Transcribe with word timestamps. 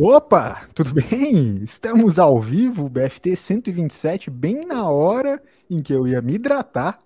Opa, 0.00 0.68
tudo 0.76 0.94
bem? 0.94 1.56
Estamos 1.60 2.20
ao 2.20 2.40
vivo, 2.40 2.88
BFT 2.88 3.34
127, 3.34 4.30
bem 4.30 4.64
na 4.64 4.88
hora 4.88 5.42
em 5.68 5.82
que 5.82 5.92
eu 5.92 6.06
ia 6.06 6.22
me 6.22 6.34
hidratar. 6.34 7.00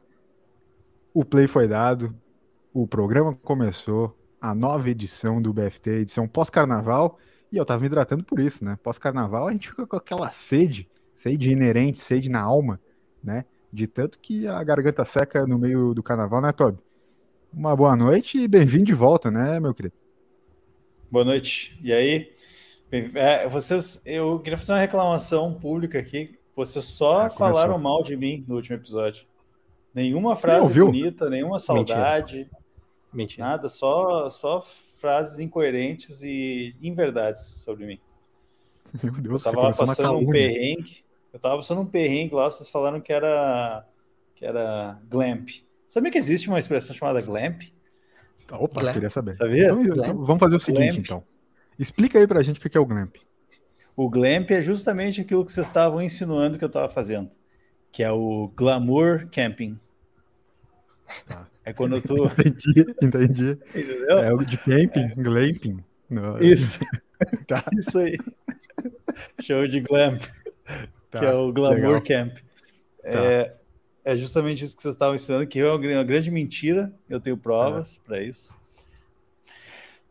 O 1.14 1.24
play 1.24 1.46
foi 1.46 1.66
dado, 1.66 2.14
o 2.70 2.86
programa 2.86 3.34
começou, 3.34 4.15
a 4.38 4.55
nova 4.55 4.91
edição 4.91 5.41
do 5.41 5.55
BFT, 5.55 5.91
edição 6.02 6.28
pós-carnaval, 6.28 7.18
e 7.51 7.56
eu 7.56 7.65
tava 7.65 7.80
me 7.80 7.87
hidratando 7.87 8.24
por 8.24 8.38
isso, 8.38 8.62
né? 8.62 8.78
Pós-carnaval 8.82 9.48
a 9.48 9.52
gente 9.52 9.70
fica 9.70 9.87
com 9.87 9.96
aquela 9.96 10.30
sede, 10.30 10.87
sede 11.15 11.51
inerente, 11.51 11.98
sede 11.98 12.29
na 12.29 12.43
alma, 12.43 12.79
né? 13.24 13.46
De 13.73 13.87
tanto 13.87 14.18
que 14.18 14.46
a 14.46 14.62
garganta 14.62 15.02
seca 15.06 15.46
no 15.46 15.59
meio 15.59 15.95
do 15.95 16.02
carnaval, 16.02 16.43
né, 16.43 16.52
Toby? 16.52 16.79
Uma 17.54 17.74
boa 17.74 17.96
noite 17.96 18.37
e 18.37 18.46
bem-vindo 18.46 18.84
de 18.84 18.95
volta, 18.95 19.30
né, 19.30 19.59
meu 19.59 19.73
querido? 19.73 19.95
Boa 21.10 21.24
noite. 21.24 21.79
E 21.82 21.90
aí? 21.90 22.31
É, 22.92 23.48
vocês, 23.48 24.02
eu 24.05 24.38
queria 24.41 24.59
fazer 24.59 24.73
uma 24.73 24.78
reclamação 24.78 25.55
pública 25.55 25.98
aqui. 25.98 26.38
Vocês 26.55 26.84
só 26.84 27.23
ah, 27.23 27.30
falaram 27.30 27.78
mal 27.78 28.02
de 28.02 28.15
mim 28.15 28.45
no 28.46 28.56
último 28.56 28.77
episódio. 28.77 29.24
Nenhuma 29.95 30.37
frase 30.37 30.78
bonita, 30.78 31.30
nenhuma 31.30 31.59
saudade. 31.59 32.37
Mentira. 32.37 32.59
Mentira. 33.12 33.46
Nada, 33.46 33.68
só, 33.70 34.28
só 34.28 34.60
frases 34.60 35.38
incoerentes 35.38 36.23
e 36.23 36.76
inverdades 36.82 37.43
sobre 37.43 37.87
mim. 37.87 37.98
Meu 39.02 39.13
Deus, 39.15 39.45
eu 39.45 39.52
tava 39.52 39.73
passando 39.74 40.18
um 40.18 40.30
perrengue. 40.30 41.02
Eu 41.32 41.40
tava 41.40 41.57
passando 41.57 41.80
um 41.80 41.87
perrengue 41.87 42.35
lá, 42.35 42.51
vocês 42.51 42.68
falaram 42.68 43.01
que 43.01 43.13
era 43.13 43.87
que 44.35 44.45
era 44.45 45.01
glamp. 45.09 45.48
Sabia 45.87 46.10
que 46.10 46.18
existe 46.18 46.48
uma 46.48 46.59
expressão 46.59 46.95
chamada 46.95 47.23
glamp? 47.23 47.63
Opa, 48.51 48.80
glamp. 48.80 48.95
queria 48.95 49.09
saber. 49.09 49.32
Sabia? 49.32 49.70
Então, 49.70 49.82
então, 49.82 50.24
vamos 50.24 50.40
fazer 50.40 50.57
o 50.57 50.60
seguinte, 50.60 50.93
glamp. 50.93 51.04
então. 51.07 51.32
Explica 51.83 52.16
aí 52.16 52.29
pra 52.29 52.43
gente 52.43 52.65
o 52.65 52.71
que 52.71 52.79
é 52.79 52.80
o 52.80 52.87
Glamp. 52.87 53.16
O 53.97 54.09
Glamp 54.09 54.52
é 54.52 54.63
justamente 54.63 55.21
aquilo 55.21 55.45
que 55.45 55.52
vocês 55.52 55.66
estavam 55.66 56.01
insinuando 56.01 56.57
que 56.57 56.63
eu 56.63 56.69
estava 56.69 56.88
fazendo, 56.88 57.30
que 57.91 58.05
é 58.05 58.11
o 58.13 58.52
Glamour 58.55 59.27
Camping. 59.33 59.80
Tá. 61.27 61.49
É 61.65 61.73
quando 61.73 62.01
tô. 62.01 62.27
entendi, 62.38 62.87
entendi. 63.03 63.59
Entendeu? 63.75 64.19
É 64.19 64.33
o 64.33 64.44
de 64.44 64.56
camping, 64.59 65.00
é. 65.00 65.15
glamping. 65.16 65.84
Não. 66.09 66.38
Isso. 66.38 66.78
tá. 67.49 67.65
Isso 67.77 67.99
aí. 67.99 68.16
Show 69.41 69.66
de 69.66 69.81
glamp. 69.81 70.22
Tá. 71.10 71.19
Que 71.19 71.25
é 71.27 71.34
o 71.34 71.53
Glamour 71.53 72.00
Legal. 72.00 72.03
Camp. 72.03 72.37
Tá. 72.37 72.43
É, 73.03 73.56
é 74.05 74.16
justamente 74.16 74.65
isso 74.65 74.77
que 74.77 74.83
vocês 74.83 74.94
estavam 74.94 75.16
ensinando, 75.16 75.49
que 75.49 75.59
é 75.59 75.69
uma 75.69 76.05
grande 76.05 76.31
mentira. 76.31 76.94
Eu 77.10 77.21
tenho 77.21 77.37
provas 77.37 77.97
é. 77.97 78.06
para 78.06 78.22
isso. 78.22 78.55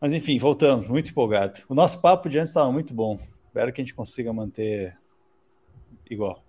Mas 0.02 0.12
enfim, 0.12 0.36
voltamos, 0.36 0.88
muito 0.88 1.12
empolgado. 1.12 1.60
O 1.68 1.76
nosso 1.76 2.00
papo 2.00 2.28
de 2.28 2.36
antes 2.36 2.50
estava 2.50 2.72
muito 2.72 2.92
bom. 2.92 3.20
Espero 3.46 3.72
que 3.72 3.80
a 3.80 3.84
gente 3.84 3.94
consiga 3.94 4.32
manter 4.32 4.98
igual. 6.10 6.42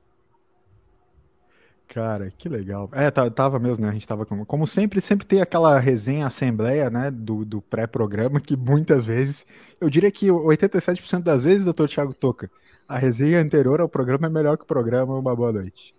Cara, 1.88 2.34
que 2.36 2.50
legal. 2.50 2.90
É, 2.94 3.12
tava 3.12 3.60
mesmo, 3.60 3.86
né? 3.86 3.92
A 3.92 3.94
gente 3.94 4.08
tava 4.08 4.26
como, 4.26 4.44
como 4.44 4.66
sempre, 4.66 5.00
sempre 5.00 5.28
tem 5.28 5.40
aquela 5.40 5.78
resenha, 5.78 6.26
assembleia, 6.26 6.90
né, 6.90 7.12
do, 7.12 7.46
do 7.46 7.62
pré-programa, 7.62 8.42
que 8.42 8.58
muitas 8.58 9.06
vezes, 9.06 9.46
eu 9.80 9.88
diria 9.88 10.10
que 10.10 10.30
87% 10.30 11.22
das 11.22 11.44
vezes, 11.44 11.64
doutor 11.64 11.88
Thiago 11.88 12.16
Toca, 12.16 12.50
a 12.88 12.98
resenha 12.98 13.40
anterior 13.40 13.80
ao 13.80 13.88
programa 13.88 14.26
é 14.26 14.32
melhor 14.32 14.58
que 14.58 14.64
o 14.64 14.68
programa. 14.68 15.14
Uma 15.14 15.36
boa 15.36 15.54
noite. 15.54 15.94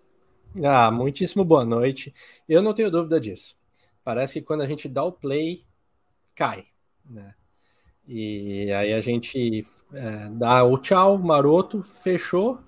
Ah, 0.64 0.90
muitíssimo 0.90 1.44
boa 1.44 1.64
noite. 1.64 2.12
Eu 2.48 2.60
não 2.60 2.74
tenho 2.74 2.90
dúvida 2.90 3.20
disso. 3.20 3.56
Parece 4.02 4.40
que 4.40 4.46
quando 4.46 4.62
a 4.62 4.66
gente 4.66 4.88
dá 4.88 5.04
o 5.04 5.12
play, 5.12 5.64
cai, 6.34 6.64
né? 7.08 7.32
E 8.06 8.70
aí 8.72 8.92
a 8.92 9.00
gente 9.00 9.64
é, 9.92 10.28
dá 10.30 10.62
o 10.62 10.76
tchau, 10.76 11.16
maroto, 11.16 11.82
fechou, 11.82 12.58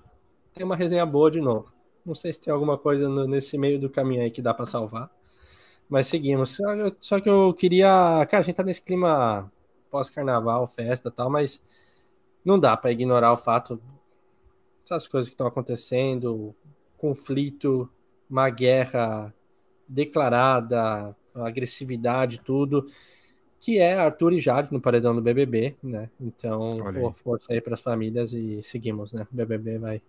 tem 0.53 0.65
uma 0.65 0.75
resenha 0.75 1.05
boa 1.05 1.29
de 1.29 1.39
novo. 1.39 1.71
Não 2.03 2.15
sei 2.15 2.33
se 2.33 2.41
tem 2.41 2.51
alguma 2.51 2.77
coisa 2.77 3.07
no, 3.07 3.27
nesse 3.27 3.57
meio 3.57 3.79
do 3.79 3.89
caminho 3.89 4.23
aí 4.23 4.31
que 4.31 4.41
dá 4.41 4.53
para 4.53 4.65
salvar. 4.65 5.11
Mas 5.87 6.07
seguimos. 6.07 6.55
Só, 6.55 6.63
só, 6.99 7.19
que 7.19 7.29
eu 7.29 7.53
queria. 7.53 8.25
Cara, 8.29 8.41
a 8.41 8.45
gente 8.45 8.55
tá 8.55 8.63
nesse 8.63 8.81
clima 8.81 9.51
pós-carnaval, 9.91 10.65
festa 10.67 11.11
tal, 11.11 11.29
mas 11.29 11.61
não 12.43 12.59
dá 12.59 12.75
para 12.75 12.91
ignorar 12.91 13.31
o 13.31 13.37
fato 13.37 13.81
essas 14.83 15.07
coisas 15.07 15.29
que 15.29 15.33
estão 15.33 15.47
acontecendo, 15.47 16.55
conflito, 16.97 17.89
uma 18.29 18.49
guerra 18.49 19.33
declarada, 19.87 21.15
agressividade, 21.35 22.39
tudo 22.39 22.87
que 23.59 23.79
é 23.79 23.95
Arthur 23.95 24.33
e 24.33 24.39
Jade 24.39 24.71
no 24.71 24.79
paredão 24.79 25.15
do 25.15 25.21
BBB, 25.21 25.75
né? 25.81 26.09
Então, 26.19 26.69
pô, 26.69 27.11
força 27.13 27.53
aí 27.53 27.61
para 27.61 27.73
as 27.73 27.81
famílias 27.81 28.33
e 28.33 28.61
seguimos, 28.63 29.13
né? 29.13 29.25
O 29.31 29.35
BBB 29.35 29.77
vai, 29.77 30.01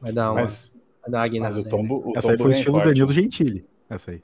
vai 0.00 0.12
dar 0.12 0.32
uma, 0.32 0.40
mas, 0.40 0.72
vai 1.02 1.10
dar 1.10 1.30
uma 1.30 1.40
mas 1.40 1.58
o 1.58 1.64
tombo, 1.64 2.02
o 2.04 2.16
essa 2.16 2.32
aí 2.32 2.38
foi 2.38 2.50
estilo 2.50 2.74
forte. 2.74 2.88
Danilo 2.88 3.12
Gentili, 3.12 3.64
essa 3.88 4.10
aí. 4.10 4.22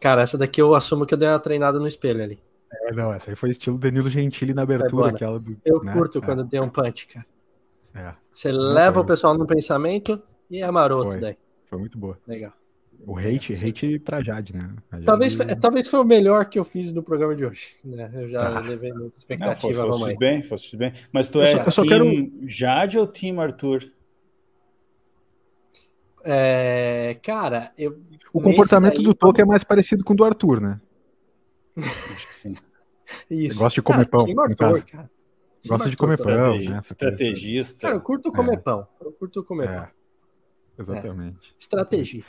Cara, 0.00 0.22
essa 0.22 0.38
daqui 0.38 0.62
eu 0.62 0.74
assumo 0.74 1.04
que 1.04 1.14
eu 1.14 1.18
dei 1.18 1.28
uma 1.28 1.40
treinada 1.40 1.78
no 1.78 1.88
espelho 1.88 2.22
ali. 2.22 2.38
É, 2.70 2.92
não, 2.92 3.12
essa 3.12 3.30
aí 3.30 3.36
foi 3.36 3.50
estilo 3.50 3.78
Danilo 3.78 4.08
Gentili 4.08 4.54
na 4.54 4.62
abertura, 4.62 5.10
aquela 5.10 5.40
do, 5.40 5.56
Eu 5.64 5.82
né? 5.82 5.92
curto 5.92 6.18
é. 6.18 6.20
quando 6.20 6.46
tem 6.46 6.60
um 6.60 6.68
punch, 6.68 7.08
cara. 7.08 7.26
É. 7.94 8.14
Você 8.32 8.52
não 8.52 8.60
leva 8.60 8.94
foi. 8.94 9.02
o 9.02 9.06
pessoal 9.06 9.36
no 9.36 9.46
pensamento 9.46 10.22
e 10.50 10.62
é 10.62 10.70
maroto 10.70 11.12
foi. 11.12 11.20
daí. 11.20 11.36
Foi 11.68 11.78
muito 11.78 11.98
boa. 11.98 12.18
Legal. 12.26 12.52
O 13.06 13.16
hate, 13.16 13.54
hate 13.54 13.98
pra 14.00 14.22
Jade, 14.22 14.54
né? 14.54 14.74
Jade... 14.92 15.04
Talvez, 15.04 15.36
talvez 15.60 15.88
foi 15.88 16.00
o 16.00 16.04
melhor 16.04 16.46
que 16.46 16.58
eu 16.58 16.64
fiz 16.64 16.92
no 16.92 17.02
programa 17.02 17.34
de 17.34 17.44
hoje. 17.44 17.76
Né? 17.84 18.10
Eu 18.12 18.28
já 18.28 18.40
tá. 18.40 18.60
levei 18.60 18.92
muita 18.92 19.16
expectativa. 19.16 19.82
Não, 19.82 19.92
fosse, 19.92 20.16
bem, 20.16 20.42
fosse 20.42 20.76
bem. 20.76 20.92
Mas 21.12 21.30
tu 21.30 21.40
é 21.40 21.54
eu 21.54 21.70
só, 21.70 21.82
eu 21.82 21.88
quero... 21.88 22.32
Jade 22.46 22.98
ou 22.98 23.06
Team 23.06 23.40
Arthur? 23.40 23.90
É, 26.24 27.18
cara, 27.22 27.72
eu. 27.78 27.98
O 28.32 28.40
comportamento 28.40 28.96
daí, 28.96 29.04
do 29.04 29.14
Tolkien 29.14 29.44
é 29.44 29.46
mais 29.46 29.64
parecido 29.64 30.04
com 30.04 30.12
o 30.12 30.16
do 30.16 30.24
Arthur, 30.24 30.60
né? 30.60 30.80
Acho 31.76 32.28
que 32.28 32.34
sim. 32.34 32.54
Isso. 33.30 33.58
Gosta 33.58 33.76
de 33.76 33.82
comer 33.82 34.06
cara, 34.06 34.24
pão. 34.26 34.42
Arthur, 34.42 34.84
cara. 34.84 35.10
Gosta 35.66 35.88
de 35.88 35.96
comer 35.96 36.18
pão. 36.18 36.58
Né? 36.58 36.80
Estrategista. 36.84 37.80
Cara, 37.80 37.96
eu 37.96 38.00
curto 38.00 38.32
comer 38.32 38.54
é. 38.54 38.58
pão. 38.58 38.86
Eu 39.00 39.12
curto 39.12 39.42
comer 39.44 39.68
é. 39.68 39.76
pão. 39.76 39.88
Exatamente. 40.78 41.50
É. 41.50 41.54
Estratégia. 41.58 42.24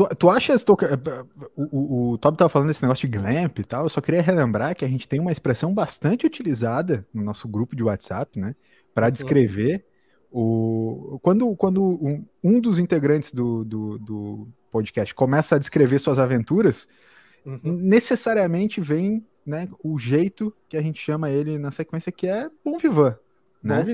Tu, 0.00 0.16
tu 0.16 0.30
achas, 0.30 0.64
tu, 0.64 0.74
o, 1.54 1.76
o, 1.76 2.12
o 2.12 2.18
Tob 2.18 2.34
tava 2.34 2.48
falando 2.48 2.68
desse 2.68 2.82
negócio 2.82 3.06
de 3.06 3.18
glamp 3.18 3.58
e 3.58 3.64
tal, 3.64 3.84
eu 3.84 3.88
só 3.90 4.00
queria 4.00 4.22
relembrar 4.22 4.74
que 4.74 4.82
a 4.82 4.88
gente 4.88 5.06
tem 5.06 5.20
uma 5.20 5.30
expressão 5.30 5.74
bastante 5.74 6.24
utilizada 6.24 7.06
no 7.12 7.22
nosso 7.22 7.46
grupo 7.46 7.76
de 7.76 7.82
WhatsApp, 7.82 8.38
né, 8.38 8.56
para 8.94 9.06
uhum. 9.06 9.12
descrever 9.12 9.84
o... 10.30 11.18
Quando, 11.20 11.54
quando 11.54 11.82
um, 11.82 12.24
um 12.42 12.60
dos 12.60 12.78
integrantes 12.78 13.30
do, 13.30 13.62
do, 13.62 13.98
do, 13.98 14.48
podcast 14.72 15.14
começa 15.14 15.56
a 15.56 15.58
descrever 15.58 15.98
suas 15.98 16.18
aventuras, 16.18 16.88
uhum. 17.44 17.60
necessariamente 17.62 18.80
vem 18.80 19.26
né, 19.44 19.68
o 19.84 19.98
jeito 19.98 20.54
que 20.66 20.78
a 20.78 20.82
gente 20.82 20.98
chama 20.98 21.28
ele 21.28 21.58
na 21.58 21.70
sequência, 21.70 22.10
que 22.10 22.26
é 22.26 22.48
Bom 22.64 22.78
Vivan. 22.78 23.18
Né? 23.62 23.84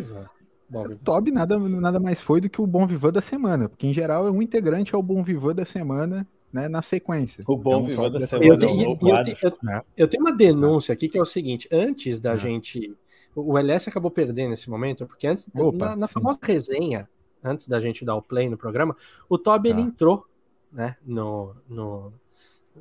Bom. 0.69 0.97
Toby 1.05 1.31
nada, 1.31 1.59
nada 1.59 2.01
mais 2.01 2.21
foi 2.21 2.41
do 2.41 2.51
que 2.51 2.61
o 2.61 2.67
Bom 2.67 2.87
Vivan 2.87 3.13
da 3.13 3.21
semana, 3.21 3.69
porque 3.69 3.87
em 3.87 3.93
geral 3.93 4.27
é 4.27 4.31
um 4.31 4.43
integrante 4.43 4.95
é 4.95 4.99
o 4.99 5.03
Bom 5.03 5.23
Vivan 5.23 5.55
da 5.55 5.65
semana 5.65 6.27
né, 6.53 6.69
na 6.69 6.83
sequência. 6.83 7.45
O 7.47 7.57
Bom 7.57 7.81
então, 7.81 7.87
Vivan 7.87 8.11
da 8.11 8.21
semana. 8.21 8.47
Eu, 8.47 8.59
tenho, 8.59 8.99
eu, 9.01 9.09
eu, 9.09 9.71
é. 9.71 9.83
eu, 9.97 10.09
tenho 10.09 10.23
uma 10.23 10.35
denúncia 10.35 10.93
aqui 10.93 11.09
que 11.09 11.19
é 11.19 11.21
o 11.21 11.27
seguinte: 11.27 11.69
antes 11.71 12.21
da 12.21 12.33
é. 12.33 12.39
gente. 12.39 12.97
O 13.35 13.59
LS 13.59 13.91
acabou 13.91 14.11
perdendo 14.11 14.49
nesse 14.49 14.71
momento, 14.71 15.05
porque 15.07 15.27
antes, 15.27 15.47
Opa, 15.55 15.91
na, 15.91 15.97
na 15.97 16.09
famosa 16.09 16.39
resenha, 16.41 17.07
antes 17.45 17.69
da 17.69 17.79
gente 17.79 18.03
dar 18.03 18.15
o 18.15 18.23
play 18.23 18.49
no 18.49 18.57
programa, 18.57 18.97
o 19.29 19.37
Toby 19.37 19.69
ele 19.69 19.83
tá. 19.83 19.89
entrou 19.89 20.25
né, 20.73 20.97
no, 21.05 21.55
no, 21.69 22.15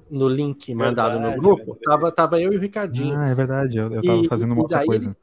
no 0.10 0.30
link 0.30 0.74
mandado 0.74 1.20
verdade, 1.20 1.36
no 1.36 1.42
grupo. 1.42 1.78
Tava, 1.84 2.10
tava 2.10 2.40
eu 2.40 2.54
e 2.54 2.58
o 2.58 2.60
Ricardinho. 2.62 3.18
Ah, 3.18 3.28
é 3.28 3.36
verdade, 3.36 3.76
eu, 3.76 3.92
eu 3.92 4.02
tava 4.02 4.22
e, 4.22 4.28
fazendo 4.30 4.54
uma 4.54 4.62
outra 4.62 4.86
coisa. 4.86 5.08
Ele, 5.08 5.16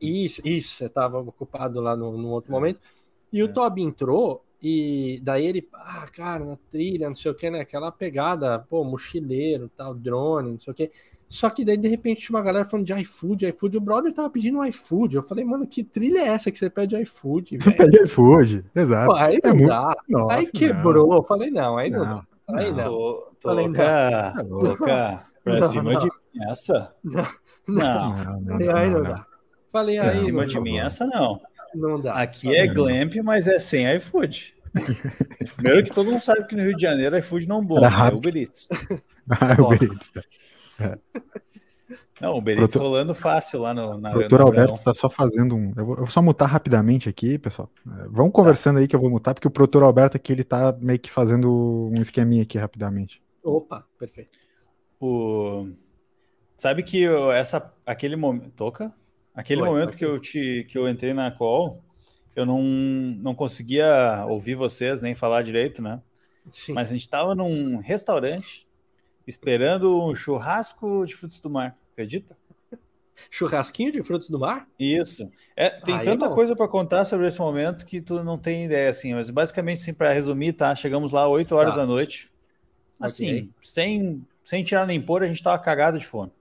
isso, 0.00 0.40
isso, 0.46 0.76
você 0.76 0.86
estava 0.86 1.18
ocupado 1.18 1.80
lá 1.80 1.96
no, 1.96 2.16
no 2.16 2.28
outro 2.28 2.52
momento. 2.52 2.80
E 3.32 3.40
é. 3.40 3.44
o 3.44 3.52
Toby 3.52 3.82
entrou, 3.82 4.44
e 4.62 5.20
daí 5.22 5.46
ele, 5.46 5.68
ah, 5.74 6.06
cara, 6.12 6.44
na 6.44 6.56
trilha, 6.70 7.08
não 7.08 7.16
sei 7.16 7.30
o 7.30 7.34
que, 7.34 7.50
né? 7.50 7.60
Aquela 7.60 7.92
pegada, 7.92 8.58
pô, 8.58 8.82
mochileiro, 8.82 9.70
tal, 9.76 9.94
drone, 9.94 10.52
não 10.52 10.58
sei 10.58 10.72
o 10.72 10.74
que. 10.74 10.90
Só 11.28 11.50
que 11.50 11.64
daí, 11.64 11.76
de 11.76 11.88
repente, 11.88 12.22
tinha 12.22 12.36
uma 12.36 12.44
galera 12.44 12.64
falando 12.64 12.86
de 12.86 12.92
iFood, 13.00 13.46
iFood. 13.48 13.76
O 13.76 13.80
brother 13.80 14.14
tava 14.14 14.30
pedindo 14.30 14.64
iFood. 14.64 15.16
Eu 15.16 15.22
falei, 15.22 15.44
mano, 15.44 15.66
que 15.66 15.82
trilha 15.82 16.20
é 16.20 16.28
essa 16.28 16.52
que 16.52 16.58
você 16.58 16.70
pede 16.70 16.96
iFood, 17.02 17.58
velho? 17.58 17.76
Pede 17.76 18.04
iFood, 18.04 18.64
exato. 18.74 19.06
Pô, 19.06 19.16
aí 19.16 19.40
é 19.42 19.48
não 19.48 19.56
muito... 19.56 19.68
dá. 19.68 19.96
Nossa, 20.08 20.34
aí 20.34 20.50
quebrou. 20.50 21.08
Não. 21.08 21.16
Eu 21.16 21.22
falei, 21.24 21.50
não, 21.50 21.76
aí 21.76 21.90
não, 21.90 21.98
não 21.98 22.06
dá. 22.06 22.26
Aí 22.48 22.72
não. 22.72 22.84
Tô, 22.84 23.32
tô 23.40 23.48
falei, 23.48 23.68
não. 23.68 24.48
Toca 24.60 25.26
pra 25.42 25.58
não, 25.60 25.68
cima 25.68 25.92
não. 25.92 26.00
de 26.00 26.08
essa? 26.48 26.94
Não. 27.68 28.16
Não, 28.16 28.40
não, 28.42 28.76
aí 28.76 28.88
não 28.88 29.02
dá. 29.02 29.26
Falei 29.68 29.98
aí. 29.98 30.16
Em 30.16 30.24
cima 30.24 30.46
de 30.46 30.60
mim, 30.60 30.78
essa 30.78 31.06
não. 31.06 31.40
Não 31.74 32.00
dá. 32.00 32.14
Aqui 32.14 32.54
é 32.54 32.66
Glamp, 32.66 33.14
mas 33.22 33.46
é 33.46 33.58
sem 33.58 33.92
iFood. 33.96 34.54
Primeiro 35.56 35.84
que 35.84 35.92
todo 35.92 36.10
mundo 36.10 36.20
sabe 36.20 36.46
que 36.46 36.54
no 36.54 36.62
Rio 36.62 36.76
de 36.76 36.82
Janeiro 36.82 37.16
iFood 37.18 37.48
não 37.48 37.64
bomba, 37.64 37.88
é 37.88 38.14
Uber 38.14 38.36
Eats. 38.36 38.68
Ah, 39.28 39.60
Uber 39.60 39.82
Eats. 39.82 40.08
Tá. 40.10 40.22
É. 40.78 40.98
Não, 42.20 42.34
o 42.34 42.40
Benítez 42.40 42.72
Proto... 42.72 42.84
rolando 42.84 43.14
fácil 43.14 43.60
lá 43.60 43.74
no. 43.74 43.98
Na, 43.98 44.10
o 44.10 44.20
doutor 44.20 44.40
Alberto 44.40 44.82
tá 44.82 44.94
só 44.94 45.08
fazendo 45.10 45.54
um. 45.54 45.72
Eu 45.76 45.84
vou, 45.84 45.94
eu 45.94 46.00
vou, 46.00 46.10
só 46.10 46.22
mutar 46.22 46.46
rapidamente 46.46 47.08
aqui, 47.08 47.38
pessoal. 47.38 47.70
É, 47.86 48.08
vamos 48.08 48.32
conversando 48.32 48.76
tá. 48.76 48.80
aí 48.80 48.88
que 48.88 48.96
eu 48.96 49.00
vou 49.00 49.10
mutar, 49.10 49.34
porque 49.34 49.46
o 49.46 49.50
produtor 49.50 49.82
Alberto 49.82 50.16
aqui 50.16 50.32
ele 50.32 50.44
tá 50.44 50.74
meio 50.80 50.98
que 50.98 51.10
fazendo 51.10 51.90
um 51.94 52.00
esqueminha 52.00 52.42
aqui 52.42 52.56
rapidamente. 52.56 53.20
Opa, 53.42 53.86
perfeito. 53.98 54.30
O... 54.98 55.68
Sabe 56.56 56.82
que 56.82 57.06
essa, 57.34 57.70
aquele 57.84 58.16
momento. 58.16 58.50
Toca? 58.56 58.94
Aquele 59.36 59.60
Oi, 59.60 59.68
momento 59.68 59.98
que 59.98 60.04
eu, 60.04 60.18
te, 60.18 60.66
que 60.70 60.78
eu 60.78 60.88
entrei 60.88 61.12
na 61.12 61.30
call, 61.30 61.84
eu 62.34 62.46
não, 62.46 62.62
não 62.62 63.34
conseguia 63.34 64.24
ouvir 64.26 64.54
vocês 64.54 65.02
nem 65.02 65.14
falar 65.14 65.42
direito, 65.42 65.82
né? 65.82 66.00
Sim. 66.50 66.72
Mas 66.72 66.88
a 66.88 66.92
gente 66.92 67.02
estava 67.02 67.34
num 67.34 67.76
restaurante 67.76 68.66
esperando 69.26 70.02
um 70.02 70.14
churrasco 70.14 71.04
de 71.04 71.14
frutos 71.14 71.38
do 71.40 71.50
mar, 71.50 71.76
acredita? 71.92 72.34
Churrasquinho 73.30 73.92
de 73.92 74.02
frutos 74.02 74.30
do 74.30 74.38
mar? 74.38 74.68
Isso. 74.78 75.30
É, 75.54 75.70
tem 75.70 75.96
Aí, 75.96 76.04
tanta 76.04 76.30
coisa 76.30 76.54
para 76.56 76.68
contar 76.68 77.04
sobre 77.04 77.26
esse 77.26 77.38
momento 77.38 77.84
que 77.84 78.00
tu 78.00 78.22
não 78.22 78.38
tem 78.38 78.64
ideia, 78.64 78.90
assim. 78.90 79.14
Mas 79.14 79.30
basicamente, 79.30 79.80
assim, 79.80 79.92
para 79.94 80.12
resumir, 80.12 80.52
tá? 80.52 80.74
Chegamos 80.74 81.12
lá 81.12 81.26
8 81.28 81.54
horas 81.54 81.74
tá. 81.74 81.80
da 81.80 81.86
noite. 81.86 82.30
Assim, 83.00 83.26
okay. 83.26 83.50
sem, 83.62 84.26
sem 84.44 84.64
tirar 84.64 84.86
nem 84.86 85.00
pôr, 85.00 85.22
a 85.22 85.26
gente 85.26 85.42
tava 85.42 85.58
cagado 85.58 85.98
de 85.98 86.06
fome. 86.06 86.32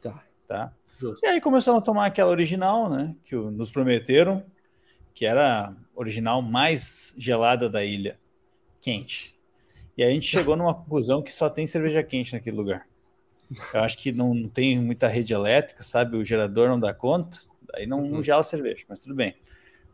Tá. 0.00 0.24
Tá? 0.46 0.72
Justo. 0.98 1.24
E 1.24 1.28
aí 1.28 1.40
começamos 1.40 1.82
a 1.82 1.84
tomar 1.84 2.06
aquela 2.06 2.30
original, 2.30 2.88
né? 2.88 3.14
Que 3.24 3.36
nos 3.36 3.70
prometeram, 3.70 4.44
que 5.14 5.26
era 5.26 5.68
a 5.68 5.74
original 5.94 6.40
mais 6.40 7.14
gelada 7.18 7.68
da 7.68 7.84
ilha. 7.84 8.18
Quente. 8.80 9.36
E 9.96 10.02
a 10.04 10.10
gente 10.10 10.26
chegou 10.26 10.56
numa 10.56 10.74
conclusão 10.74 11.22
que 11.22 11.32
só 11.32 11.48
tem 11.48 11.66
cerveja 11.66 12.02
quente 12.02 12.32
naquele 12.32 12.56
lugar. 12.56 12.86
Eu 13.72 13.80
acho 13.80 13.96
que 13.98 14.12
não 14.12 14.48
tem 14.48 14.78
muita 14.78 15.06
rede 15.08 15.32
elétrica, 15.32 15.82
sabe? 15.82 16.16
O 16.16 16.24
gerador 16.24 16.68
não 16.68 16.78
dá 16.78 16.92
conta, 16.92 17.38
aí 17.74 17.86
não, 17.86 18.02
não 18.02 18.16
uhum. 18.16 18.22
gela 18.22 18.40
a 18.40 18.44
cerveja, 18.44 18.84
mas 18.88 18.98
tudo 18.98 19.14
bem. 19.14 19.36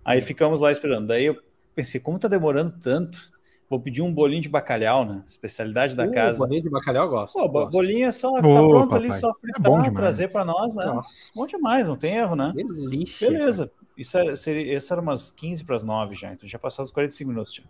Aí 0.04 0.20
ficamos 0.20 0.58
lá 0.58 0.72
esperando. 0.72 1.08
Daí 1.08 1.26
eu 1.26 1.40
pensei, 1.74 2.00
como 2.00 2.18
tá 2.18 2.28
demorando 2.28 2.78
tanto? 2.80 3.31
Vou 3.72 3.80
pedir 3.80 4.02
um 4.02 4.12
bolinho 4.12 4.42
de 4.42 4.50
bacalhau, 4.50 5.02
né? 5.02 5.24
Especialidade 5.26 5.96
da 5.96 6.04
uh, 6.04 6.12
casa. 6.12 6.38
Bolinho 6.40 6.62
de 6.62 6.68
bacalhau 6.68 7.06
eu 7.06 7.10
gosto. 7.10 7.32
Pô, 7.32 7.48
gosto. 7.48 7.70
bolinho 7.70 8.06
é 8.06 8.12
só 8.12 8.30
tá 8.34 8.42
pronto 8.42 8.90
papai. 8.90 9.08
ali, 9.08 9.18
só 9.18 9.32
fritar, 9.32 9.86
é 9.86 9.90
trazer 9.90 10.30
para 10.30 10.44
nós, 10.44 10.74
né? 10.76 10.84
Nossa. 10.84 11.08
Bom 11.34 11.46
demais, 11.46 11.88
não 11.88 11.96
tem 11.96 12.16
erro, 12.16 12.36
né? 12.36 12.52
Delícia. 12.54 13.30
Beleza. 13.30 13.72
Isso, 13.96 14.18
é, 14.18 14.36
seria, 14.36 14.76
isso 14.76 14.92
era 14.92 15.00
umas 15.00 15.30
15 15.30 15.64
para 15.64 15.76
as 15.76 15.82
9 15.82 16.14
já, 16.14 16.34
então 16.34 16.46
já 16.46 16.58
passaram 16.58 16.84
os 16.84 16.90
45 16.90 17.30
minutos. 17.30 17.54
Já. 17.54 17.62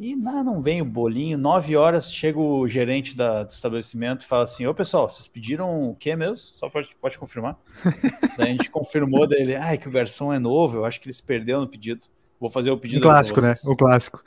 E 0.00 0.16
não, 0.16 0.42
não 0.42 0.60
vem 0.60 0.82
o 0.82 0.84
bolinho. 0.84 1.38
9 1.38 1.76
horas 1.76 2.12
chega 2.12 2.40
o 2.40 2.66
gerente 2.66 3.16
da, 3.16 3.44
do 3.44 3.52
estabelecimento 3.52 4.22
e 4.22 4.26
fala 4.26 4.42
assim: 4.42 4.66
Ô 4.66 4.74
pessoal, 4.74 5.08
vocês 5.08 5.28
pediram 5.28 5.90
o 5.90 5.94
que 5.94 6.16
mesmo? 6.16 6.34
Só 6.34 6.68
pode, 6.68 6.88
pode 7.00 7.20
confirmar. 7.20 7.56
Daí 8.36 8.48
a 8.48 8.50
gente 8.50 8.68
confirmou 8.68 9.28
dele: 9.28 9.54
ai, 9.54 9.78
que 9.78 9.86
o 9.86 9.92
garçom 9.92 10.32
é 10.32 10.40
novo, 10.40 10.78
eu 10.78 10.84
acho 10.84 11.00
que 11.00 11.06
ele 11.06 11.14
se 11.14 11.22
perdeu 11.22 11.60
no 11.60 11.68
pedido. 11.68 12.08
Vou 12.44 12.50
fazer 12.50 12.70
o 12.70 12.76
pedido. 12.76 12.98
O 12.98 13.02
clássico, 13.10 13.40
né? 13.40 13.54
O 13.64 13.74
clássico. 13.74 14.22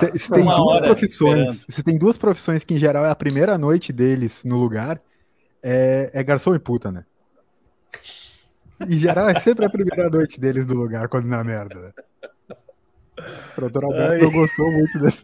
Se, 0.00 0.18
se 0.18 0.30
tem 0.32 0.44
duas 0.44 0.80
profissões, 0.80 1.66
se 1.68 1.82
tem 1.84 1.96
duas 1.96 2.16
profissões 2.16 2.64
que 2.64 2.74
em 2.74 2.78
geral 2.78 3.06
é 3.06 3.10
a 3.10 3.14
primeira 3.14 3.56
noite 3.56 3.92
deles 3.92 4.42
no 4.42 4.56
lugar, 4.56 5.00
é, 5.62 6.10
é 6.12 6.24
garçom 6.24 6.52
e 6.52 6.58
puta, 6.58 6.90
né? 6.90 7.04
Em 8.80 8.98
geral 8.98 9.28
é 9.28 9.38
sempre 9.38 9.66
a 9.66 9.70
primeira 9.70 10.10
noite 10.10 10.40
deles 10.40 10.66
no 10.66 10.74
lugar 10.74 11.08
quando 11.08 11.26
na 11.26 11.44
merda. 11.44 11.80
Né? 11.80 13.24
O 13.56 13.60
doutor 13.60 13.84
Alberto 13.84 14.24
não 14.24 14.32
gostou 14.32 14.72
muito 14.72 14.98
desse. 14.98 15.22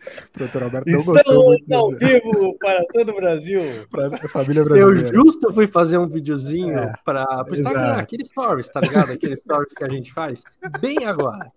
Doutor 0.36 0.62
Alberto 0.64 0.90
não 0.90 1.04
gostou 1.04 1.46
muito 1.46 1.72
ao 1.72 1.90
vivo 1.90 2.56
para 2.58 2.84
todo 2.92 3.10
o 3.10 3.14
Brasil. 3.14 3.60
Para 3.90 4.08
a 4.08 4.28
família 4.28 4.64
brasileira. 4.64 5.08
Eu 5.08 5.14
justo 5.14 5.52
fui 5.52 5.66
fazer 5.66 5.98
um 5.98 6.08
videozinho 6.08 6.78
é, 6.78 6.92
para 7.04 7.44
o 7.48 7.52
Instagram, 7.52 7.94
aquele 7.94 8.24
stories, 8.24 8.68
tá 8.68 8.80
ligado? 8.80 9.12
Aquele 9.12 9.36
stories 9.36 9.72
que 9.74 9.84
a 9.84 9.88
gente 9.88 10.12
faz. 10.12 10.42
Bem 10.80 11.06
agora. 11.06 11.52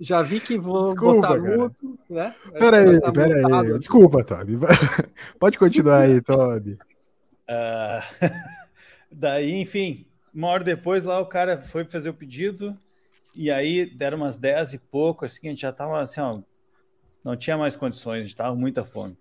Já 0.00 0.22
vi 0.22 0.38
que 0.38 0.56
vou 0.56 0.84
Desculpa, 0.84 1.28
botar 1.28 1.40
muito, 1.40 1.98
né? 2.08 2.34
Peraí, 2.52 3.00
peraí. 3.00 3.78
Desculpa, 3.78 4.22
Toby. 4.22 4.58
Pode 5.40 5.58
continuar 5.58 6.02
aí, 6.02 6.20
Toby. 6.20 6.78
Uh, 7.50 8.28
daí, 9.10 9.60
enfim, 9.60 10.06
uma 10.32 10.48
hora 10.48 10.62
depois 10.62 11.04
lá 11.04 11.18
o 11.18 11.26
cara 11.26 11.58
foi 11.58 11.84
fazer 11.84 12.10
o 12.10 12.14
pedido 12.14 12.78
e 13.34 13.50
aí 13.50 13.86
deram 13.86 14.18
umas 14.18 14.38
10 14.38 14.74
e 14.74 14.78
pouco, 14.78 15.24
assim, 15.24 15.48
a 15.48 15.50
gente 15.50 15.62
já 15.62 15.72
tava 15.72 16.00
assim, 16.00 16.20
ó, 16.20 16.38
não 17.24 17.36
tinha 17.36 17.56
mais 17.56 17.76
condições, 17.76 18.20
a 18.20 18.24
gente 18.24 18.36
tava 18.36 18.54
com 18.54 18.60
muita 18.60 18.84
fome. 18.84 19.16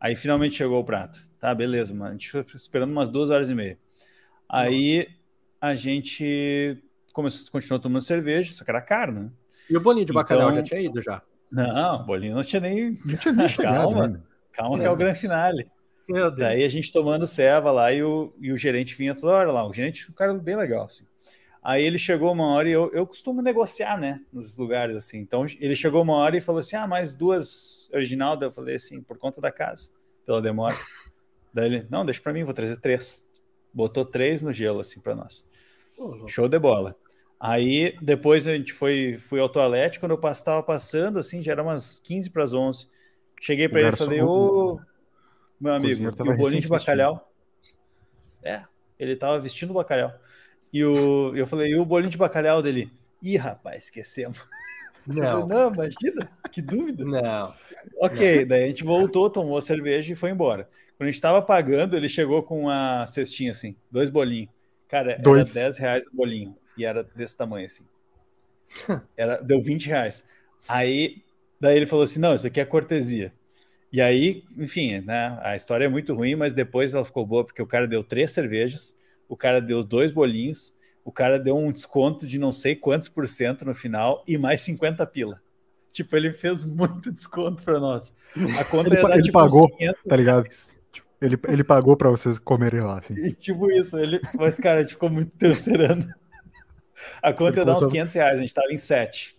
Aí 0.00 0.16
finalmente 0.16 0.56
chegou 0.56 0.80
o 0.80 0.84
prato. 0.84 1.26
Tá, 1.38 1.54
beleza, 1.54 1.94
mano. 1.94 2.10
A 2.10 2.12
gente 2.12 2.30
foi 2.30 2.44
esperando 2.54 2.90
umas 2.90 3.08
duas 3.08 3.30
horas 3.30 3.48
e 3.50 3.54
meia. 3.54 3.78
Aí 4.48 4.98
Nossa. 4.98 5.10
a 5.60 5.74
gente 5.74 6.82
começou, 7.12 7.50
continuou 7.50 7.80
tomando 7.80 8.02
cerveja, 8.02 8.52
só 8.52 8.64
que 8.64 8.70
era 8.70 8.82
caro, 8.82 9.12
né? 9.12 9.30
E 9.70 9.76
o 9.76 9.80
bolinho 9.80 10.06
de 10.06 10.12
bacalhau 10.12 10.50
então... 10.50 10.56
já 10.56 10.62
tinha 10.62 10.80
ido 10.80 11.00
já? 11.00 11.22
Não, 11.50 12.02
o 12.02 12.04
bolinho 12.04 12.34
não 12.34 12.42
tinha 12.42 12.60
nem. 12.60 12.98
Não 13.04 13.16
tinha 13.16 13.34
nem 13.34 13.48
calma, 13.56 14.08
né? 14.08 14.20
calma 14.52 14.78
que 14.78 14.84
é 14.84 14.90
o 14.90 14.96
grande 14.96 15.18
finale. 15.18 15.70
Meu 16.08 16.30
Deus. 16.30 16.40
Daí 16.40 16.64
a 16.64 16.68
gente 16.68 16.92
tomando 16.92 17.26
ceva 17.26 17.70
lá 17.70 17.92
e 17.92 18.02
o, 18.02 18.34
e 18.40 18.52
o 18.52 18.56
gerente 18.56 18.96
vinha 18.96 19.14
toda 19.14 19.32
hora 19.32 19.52
lá. 19.52 19.66
O 19.66 19.72
gerente, 19.72 20.10
um 20.10 20.14
cara 20.14 20.34
bem 20.34 20.56
legal, 20.56 20.86
assim. 20.86 21.04
Aí 21.62 21.84
ele 21.84 21.98
chegou 21.98 22.32
uma 22.32 22.48
hora 22.48 22.68
e 22.68 22.72
eu, 22.72 22.90
eu 22.92 23.06
costumo 23.06 23.40
negociar, 23.40 23.96
né, 23.96 24.20
nos 24.32 24.56
lugares 24.56 24.96
assim. 24.96 25.18
Então 25.18 25.46
ele 25.60 25.76
chegou 25.76 26.02
uma 26.02 26.14
hora 26.14 26.36
e 26.36 26.40
falou 26.40 26.60
assim: 26.60 26.74
ah, 26.74 26.88
mais 26.88 27.14
duas 27.14 27.88
original. 27.92 28.36
Daí 28.36 28.48
eu 28.48 28.52
falei 28.52 28.76
assim: 28.76 29.00
por 29.00 29.16
conta 29.16 29.40
da 29.40 29.52
casa, 29.52 29.90
pela 30.26 30.42
demora. 30.42 30.74
Daí 31.54 31.66
ele: 31.66 31.86
não, 31.88 32.04
deixa 32.04 32.20
para 32.20 32.32
mim, 32.32 32.42
vou 32.42 32.52
trazer 32.52 32.76
três. 32.78 33.24
Botou 33.72 34.04
três 34.04 34.42
no 34.42 34.52
gelo, 34.52 34.80
assim, 34.80 35.00
para 35.00 35.14
nós. 35.14 35.44
Show 36.26 36.48
de 36.48 36.58
bola. 36.58 36.96
Aí 37.38 37.96
depois 38.02 38.46
a 38.46 38.56
gente 38.56 38.72
foi 38.72 39.16
fui 39.18 39.38
ao 39.38 39.48
toalete. 39.48 40.00
Quando 40.00 40.12
eu 40.12 40.30
estava 40.30 40.62
passando, 40.62 41.18
assim, 41.18 41.42
já 41.42 41.52
era 41.52 41.62
umas 41.62 42.00
15 42.00 42.30
para 42.30 42.42
as 42.42 42.52
11. 42.52 42.88
Cheguei 43.40 43.68
para 43.68 43.80
ele 43.80 43.88
e 43.90 43.96
falei: 43.96 44.20
ô, 44.20 44.80
meu 45.60 45.74
amigo, 45.74 46.02
e 46.02 46.06
o 46.08 46.36
bolinho 46.36 46.60
de 46.60 46.68
bacalhau? 46.68 47.32
É, 48.42 48.64
ele 48.98 49.14
tava 49.14 49.38
vestindo 49.38 49.72
bacalhau. 49.72 50.12
E 50.72 50.84
o, 50.84 51.34
eu 51.36 51.46
falei, 51.46 51.72
e 51.72 51.76
o 51.76 51.84
bolinho 51.84 52.10
de 52.10 52.16
bacalhau 52.16 52.62
dele? 52.62 52.90
Ih, 53.22 53.36
rapaz, 53.36 53.84
esquecemos. 53.84 54.38
Não. 55.04 55.48
não, 55.48 55.74
imagina, 55.74 56.30
que 56.52 56.62
dúvida. 56.62 57.04
Não. 57.04 57.52
Ok, 57.96 58.42
não. 58.42 58.46
daí 58.46 58.62
a 58.62 58.66
gente 58.68 58.84
voltou, 58.84 59.28
tomou 59.28 59.58
a 59.58 59.60
cerveja 59.60 60.12
e 60.12 60.14
foi 60.14 60.30
embora. 60.30 60.68
Quando 60.96 61.08
a 61.08 61.10
gente 61.10 61.20
tava 61.20 61.42
pagando, 61.42 61.96
ele 61.96 62.08
chegou 62.08 62.40
com 62.44 62.60
uma 62.60 63.04
cestinha 63.08 63.50
assim, 63.50 63.74
dois 63.90 64.08
bolinhos. 64.08 64.48
Cara, 64.88 65.18
dois. 65.18 65.56
era 65.56 65.66
10 65.66 65.78
reais 65.78 66.06
o 66.06 66.14
bolinho. 66.14 66.56
E 66.78 66.84
era 66.84 67.02
desse 67.02 67.36
tamanho 67.36 67.66
assim. 67.66 67.82
Era, 69.16 69.38
deu 69.38 69.60
20 69.60 69.86
reais. 69.86 70.24
Aí, 70.68 71.22
daí 71.60 71.76
ele 71.76 71.86
falou 71.86 72.04
assim: 72.04 72.20
não, 72.20 72.34
isso 72.34 72.46
aqui 72.46 72.60
é 72.60 72.64
cortesia. 72.64 73.32
E 73.92 74.00
aí, 74.00 74.44
enfim, 74.56 75.00
né? 75.00 75.38
A 75.42 75.56
história 75.56 75.86
é 75.86 75.88
muito 75.88 76.14
ruim, 76.14 76.36
mas 76.36 76.52
depois 76.52 76.94
ela 76.94 77.04
ficou 77.04 77.26
boa, 77.26 77.44
porque 77.44 77.60
o 77.60 77.66
cara 77.66 77.88
deu 77.88 78.04
três 78.04 78.30
cervejas 78.30 78.94
o 79.32 79.36
cara 79.36 79.62
deu 79.62 79.82
dois 79.82 80.12
bolinhos, 80.12 80.76
o 81.02 81.10
cara 81.10 81.38
deu 81.38 81.56
um 81.56 81.72
desconto 81.72 82.26
de 82.26 82.38
não 82.38 82.52
sei 82.52 82.76
quantos 82.76 83.08
por 83.08 83.26
cento 83.26 83.64
no 83.64 83.74
final 83.74 84.22
e 84.28 84.36
mais 84.36 84.60
50 84.60 85.06
pila. 85.06 85.40
Tipo, 85.90 86.14
ele 86.18 86.34
fez 86.34 86.66
muito 86.66 87.10
desconto 87.10 87.62
para 87.62 87.80
nós. 87.80 88.14
A 88.60 88.64
conta 88.66 88.94
ele, 88.94 89.14
ele 89.14 89.22
tipo, 89.22 89.38
pagou, 89.38 89.66
tá 90.06 90.16
ligado? 90.16 90.46
Ele, 91.18 91.38
ele 91.48 91.64
pagou 91.64 91.96
para 91.96 92.10
vocês 92.10 92.38
comerem 92.38 92.82
lá, 92.82 92.98
assim. 92.98 93.14
E 93.14 93.32
tipo 93.32 93.70
isso, 93.70 93.98
ele, 93.98 94.20
mas 94.34 94.58
cara, 94.58 94.80
a 94.80 94.82
gente 94.82 94.92
ficou 94.92 95.08
muito 95.08 95.30
tempo 95.30 95.54
esperando. 95.54 96.04
A 97.22 97.32
conta 97.32 97.60
ia 97.60 97.64
dar 97.64 97.78
uns 97.78 97.86
500 97.86 98.14
reais, 98.14 98.38
a 98.38 98.42
gente 98.42 98.52
tava 98.52 98.70
em 98.70 98.76
7. 98.76 99.34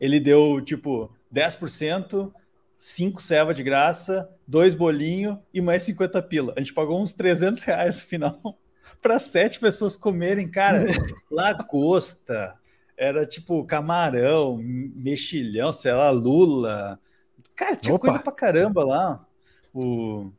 Ele 0.00 0.20
deu, 0.20 0.60
tipo, 0.60 1.12
10%, 1.34 2.32
5 2.78 3.20
ceva 3.20 3.52
de 3.52 3.64
graça, 3.64 4.30
dois 4.46 4.72
bolinhos 4.72 5.36
e 5.52 5.60
mais 5.60 5.82
50 5.82 6.22
pila. 6.22 6.54
A 6.56 6.60
gente 6.60 6.72
pagou 6.72 7.02
uns 7.02 7.12
300 7.12 7.64
reais 7.64 7.96
no 7.96 8.02
final 8.02 8.56
para 9.00 9.18
sete 9.18 9.60
pessoas 9.60 9.96
comerem, 9.96 10.50
cara, 10.50 10.84
lagosta, 11.30 12.58
era 12.96 13.26
tipo 13.26 13.64
camarão, 13.64 14.58
mexilhão, 14.58 15.72
sei 15.72 15.92
lá, 15.92 16.10
lula. 16.10 16.98
Cara, 17.54 17.76
tinha 17.76 17.94
Opa. 17.94 18.06
coisa 18.06 18.18
pra 18.18 18.32
caramba 18.32 18.84
lá. 18.84 19.26
O... 19.72 20.30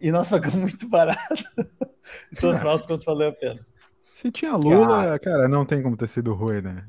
E 0.00 0.10
nós 0.10 0.28
pagamos 0.28 0.56
muito 0.56 0.88
barato. 0.88 1.44
então, 2.32 2.52
no 2.52 2.58
final 2.58 2.78
contos, 2.80 3.04
valeu 3.04 3.28
a 3.28 3.32
pena. 3.32 3.66
Se 4.12 4.30
tinha 4.30 4.56
lula, 4.56 5.02
cara, 5.02 5.18
cara, 5.18 5.48
não 5.48 5.64
tem 5.64 5.82
como 5.82 5.96
ter 5.96 6.08
sido 6.08 6.32
ruim, 6.34 6.62
né? 6.62 6.86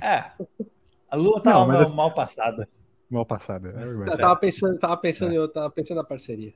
É. 0.00 0.30
A 1.10 1.16
lula 1.16 1.40
tava 1.40 1.60
não, 1.60 1.66
mal, 1.66 1.92
mal 1.92 2.14
passada. 2.14 2.68
Mal 3.10 3.26
passada. 3.26 3.74
É 3.78 4.12
eu 4.12 4.18
tava 4.18 4.36
pensando, 4.36 4.78
tava 4.78 4.96
pensando, 4.96 5.32
é. 5.32 5.36
eu 5.36 5.48
tava 5.48 5.70
pensando 5.70 5.98
na 5.98 6.04
parceria. 6.04 6.52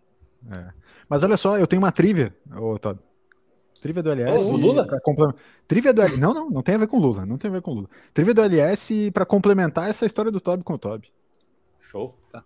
É. 0.50 0.68
Mas 1.08 1.22
olha 1.22 1.37
só, 1.37 1.58
eu 1.58 1.66
tenho 1.66 1.82
uma 1.82 1.92
trivia, 1.92 2.34
ô 2.56 2.78
Todd. 2.78 3.00
Trivia 3.80 4.02
do 4.02 4.11
LS. 4.11 4.44
Oh, 4.44 4.56
Lula? 4.56 5.00
Complement... 5.02 5.35
Trivia 5.66 5.92
do 5.92 6.16
Não, 6.18 6.35
não, 6.35 6.50
não 6.50 6.62
tem 6.62 6.75
a 6.75 6.78
ver 6.78 6.87
com 6.87 6.99
Lula. 6.99 7.25
Não 7.25 7.38
tem 7.38 7.50
a 7.50 7.54
ver 7.54 7.62
com 7.62 7.73
Lula. 7.73 7.88
Trivia 8.12 8.35
do 8.35 8.42
LS 8.42 9.11
para 9.12 9.25
complementar 9.25 9.88
essa 9.88 10.04
história 10.04 10.30
do 10.30 10.40
Toby 10.40 10.64
com 10.64 10.75
o 10.75 10.78
Toby. 10.78 11.12
Show. 11.80 12.14
Tá. 12.30 12.44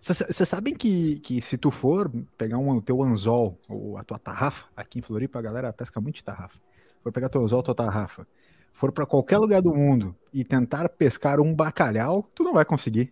Vocês 0.00 0.40
é. 0.40 0.44
sabem 0.44 0.74
que, 0.74 1.20
que 1.20 1.40
se 1.40 1.56
tu 1.56 1.70
for 1.70 2.10
pegar 2.36 2.58
um, 2.58 2.70
o 2.70 2.82
teu 2.82 3.02
anzol, 3.02 3.56
ou 3.68 3.96
a 3.96 4.02
tua 4.02 4.18
tarrafa, 4.18 4.66
aqui 4.76 4.98
em 4.98 5.02
Floripa 5.02 5.38
a 5.38 5.42
galera 5.42 5.72
pesca 5.72 6.00
muito 6.00 6.16
de 6.16 6.24
tarrafa. 6.24 6.58
For 7.02 7.12
pegar 7.12 7.28
teu 7.28 7.42
anzol, 7.42 7.62
tua 7.62 7.74
tarrafa, 7.74 8.26
for 8.72 8.90
para 8.90 9.06
qualquer 9.06 9.38
lugar 9.38 9.62
do 9.62 9.72
mundo 9.72 10.16
e 10.32 10.42
tentar 10.42 10.88
pescar 10.88 11.40
um 11.40 11.54
bacalhau, 11.54 12.28
tu 12.34 12.42
não 12.42 12.52
vai 12.52 12.64
conseguir. 12.64 13.10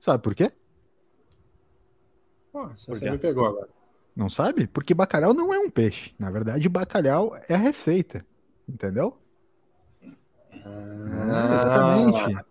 Sabe 0.00 0.22
por 0.22 0.34
quê? 0.34 0.50
Nossa, 2.52 2.92
você 2.92 3.10
me 3.10 3.18
pegou 3.18 3.46
agora. 3.46 3.68
Não 4.14 4.30
sabe? 4.30 4.66
Porque 4.66 4.94
bacalhau 4.94 5.34
não 5.34 5.52
é 5.52 5.58
um 5.58 5.70
peixe. 5.70 6.14
Na 6.18 6.30
verdade, 6.30 6.68
bacalhau 6.68 7.36
é 7.48 7.54
a 7.54 7.58
receita. 7.58 8.24
Entendeu? 8.68 9.18
Ah, 10.64 11.50
é, 11.50 11.54
exatamente 11.54 12.44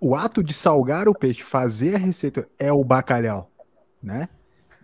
o 0.00 0.14
ato 0.14 0.42
de 0.42 0.54
salgar 0.54 1.08
o 1.08 1.14
peixe, 1.14 1.42
fazer 1.42 1.96
a 1.96 1.98
receita 1.98 2.48
é 2.58 2.72
o 2.72 2.84
bacalhau, 2.84 3.50
né? 4.02 4.28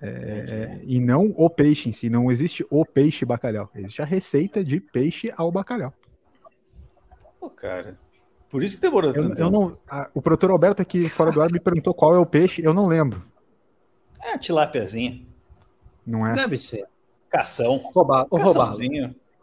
É, 0.02 0.08
é, 0.08 0.80
e 0.84 1.00
não 1.00 1.32
o 1.36 1.48
peixe 1.48 1.88
em 1.88 1.92
si, 1.92 2.10
não 2.10 2.30
existe 2.30 2.66
o 2.68 2.84
peixe 2.84 3.24
bacalhau, 3.24 3.70
existe 3.74 4.02
a 4.02 4.04
receita 4.04 4.62
de 4.62 4.80
peixe 4.80 5.32
ao 5.36 5.50
bacalhau. 5.50 5.94
Pô, 7.40 7.48
cara, 7.48 7.98
por 8.50 8.62
isso 8.62 8.76
que 8.76 8.82
demorou 8.82 9.12
eu, 9.12 9.22
tanto. 9.22 9.40
Eu 9.40 9.50
não, 9.50 9.72
a, 9.88 10.10
o 10.12 10.20
produtor 10.20 10.50
Alberto 10.50 10.82
aqui 10.82 11.08
fora 11.08 11.30
do 11.30 11.40
ar 11.40 11.50
me 11.50 11.60
perguntou 11.60 11.94
qual 11.94 12.14
é 12.14 12.18
o 12.18 12.26
peixe, 12.26 12.62
eu 12.62 12.74
não 12.74 12.86
lembro. 12.86 13.24
É 14.22 14.32
a 14.32 14.38
tilápiazinha. 14.38 15.24
Não 16.06 16.26
é? 16.26 16.34
Deve 16.34 16.56
ser. 16.56 16.86
Cação. 17.30 17.78
Roubado. 17.92 18.28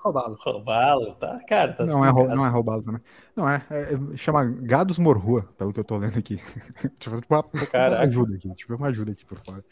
Roubá-lo. 0.01 0.36
Roubá-lo, 0.39 1.13
tá? 1.13 1.39
Cara, 1.48 1.74
tá 1.74 1.86
não, 1.86 2.03
é, 2.03 2.12
não 2.12 2.46
é 2.46 2.50
roubá-lo 2.50 2.82
também. 2.82 3.01
Não, 3.36 3.48
é, 3.48 3.63
é, 3.70 4.18
Chama 4.18 4.44
Gados 4.44 4.98
Morrua, 4.98 5.48
pelo 5.58 5.72
que 5.72 5.80
eu 5.80 5.84
tô 5.84 5.98
lendo 5.98 6.18
aqui. 6.18 6.38
tipo, 6.98 7.22
uma, 7.30 7.46
uma 7.46 8.00
ajuda 8.00 8.36
aqui. 8.36 8.53
Tipo, 8.56 8.75
uma 8.75 8.88
ajuda 8.88 9.12
aqui 9.12 9.24
por 9.25 9.38
fora. 9.39 9.63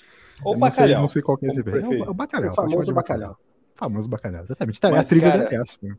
Ou 0.43 0.53
não 0.53 0.59
bacalhau. 0.59 0.87
Sei, 0.87 1.01
não 1.01 1.09
sei 1.09 1.21
qual 1.23 1.37
que 1.37 1.47
é 1.47 1.49
esse 1.49 1.59
é, 1.59 2.05
o, 2.05 2.11
o 2.11 2.13
bacalhau. 2.13 2.51
O 2.51 2.53
famoso 2.53 2.93
bacalhau. 2.93 3.37
Famoso 3.73 4.07
bacalhau, 4.07 4.43
exatamente. 4.43 4.79
Tá, 4.79 4.91
Mas, 4.91 5.07
a 5.07 5.09
trivia 5.09 5.31
cara, 5.31 5.61
essa, 5.61 5.77
né? 5.81 5.95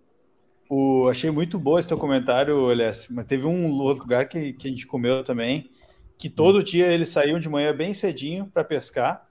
o, 0.68 1.09
achei 1.09 1.30
muito 1.30 1.59
bom 1.59 1.78
esse 1.78 1.88
teu 1.88 1.99
comentário, 1.99 2.70
Elias. 2.70 3.09
Mas 3.11 3.26
teve 3.26 3.47
um 3.47 3.68
lugar 3.68 4.28
que, 4.28 4.52
que 4.52 4.68
a 4.68 4.70
gente 4.70 4.87
comeu 4.87 5.25
também, 5.25 5.70
que 6.16 6.30
todo 6.30 6.62
dia 6.62 6.87
eles 6.87 7.09
saíam 7.09 7.40
de 7.40 7.49
manhã 7.49 7.75
bem 7.75 7.92
cedinho 7.94 8.47
para 8.47 8.62
pescar. 8.62 9.26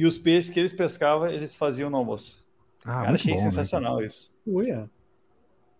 E 0.00 0.06
os 0.06 0.16
peixes 0.16 0.48
que 0.48 0.58
eles 0.58 0.72
pescavam, 0.72 1.26
eles 1.26 1.54
faziam 1.54 1.90
no 1.90 1.98
almoço. 1.98 2.42
Ah, 2.82 3.02
Cara, 3.02 3.12
achei 3.12 3.34
bom, 3.34 3.38
né, 3.38 3.50
sensacional 3.50 3.98
né? 3.98 4.06
isso. 4.06 4.32
Uia. 4.46 4.90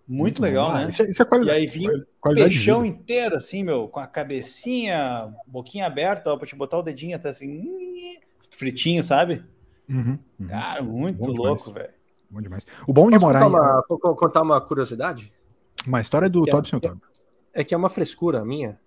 Muito, 0.07 0.43
muito 0.43 0.43
legal, 0.43 0.75
né? 0.75 0.89
Isso, 0.91 1.01
é, 1.01 1.09
isso 1.09 1.23
é 1.23 1.25
qualidade. 1.25 1.59
E 1.59 1.63
aí 1.63 1.67
vinha 1.67 1.91
o 1.91 2.35
peixão 2.35 2.85
inteiro, 2.85 3.35
assim, 3.35 3.65
meu, 3.65 3.89
com 3.89 3.99
a 3.99 4.07
cabecinha, 4.07 5.35
boquinha 5.47 5.87
aberta, 5.87 6.31
ó, 6.31 6.37
pra 6.37 6.47
te 6.47 6.55
botar 6.55 6.77
o 6.77 6.83
dedinho 6.83 7.17
até 7.17 7.31
assim, 7.31 7.65
fritinho, 8.51 9.03
sabe? 9.03 9.43
Uhum, 9.89 10.19
uhum. 10.39 10.49
Cara, 10.49 10.83
muito 10.83 11.17
bom 11.17 11.33
louco, 11.33 11.73
velho. 11.73 11.95
Bom 12.29 12.43
demais. 12.43 12.67
O 12.87 12.93
bom 12.93 13.07
de 13.07 13.19
Posso 13.19 13.27
morar 13.27 13.41
contar 13.41 13.85
em... 13.89 13.95
uma, 13.95 14.17
contar 14.17 14.43
uma 14.43 14.61
curiosidade? 14.61 15.33
Uma 15.87 16.03
história 16.03 16.29
do 16.29 16.45
Todd 16.45 16.77
é, 16.77 16.79
Todd. 16.79 17.01
É 17.55 17.65
que 17.65 17.73
é 17.73 17.77
uma 17.79 17.89
frescura 17.89 18.45
minha. 18.45 18.79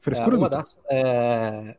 Frescura 0.00 0.34
é, 0.34 0.38
uma 0.38 0.48
das, 0.48 0.78
é, 0.90 1.76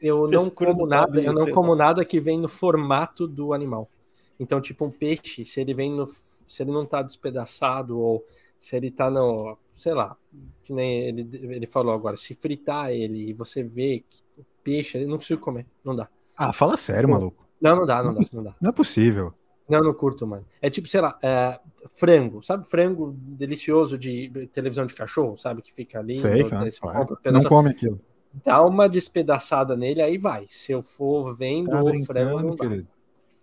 eu 0.00 0.26
não 0.28 0.50
como 0.50 0.86
nada, 0.86 1.20
eu 1.20 1.32
não 1.32 1.50
como 1.50 1.74
nada 1.74 2.04
que 2.04 2.20
vem 2.20 2.38
no 2.38 2.48
formato 2.48 3.26
do 3.26 3.52
animal. 3.52 3.90
Então, 4.38 4.60
tipo, 4.60 4.84
um 4.84 4.90
peixe, 4.90 5.44
se 5.44 5.60
ele 5.60 5.74
vem 5.74 5.92
no. 5.92 6.06
Se 6.06 6.62
ele 6.62 6.70
não 6.70 6.86
tá 6.86 7.02
despedaçado, 7.02 7.98
ou 7.98 8.24
se 8.60 8.76
ele 8.76 8.90
tá 8.90 9.10
no. 9.10 9.58
Sei 9.74 9.94
lá, 9.94 10.16
que 10.64 10.72
nem 10.72 11.02
ele, 11.02 11.28
ele 11.32 11.66
falou 11.66 11.94
agora, 11.94 12.16
se 12.16 12.34
fritar 12.34 12.90
ele 12.90 13.30
e 13.30 13.32
você 13.32 13.62
vê 13.62 14.04
que 14.08 14.22
o 14.36 14.44
peixe, 14.64 14.98
ele 14.98 15.06
não 15.06 15.18
consigo 15.18 15.40
comer. 15.40 15.66
Não 15.84 15.94
dá. 15.94 16.08
Ah, 16.36 16.52
fala 16.52 16.76
sério, 16.76 17.08
maluco. 17.08 17.46
Não, 17.60 17.76
não 17.76 17.86
dá, 17.86 18.02
não, 18.02 18.12
não 18.12 18.20
dá, 18.20 18.28
não 18.32 18.42
dá. 18.44 18.54
Não 18.60 18.70
é 18.70 18.72
possível. 18.72 19.32
Não, 19.68 19.80
não 19.80 19.92
curto, 19.92 20.26
mano. 20.26 20.46
É 20.62 20.70
tipo, 20.70 20.88
sei 20.88 21.00
lá, 21.00 21.18
é, 21.22 21.60
frango, 21.90 22.42
sabe? 22.42 22.66
Frango 22.66 23.14
delicioso 23.18 23.98
de 23.98 24.48
televisão 24.52 24.86
de 24.86 24.94
cachorro, 24.94 25.36
sabe? 25.36 25.60
Que 25.60 25.72
fica 25.72 25.98
ali. 25.98 26.18
Sei, 26.18 26.40
então, 26.40 26.64
cara, 26.80 27.32
não 27.32 27.42
come 27.44 27.70
aquilo. 27.70 28.00
Dá 28.44 28.62
uma 28.62 28.88
despedaçada 28.88 29.76
nele, 29.76 30.02
aí 30.02 30.18
vai. 30.18 30.46
Se 30.48 30.72
eu 30.72 30.82
for 30.82 31.34
vendo 31.34 31.70
tá 31.70 31.82
o 31.82 32.04
frango, 32.04 32.56
não. 32.56 32.86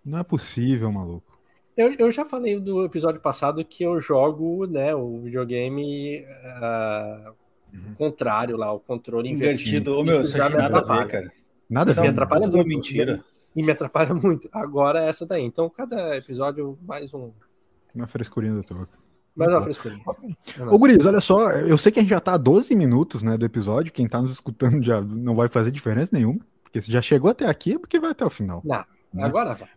Não 0.04 0.18
é 0.18 0.22
possível, 0.22 0.90
maluco. 0.92 1.36
Eu, 1.76 1.92
eu 1.98 2.10
já 2.10 2.24
falei 2.24 2.58
do 2.58 2.84
episódio 2.84 3.20
passado 3.20 3.62
que 3.64 3.84
eu 3.84 4.00
jogo, 4.00 4.66
né, 4.66 4.94
o 4.94 5.20
videogame 5.20 6.24
uh, 6.24 7.34
uhum. 7.74 7.94
contrário 7.96 8.56
lá, 8.56 8.72
o 8.72 8.80
controle 8.80 9.28
invertido. 9.28 9.98
Ô, 9.98 10.02
meu, 10.02 10.22
isso 10.22 10.36
já 10.36 10.48
nada 10.48 10.78
a 10.78 10.82
ver, 10.82 11.06
cara. 11.06 11.32
Nada 11.68 11.90
a 11.90 11.94
ver. 11.94 12.00
Me 12.00 12.08
atrapalha 12.08 12.46
muito. 12.48 12.66
Mentira. 12.66 13.22
E 13.54 13.62
me 13.62 13.70
atrapalha 13.70 14.14
muito. 14.14 14.48
Agora 14.52 15.04
é 15.04 15.08
essa 15.08 15.26
daí. 15.26 15.42
Então, 15.42 15.68
cada 15.68 16.16
episódio, 16.16 16.78
mais 16.80 17.12
um. 17.12 17.32
Uma 17.94 18.06
frescurinha 18.06 18.54
do 18.54 18.62
toque. 18.62 18.92
Mais 19.36 19.52
uma 19.52 19.62
frescurinha. 19.62 20.02
Ô, 20.70 20.78
Guriz, 20.78 21.04
olha 21.04 21.20
só, 21.20 21.50
eu 21.50 21.76
sei 21.76 21.92
que 21.92 21.98
a 21.98 22.02
gente 22.02 22.10
já 22.10 22.20
tá 22.20 22.34
a 22.34 22.38
12 22.38 22.74
minutos, 22.74 23.22
né, 23.22 23.36
do 23.36 23.44
episódio. 23.44 23.92
Quem 23.92 24.08
tá 24.08 24.22
nos 24.22 24.30
escutando 24.32 24.82
já 24.82 25.00
não 25.00 25.34
vai 25.34 25.48
fazer 25.48 25.70
diferença 25.70 26.16
nenhuma. 26.16 26.40
Porque 26.62 26.80
se 26.80 26.90
já 26.90 27.02
chegou 27.02 27.30
até 27.30 27.46
aqui, 27.46 27.74
é 27.74 27.78
porque 27.78 28.00
vai 28.00 28.10
até 28.10 28.24
o 28.24 28.30
final. 28.30 28.62
Não. 28.64 28.84
Né? 29.12 29.24
Agora 29.24 29.54
vai. 29.54 29.68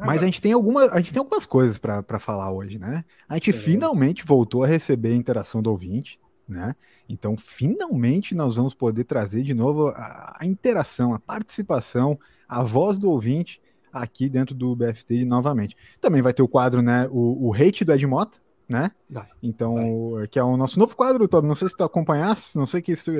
Mas 0.00 0.22
a 0.22 0.26
gente 0.26 0.40
tem 0.40 0.52
alguma, 0.52 0.86
a 0.86 0.98
gente 0.98 1.12
tem 1.12 1.20
algumas 1.20 1.46
coisas 1.46 1.78
para 1.78 2.18
falar 2.18 2.50
hoje, 2.50 2.78
né? 2.78 3.04
A 3.28 3.34
gente 3.34 3.50
é. 3.50 3.52
finalmente 3.52 4.24
voltou 4.24 4.64
a 4.64 4.66
receber 4.66 5.10
a 5.10 5.16
interação 5.16 5.62
do 5.62 5.70
ouvinte, 5.70 6.18
né? 6.48 6.74
Então, 7.08 7.36
finalmente 7.36 8.34
nós 8.34 8.56
vamos 8.56 8.74
poder 8.74 9.04
trazer 9.04 9.42
de 9.42 9.54
novo 9.54 9.88
a, 9.88 10.36
a 10.40 10.46
interação, 10.46 11.14
a 11.14 11.20
participação, 11.20 12.18
a 12.48 12.62
voz 12.62 12.98
do 12.98 13.08
ouvinte 13.08 13.62
aqui 13.92 14.28
dentro 14.28 14.54
do 14.54 14.74
BFT 14.74 15.24
novamente. 15.24 15.76
Também 16.00 16.20
vai 16.20 16.34
ter 16.34 16.42
o 16.42 16.48
quadro, 16.48 16.82
né? 16.82 17.08
O, 17.10 17.48
o 17.48 17.54
hate 17.54 17.84
do 17.84 17.92
Ed 17.92 18.04
Mota, 18.06 18.38
né? 18.74 18.90
Vai, 19.08 19.28
então, 19.40 20.10
vai. 20.12 20.26
que 20.26 20.38
é 20.38 20.42
o 20.42 20.56
nosso 20.56 20.78
novo 20.78 20.96
quadro, 20.96 21.28
Toby. 21.28 21.46
Não 21.46 21.54
sei 21.54 21.68
se 21.68 21.76
tu 21.76 21.84
acompanhasse, 21.84 22.58
não 22.58 22.66
sei 22.66 22.82
que 22.82 22.96
se 22.96 23.10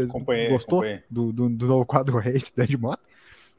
gostou 0.51 0.83
Do, 1.09 1.33
do, 1.33 1.49
do, 1.49 1.67
novo 1.67 1.87
quadro 1.87 2.19
hate 2.27 2.53
do 2.55 2.63
Ed 2.63 2.77
Mota. 2.77 3.03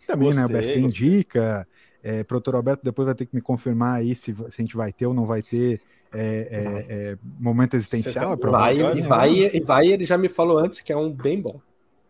Também, 0.06 0.28
gostei, 0.28 0.44
né? 0.44 0.46
O 0.46 0.50
BFT 0.50 0.82
gostei. 0.82 0.84
indica. 0.84 1.68
É, 2.04 2.24
Produtor 2.24 2.56
Alberto 2.56 2.84
depois 2.84 3.06
vai 3.06 3.16
ter 3.16 3.26
que 3.26 3.34
me 3.34 3.42
confirmar 3.42 3.96
aí 3.96 4.14
se, 4.14 4.36
se 4.36 4.62
a 4.62 4.62
gente 4.62 4.76
vai 4.76 4.94
ter 4.94 5.08
ou 5.08 5.14
não 5.14 5.26
vai 5.26 5.42
ter 5.42 5.82
é, 6.14 6.20
é, 6.20 6.86
é 6.90 7.18
momento 7.40 7.76
existencial. 7.76 8.38
Tá... 8.38 8.50
Vai, 8.52 8.76
e 8.76 9.02
vai, 9.02 9.34
e 9.34 9.60
vai, 9.62 9.88
ele 9.88 10.06
já 10.06 10.18
me 10.18 10.30
falou 10.30 10.60
antes 10.60 10.82
que 10.82 10.94
é 10.94 10.98
um 10.98 11.12
bem 11.12 11.42
bom. 11.42 11.60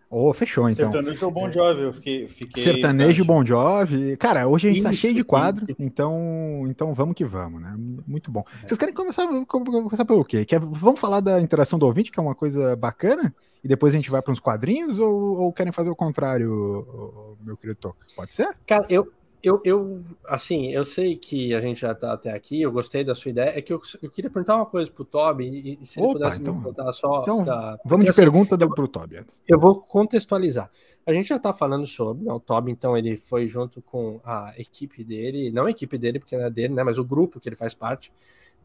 Oh, 0.10 0.34
fechou, 0.34 0.70
então. 0.70 0.92
Sertanejo 0.92 1.26
ou 1.26 1.32
Bon 1.32 1.52
Jovi, 1.52 1.82
eu 1.82 1.94
fiquei... 1.94 2.28
fiquei 2.28 2.64
Sertanejo 2.64 3.24
e 3.24 3.26
Bon 3.26 3.46
Jovi. 3.46 4.16
Cara, 4.18 4.48
hoje 4.48 4.70
a 4.70 4.72
gente 4.72 4.84
tá 4.84 4.94
cheio 4.94 5.14
de 5.14 5.24
quadro, 5.24 5.66
então, 5.80 6.66
então 6.68 6.94
vamos 6.94 7.16
que 7.16 7.26
vamos, 7.26 7.62
né? 7.62 7.76
Muito 8.08 8.32
bom. 8.32 8.44
É. 8.64 8.68
Vocês 8.68 8.78
querem 8.78 8.94
começar, 8.94 9.28
começar 9.48 10.06
pelo 10.06 10.24
quê? 10.24 10.46
Quer, 10.46 10.60
vamos 10.60 11.00
falar 11.00 11.20
da 11.20 11.42
interação 11.42 11.80
do 11.80 11.86
ouvinte, 11.86 12.12
que 12.12 12.20
é 12.20 12.24
uma 12.24 12.36
coisa 12.36 12.76
bacana? 12.76 13.34
E 13.64 13.68
depois 13.68 13.96
a 13.96 13.98
gente 13.98 14.12
vai 14.12 14.22
para 14.22 14.32
uns 14.32 14.40
quadrinhos? 14.40 15.00
Ou, 15.00 15.40
ou, 15.40 15.52
querem 15.52 15.74
fazer 15.74 15.90
o 15.90 15.96
contrário, 15.96 17.38
meu 17.42 17.58
querido 17.58 17.80
Toca? 17.80 18.06
Pode 18.16 18.36
ser? 18.36 18.56
Cara, 18.68 18.86
eu, 18.90 19.12
eu, 19.46 19.62
eu, 19.64 20.02
assim, 20.26 20.72
eu 20.72 20.84
sei 20.84 21.16
que 21.16 21.54
a 21.54 21.62
gente 21.62 21.80
já 21.80 21.94
tá 21.94 22.14
até 22.14 22.32
aqui, 22.32 22.64
eu 22.64 22.72
gostei 22.72 23.04
da 23.04 23.14
sua 23.14 23.30
ideia. 23.30 23.56
É 23.56 23.62
que 23.62 23.72
eu, 23.72 23.80
eu 24.02 24.10
queria 24.10 24.32
perguntar 24.32 24.56
uma 24.56 24.66
coisa 24.66 24.90
pro 24.90 25.06
Toby, 25.06 25.78
e, 25.82 25.86
se 25.86 26.00
ele 26.00 26.08
Opa, 26.08 26.14
pudesse 26.14 26.42
então, 26.42 26.56
me 26.56 26.64
contar 26.64 26.92
só. 26.92 27.22
Então, 27.22 27.44
da, 27.44 27.78
vamos 27.86 28.06
de 28.06 28.10
assim, 28.10 28.22
pergunta 28.22 28.58
do, 28.58 28.68
pro 28.74 28.88
Toby. 28.88 29.24
Eu 29.48 29.60
vou 29.60 29.80
contextualizar. 29.80 30.72
A 31.06 31.14
gente 31.14 31.30
já 31.30 31.38
tá 31.38 31.54
falando 31.54 31.86
sobre, 31.86 32.26
né, 32.26 32.34
o 32.34 32.40
Toby, 32.40 32.72
então, 32.72 32.98
ele 32.98 33.18
foi 33.18 33.48
junto 33.48 33.84
com 33.84 34.20
a 34.26 34.52
equipe 34.58 35.04
dele, 35.04 35.52
não 35.52 35.66
a 35.66 35.70
equipe 35.70 35.96
dele, 35.96 36.18
porque 36.18 36.36
não 36.36 36.46
é 36.46 36.50
dele, 36.50 36.74
né, 36.74 36.84
mas 36.84 36.98
o 36.98 37.06
grupo 37.06 37.40
que 37.40 37.48
ele 37.48 37.56
faz 37.56 37.76
parte, 37.76 38.12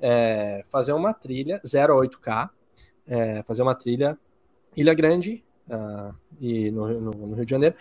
é, 0.01 0.63
fazer 0.65 0.95
uma 0.95 1.13
trilha 1.13 1.61
0 1.67 1.93
a 1.93 2.07
8K, 2.07 2.49
é, 3.07 3.43
fazer 3.43 3.61
uma 3.61 3.75
trilha 3.75 4.19
Ilha 4.75 4.95
Grande, 4.95 5.45
uh, 5.69 6.15
e 6.41 6.71
no, 6.71 7.01
no, 7.01 7.11
no 7.11 7.35
Rio 7.35 7.45
de 7.45 7.51
Janeiro. 7.51 7.77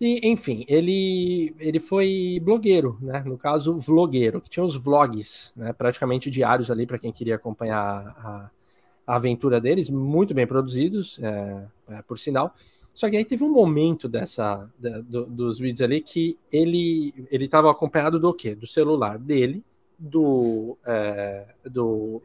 E, 0.00 0.28
enfim, 0.28 0.64
ele, 0.68 1.54
ele 1.58 1.80
foi 1.80 2.38
blogueiro, 2.42 2.98
né? 3.00 3.22
No 3.24 3.38
caso, 3.38 3.78
vlogueiro, 3.78 4.40
que 4.42 4.50
tinha 4.50 4.64
os 4.64 4.76
vlogs, 4.76 5.52
né? 5.56 5.72
Praticamente 5.72 6.30
diários 6.30 6.70
ali 6.70 6.86
para 6.86 6.98
quem 6.98 7.12
queria 7.12 7.36
acompanhar 7.36 8.14
a, 8.18 8.50
a, 9.06 9.16
aventura 9.16 9.58
deles, 9.58 9.88
muito 9.88 10.34
bem 10.34 10.46
produzidos, 10.46 11.18
é, 11.22 11.66
é, 11.88 12.02
por 12.02 12.18
sinal. 12.18 12.54
Só 12.92 13.08
que 13.08 13.16
aí 13.16 13.24
teve 13.24 13.44
um 13.44 13.52
momento 13.52 14.08
dessa 14.08 14.70
da, 14.78 15.00
do, 15.00 15.26
dos 15.26 15.58
vídeos 15.58 15.82
ali 15.82 16.02
que 16.02 16.38
ele 16.52 17.14
ele 17.30 17.46
estava 17.46 17.70
acompanhado 17.70 18.18
do 18.20 18.34
quê? 18.34 18.54
Do 18.54 18.66
celular 18.66 19.18
dele, 19.18 19.64
do, 19.98 20.76
é, 20.84 21.46
do 21.64 22.22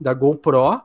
da 0.00 0.14
GoPro 0.14 0.82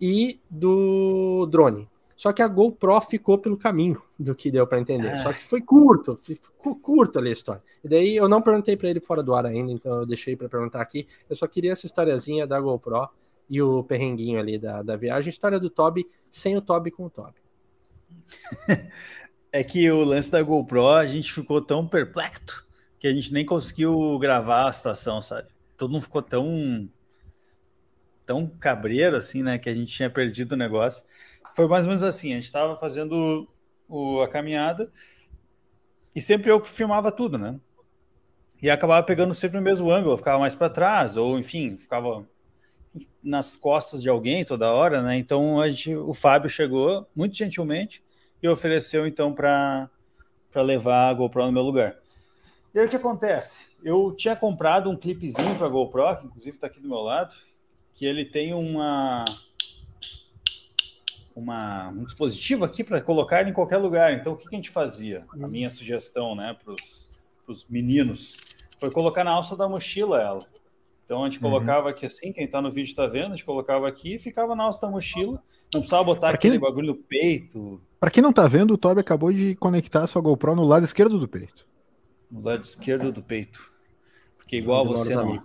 e 0.00 0.40
do 0.48 1.46
drone. 1.46 1.89
Só 2.20 2.34
que 2.34 2.42
a 2.42 2.48
GoPro 2.48 3.00
ficou 3.00 3.38
pelo 3.38 3.56
caminho 3.56 4.02
do 4.18 4.34
que 4.34 4.50
deu 4.50 4.66
para 4.66 4.78
entender. 4.78 5.08
É. 5.08 5.16
Só 5.22 5.32
que 5.32 5.42
foi 5.42 5.62
curto, 5.62 6.18
ficou 6.18 6.76
curto 6.76 7.18
ali 7.18 7.30
a 7.30 7.32
história. 7.32 7.62
E 7.82 7.88
daí 7.88 8.14
eu 8.14 8.28
não 8.28 8.42
perguntei 8.42 8.76
para 8.76 8.90
ele 8.90 9.00
fora 9.00 9.22
do 9.22 9.34
ar 9.34 9.46
ainda, 9.46 9.72
então 9.72 10.00
eu 10.00 10.04
deixei 10.04 10.36
para 10.36 10.46
perguntar 10.46 10.82
aqui. 10.82 11.08
Eu 11.30 11.34
só 11.34 11.46
queria 11.46 11.72
essa 11.72 11.86
historiazinha 11.86 12.46
da 12.46 12.60
GoPro 12.60 13.08
e 13.48 13.62
o 13.62 13.82
perrenguinho 13.84 14.38
ali 14.38 14.58
da, 14.58 14.82
da 14.82 14.96
viagem. 14.96 15.30
História 15.30 15.58
do 15.58 15.70
Toby 15.70 16.06
sem 16.30 16.58
o 16.58 16.60
Toby 16.60 16.90
com 16.90 17.06
o 17.06 17.10
Toby. 17.10 17.40
É 19.52 19.64
que 19.64 19.90
o 19.90 20.04
lance 20.04 20.30
da 20.30 20.40
GoPro, 20.42 20.90
a 20.90 21.04
gente 21.04 21.32
ficou 21.32 21.60
tão 21.60 21.84
perplexo 21.84 22.64
que 23.00 23.08
a 23.08 23.12
gente 23.12 23.32
nem 23.32 23.44
conseguiu 23.44 24.16
gravar 24.20 24.68
a 24.68 24.72
situação, 24.72 25.20
sabe? 25.20 25.48
Todo 25.76 25.90
mundo 25.90 26.02
ficou 26.02 26.22
tão 26.22 26.88
tão 28.24 28.46
cabreiro 28.46 29.16
assim, 29.16 29.42
né, 29.42 29.58
que 29.58 29.68
a 29.68 29.74
gente 29.74 29.92
tinha 29.92 30.08
perdido 30.08 30.52
o 30.52 30.56
negócio. 30.56 31.04
Foi 31.54 31.66
mais 31.66 31.84
ou 31.84 31.88
menos 31.88 32.02
assim, 32.02 32.32
a 32.32 32.34
gente 32.34 32.44
estava 32.44 32.76
fazendo 32.76 33.48
o, 33.88 34.20
a 34.20 34.28
caminhada 34.28 34.90
e 36.14 36.20
sempre 36.20 36.50
eu 36.50 36.60
que 36.60 36.68
filmava 36.68 37.12
tudo, 37.12 37.38
né? 37.38 37.58
E 38.62 38.68
acabava 38.70 39.04
pegando 39.04 39.32
sempre 39.32 39.58
o 39.58 39.62
mesmo 39.62 39.90
ângulo, 39.90 40.16
ficava 40.16 40.38
mais 40.38 40.54
para 40.54 40.68
trás, 40.68 41.16
ou 41.16 41.38
enfim, 41.38 41.76
ficava 41.76 42.26
nas 43.22 43.56
costas 43.56 44.02
de 44.02 44.08
alguém 44.08 44.44
toda 44.44 44.72
hora, 44.72 45.02
né? 45.02 45.16
Então 45.16 45.60
a 45.60 45.68
gente, 45.68 45.94
o 45.94 46.12
Fábio 46.12 46.50
chegou 46.50 47.06
muito 47.14 47.36
gentilmente 47.36 48.02
e 48.42 48.48
ofereceu 48.48 49.06
então 49.06 49.32
para 49.32 49.88
levar 50.56 51.08
a 51.08 51.14
GoPro 51.14 51.46
no 51.46 51.52
meu 51.52 51.62
lugar. 51.62 51.96
E 52.74 52.78
aí 52.78 52.86
o 52.86 52.88
que 52.88 52.96
acontece? 52.96 53.70
Eu 53.82 54.12
tinha 54.12 54.36
comprado 54.36 54.90
um 54.90 54.96
clipezinho 54.96 55.56
para 55.56 55.68
GoPro, 55.68 56.16
que 56.18 56.26
inclusive 56.26 56.56
está 56.56 56.66
aqui 56.66 56.80
do 56.80 56.88
meu 56.88 57.00
lado, 57.00 57.34
que 57.94 58.04
ele 58.06 58.24
tem 58.24 58.54
uma, 58.54 59.24
uma 61.34 61.88
um 61.88 62.04
dispositivo 62.04 62.64
aqui 62.64 62.82
para 62.82 63.00
colocar 63.00 63.46
em 63.48 63.52
qualquer 63.52 63.78
lugar. 63.78 64.12
Então, 64.12 64.32
o 64.32 64.36
que, 64.36 64.48
que 64.48 64.54
a 64.54 64.58
gente 64.58 64.70
fazia? 64.70 65.24
A 65.32 65.48
minha 65.48 65.70
sugestão 65.70 66.34
né, 66.34 66.54
para 66.64 66.74
os 67.46 67.66
meninos 67.68 68.36
foi 68.78 68.90
colocar 68.90 69.24
na 69.24 69.30
alça 69.30 69.56
da 69.56 69.68
mochila 69.68 70.20
ela. 70.20 70.46
Então, 71.04 71.24
a 71.24 71.28
gente 71.28 71.42
uhum. 71.42 71.50
colocava 71.50 71.90
aqui 71.90 72.06
assim, 72.06 72.32
quem 72.32 72.44
está 72.44 72.62
no 72.62 72.70
vídeo 72.70 72.90
está 72.90 73.06
vendo, 73.06 73.32
a 73.32 73.36
gente 73.36 73.44
colocava 73.44 73.88
aqui 73.88 74.14
e 74.14 74.18
ficava 74.18 74.54
na 74.54 74.64
alça 74.64 74.80
da 74.80 74.88
mochila. 74.88 75.42
Não 75.72 75.80
precisava 75.80 76.04
botar 76.04 76.28
pra 76.28 76.36
aquele 76.36 76.58
quem... 76.58 76.60
bagulho 76.60 76.88
no 76.88 76.94
peito. 76.94 77.80
Para 77.98 78.10
quem 78.10 78.22
não 78.22 78.30
está 78.30 78.46
vendo, 78.46 78.74
o 78.74 78.78
Toby 78.78 79.00
acabou 79.00 79.32
de 79.32 79.54
conectar 79.56 80.02
a 80.02 80.06
sua 80.06 80.22
GoPro 80.22 80.54
no 80.54 80.64
lado 80.64 80.84
esquerdo 80.84 81.18
do 81.18 81.28
peito. 81.28 81.66
No 82.30 82.42
lado 82.42 82.64
esquerdo 82.64 83.12
do 83.12 83.22
peito. 83.22 83.70
Porque 84.36 84.56
igual 84.56 84.84
você 84.84 85.14
não. 85.14 85.42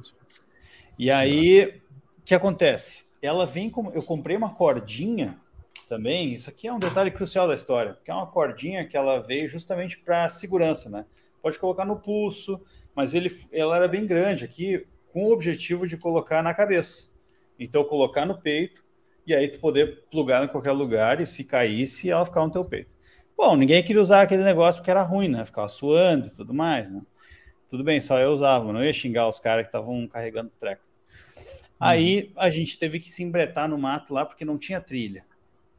E 0.97 1.11
aí, 1.11 1.81
que 2.25 2.33
acontece? 2.33 3.05
Ela 3.21 3.45
vem 3.45 3.69
como. 3.69 3.91
Eu 3.91 4.01
comprei 4.01 4.35
uma 4.35 4.53
cordinha 4.53 5.39
também. 5.87 6.33
Isso 6.33 6.49
aqui 6.49 6.67
é 6.67 6.73
um 6.73 6.79
detalhe 6.79 7.11
crucial 7.11 7.47
da 7.47 7.55
história, 7.55 7.97
que 8.03 8.11
é 8.11 8.13
uma 8.13 8.27
cordinha 8.27 8.87
que 8.87 8.97
ela 8.97 9.19
veio 9.19 9.49
justamente 9.49 9.97
para 9.99 10.29
segurança, 10.29 10.89
né? 10.89 11.05
Pode 11.41 11.59
colocar 11.59 11.85
no 11.85 11.99
pulso, 11.99 12.61
mas 12.95 13.13
ele, 13.13 13.29
ela 13.51 13.75
era 13.75 13.87
bem 13.87 14.05
grande 14.05 14.43
aqui, 14.43 14.85
com 15.11 15.25
o 15.25 15.31
objetivo 15.31 15.87
de 15.87 15.97
colocar 15.97 16.41
na 16.41 16.53
cabeça. 16.53 17.13
Então, 17.59 17.83
colocar 17.83 18.25
no 18.25 18.41
peito 18.41 18.83
e 19.25 19.33
aí 19.33 19.47
tu 19.47 19.59
poder 19.59 20.03
plugar 20.11 20.43
em 20.43 20.47
qualquer 20.47 20.71
lugar 20.71 21.19
e 21.19 21.25
se 21.25 21.43
caísse, 21.43 22.09
ela 22.09 22.25
ficar 22.25 22.41
no 22.41 22.51
teu 22.51 22.63
peito. 22.63 22.95
Bom, 23.37 23.55
ninguém 23.55 23.83
queria 23.83 24.01
usar 24.01 24.21
aquele 24.21 24.43
negócio 24.43 24.81
porque 24.81 24.91
era 24.91 25.01
ruim, 25.01 25.27
né? 25.27 25.43
Ficava 25.43 25.67
suando 25.67 26.27
e 26.27 26.29
tudo 26.29 26.53
mais, 26.53 26.89
né? 26.91 27.01
Tudo 27.69 27.83
bem, 27.83 27.99
só 27.99 28.19
eu 28.19 28.31
usava, 28.31 28.71
não 28.71 28.83
ia 28.83 28.93
xingar 28.93 29.27
os 29.27 29.39
caras 29.39 29.63
que 29.63 29.69
estavam 29.69 30.07
carregando 30.07 30.51
treco. 30.59 30.83
Aí 31.79 32.31
a 32.35 32.49
gente 32.49 32.79
teve 32.79 32.99
que 32.99 33.09
se 33.09 33.23
embretar 33.23 33.67
no 33.67 33.77
mato 33.77 34.13
lá 34.13 34.25
porque 34.25 34.45
não 34.45 34.57
tinha 34.57 34.79
trilha. 34.79 35.25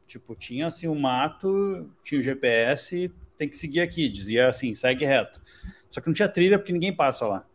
Tipo, 0.07 0.35
tinha 0.35 0.67
assim 0.67 0.87
o 0.87 0.93
um 0.93 0.99
mato, 0.99 1.89
tinha 2.03 2.19
o 2.19 2.23
GPS, 2.23 3.11
tem 3.35 3.49
que 3.49 3.57
seguir 3.57 3.81
aqui, 3.81 4.07
dizia 4.07 4.47
assim, 4.47 4.73
segue 4.73 5.05
reto. 5.05 5.41
Só 5.89 5.99
que 5.99 6.07
não 6.07 6.13
tinha 6.13 6.29
trilha 6.29 6.57
porque 6.57 6.73
ninguém 6.73 6.95
passa 6.95 7.27
lá. 7.27 7.45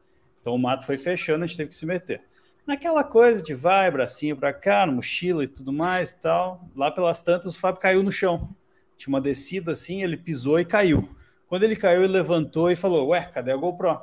Então 0.40 0.54
o 0.54 0.58
mato 0.58 0.84
foi 0.84 0.98
fechando, 0.98 1.44
a 1.44 1.46
gente 1.46 1.56
teve 1.56 1.70
que 1.70 1.74
se 1.74 1.86
meter. 1.86 2.20
Naquela 2.66 3.02
coisa 3.02 3.42
de 3.42 3.54
vai, 3.54 3.90
bracinho 3.90 4.36
para 4.36 4.52
cá, 4.52 4.86
mochila 4.86 5.42
e 5.42 5.48
tudo 5.48 5.72
mais 5.72 6.10
e 6.10 6.20
tal. 6.20 6.68
Lá 6.76 6.90
pelas 6.90 7.22
tantas, 7.22 7.54
o 7.54 7.58
Fábio 7.58 7.80
caiu 7.80 8.02
no 8.02 8.12
chão. 8.12 8.54
Tinha 8.96 9.12
uma 9.12 9.20
descida 9.20 9.72
assim, 9.72 10.02
ele 10.02 10.16
pisou 10.16 10.60
e 10.60 10.64
caiu. 10.64 11.08
Quando 11.48 11.64
ele 11.64 11.74
caiu, 11.74 12.04
ele 12.04 12.12
levantou 12.12 12.70
e 12.70 12.76
falou: 12.76 13.08
Ué, 13.08 13.22
cadê 13.32 13.50
a 13.50 13.56
GoPro? 13.56 14.00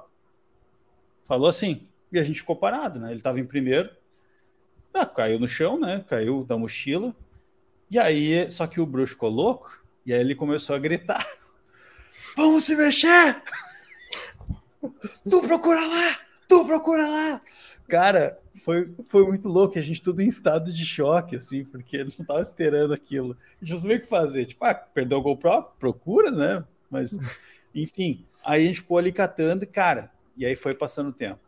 Falou 1.24 1.48
assim. 1.48 1.88
E 2.12 2.20
a 2.20 2.24
gente 2.24 2.40
ficou 2.40 2.56
parado, 2.56 3.00
né? 3.00 3.10
Ele 3.10 3.18
estava 3.18 3.40
em 3.40 3.46
primeiro, 3.46 3.90
ah, 4.94 5.06
caiu 5.06 5.40
no 5.40 5.48
chão, 5.48 5.80
né? 5.80 6.04
Caiu 6.08 6.44
da 6.44 6.58
mochila. 6.58 7.16
E 7.90 7.98
aí, 7.98 8.50
só 8.52 8.68
que 8.68 8.80
o 8.80 8.86
bruxo 8.86 9.14
ficou 9.14 9.30
louco, 9.30 9.84
e 10.06 10.14
aí 10.14 10.20
ele 10.20 10.36
começou 10.36 10.76
a 10.76 10.80
gritar: 10.80 11.26
Vamos 12.36 12.64
se 12.64 12.76
mexer! 12.76 13.42
Tu 15.30 15.42
procura 15.42 15.86
lá! 15.86 16.20
Tu 16.48 16.66
procura 16.66 17.08
lá! 17.08 17.42
Cara, 17.88 18.40
foi, 18.64 18.94
foi 19.08 19.26
muito 19.26 19.48
louco, 19.48 19.80
a 19.80 19.82
gente 19.82 20.02
tudo 20.02 20.22
em 20.22 20.28
estado 20.28 20.72
de 20.72 20.86
choque, 20.86 21.36
assim, 21.36 21.66
porque 21.66 21.98
ele 21.98 22.14
não 22.18 22.26
tava 22.26 22.42
esperando 22.42 22.94
aquilo. 22.94 23.36
A 23.60 23.66
gente 23.66 23.74
não 23.74 23.82
sabia 23.82 23.98
o 23.98 24.02
que 24.02 24.08
fazer. 24.08 24.46
Tipo, 24.46 24.66
ah, 24.66 24.76
perdeu 24.76 25.18
o 25.18 25.22
GoPro? 25.22 25.64
Procura, 25.80 26.30
né? 26.30 26.64
Mas, 26.90 27.18
enfim, 27.74 28.26
aí 28.46 28.64
a 28.64 28.68
gente 28.68 28.82
ficou 28.82 28.98
ali 28.98 29.12
catando, 29.12 29.66
cara, 29.66 30.12
e 30.38 30.46
aí 30.46 30.56
foi 30.56 30.76
passando 30.76 31.10
o 31.10 31.14
tempo. 31.14 31.40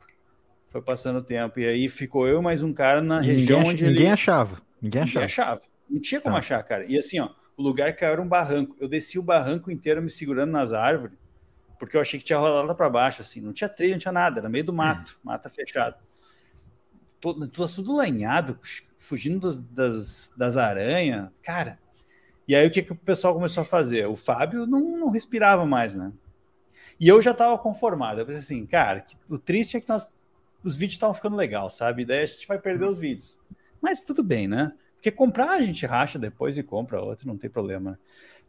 Foi 0.67 0.81
passando 0.81 1.17
o 1.17 1.21
tempo. 1.21 1.59
E 1.59 1.65
aí 1.65 1.89
ficou 1.89 2.27
eu 2.27 2.41
mais 2.41 2.63
um 2.63 2.73
cara 2.73 3.01
na 3.01 3.21
e 3.21 3.27
região 3.27 3.59
ninguém, 3.59 3.71
onde 3.71 3.83
ninguém 3.83 4.03
ele... 4.03 4.11
achava. 4.13 4.61
Ninguém 4.81 5.01
achava. 5.01 5.25
Ninguém 5.25 5.25
achava. 5.25 5.61
Não 5.91 5.99
tinha 5.99 6.21
como 6.21 6.35
tá. 6.35 6.39
achar, 6.39 6.63
cara. 6.63 6.85
E 6.85 6.97
assim, 6.97 7.19
ó, 7.19 7.29
o 7.57 7.61
lugar 7.61 7.93
caiu 7.95 8.13
era 8.13 8.21
um 8.21 8.27
barranco. 8.27 8.75
Eu 8.79 8.87
desci 8.87 9.19
o 9.19 9.23
barranco 9.23 9.69
inteiro 9.69 10.01
me 10.01 10.09
segurando 10.09 10.51
nas 10.51 10.71
árvores, 10.71 11.17
porque 11.77 11.97
eu 11.97 12.01
achei 12.01 12.17
que 12.17 12.25
tinha 12.25 12.39
rolado 12.39 12.73
para 12.73 12.89
baixo, 12.89 13.21
assim. 13.21 13.41
Não 13.41 13.51
tinha 13.51 13.67
trilha, 13.67 13.93
não 13.93 13.99
tinha 13.99 14.11
nada. 14.11 14.39
Era 14.39 14.47
meio 14.49 14.63
do 14.63 14.73
mato, 14.73 15.17
hum. 15.17 15.19
mata 15.25 15.49
fechada. 15.49 15.97
Tudo, 17.19 17.47
tudo 17.47 17.95
lanhado, 17.95 18.57
fugindo 18.97 19.39
das, 19.39 19.59
das, 19.59 20.33
das 20.35 20.57
aranhas. 20.57 21.29
Cara, 21.43 21.77
e 22.47 22.55
aí 22.55 22.65
o 22.65 22.71
que, 22.71 22.81
que 22.81 22.93
o 22.93 22.95
pessoal 22.95 23.33
começou 23.33 23.63
a 23.63 23.65
fazer? 23.65 24.07
O 24.07 24.15
Fábio 24.15 24.65
não, 24.65 24.79
não 24.97 25.09
respirava 25.09 25.65
mais, 25.65 25.93
né? 25.93 26.11
E 26.99 27.07
eu 27.07 27.21
já 27.21 27.31
estava 27.31 27.57
conformado. 27.57 28.21
Eu 28.21 28.25
pensei 28.25 28.39
assim, 28.39 28.65
cara, 28.65 29.05
o 29.29 29.37
triste 29.37 29.77
é 29.77 29.81
que 29.81 29.89
nós 29.89 30.07
os 30.63 30.75
vídeos 30.75 30.95
estavam 30.95 31.13
ficando 31.13 31.35
legal, 31.35 31.69
sabe? 31.69 32.05
Daí 32.05 32.23
a 32.23 32.25
gente 32.25 32.47
vai 32.47 32.59
perder 32.59 32.85
os 32.85 32.97
vídeos. 32.97 33.39
Mas 33.81 34.05
tudo 34.05 34.23
bem, 34.23 34.47
né? 34.47 34.71
Porque 35.01 35.09
comprar 35.09 35.49
a 35.49 35.61
gente 35.61 35.83
racha 35.83 36.19
depois 36.19 36.59
e 36.59 36.61
compra 36.61 37.01
outro, 37.01 37.27
não 37.27 37.35
tem 37.35 37.49
problema. 37.49 37.99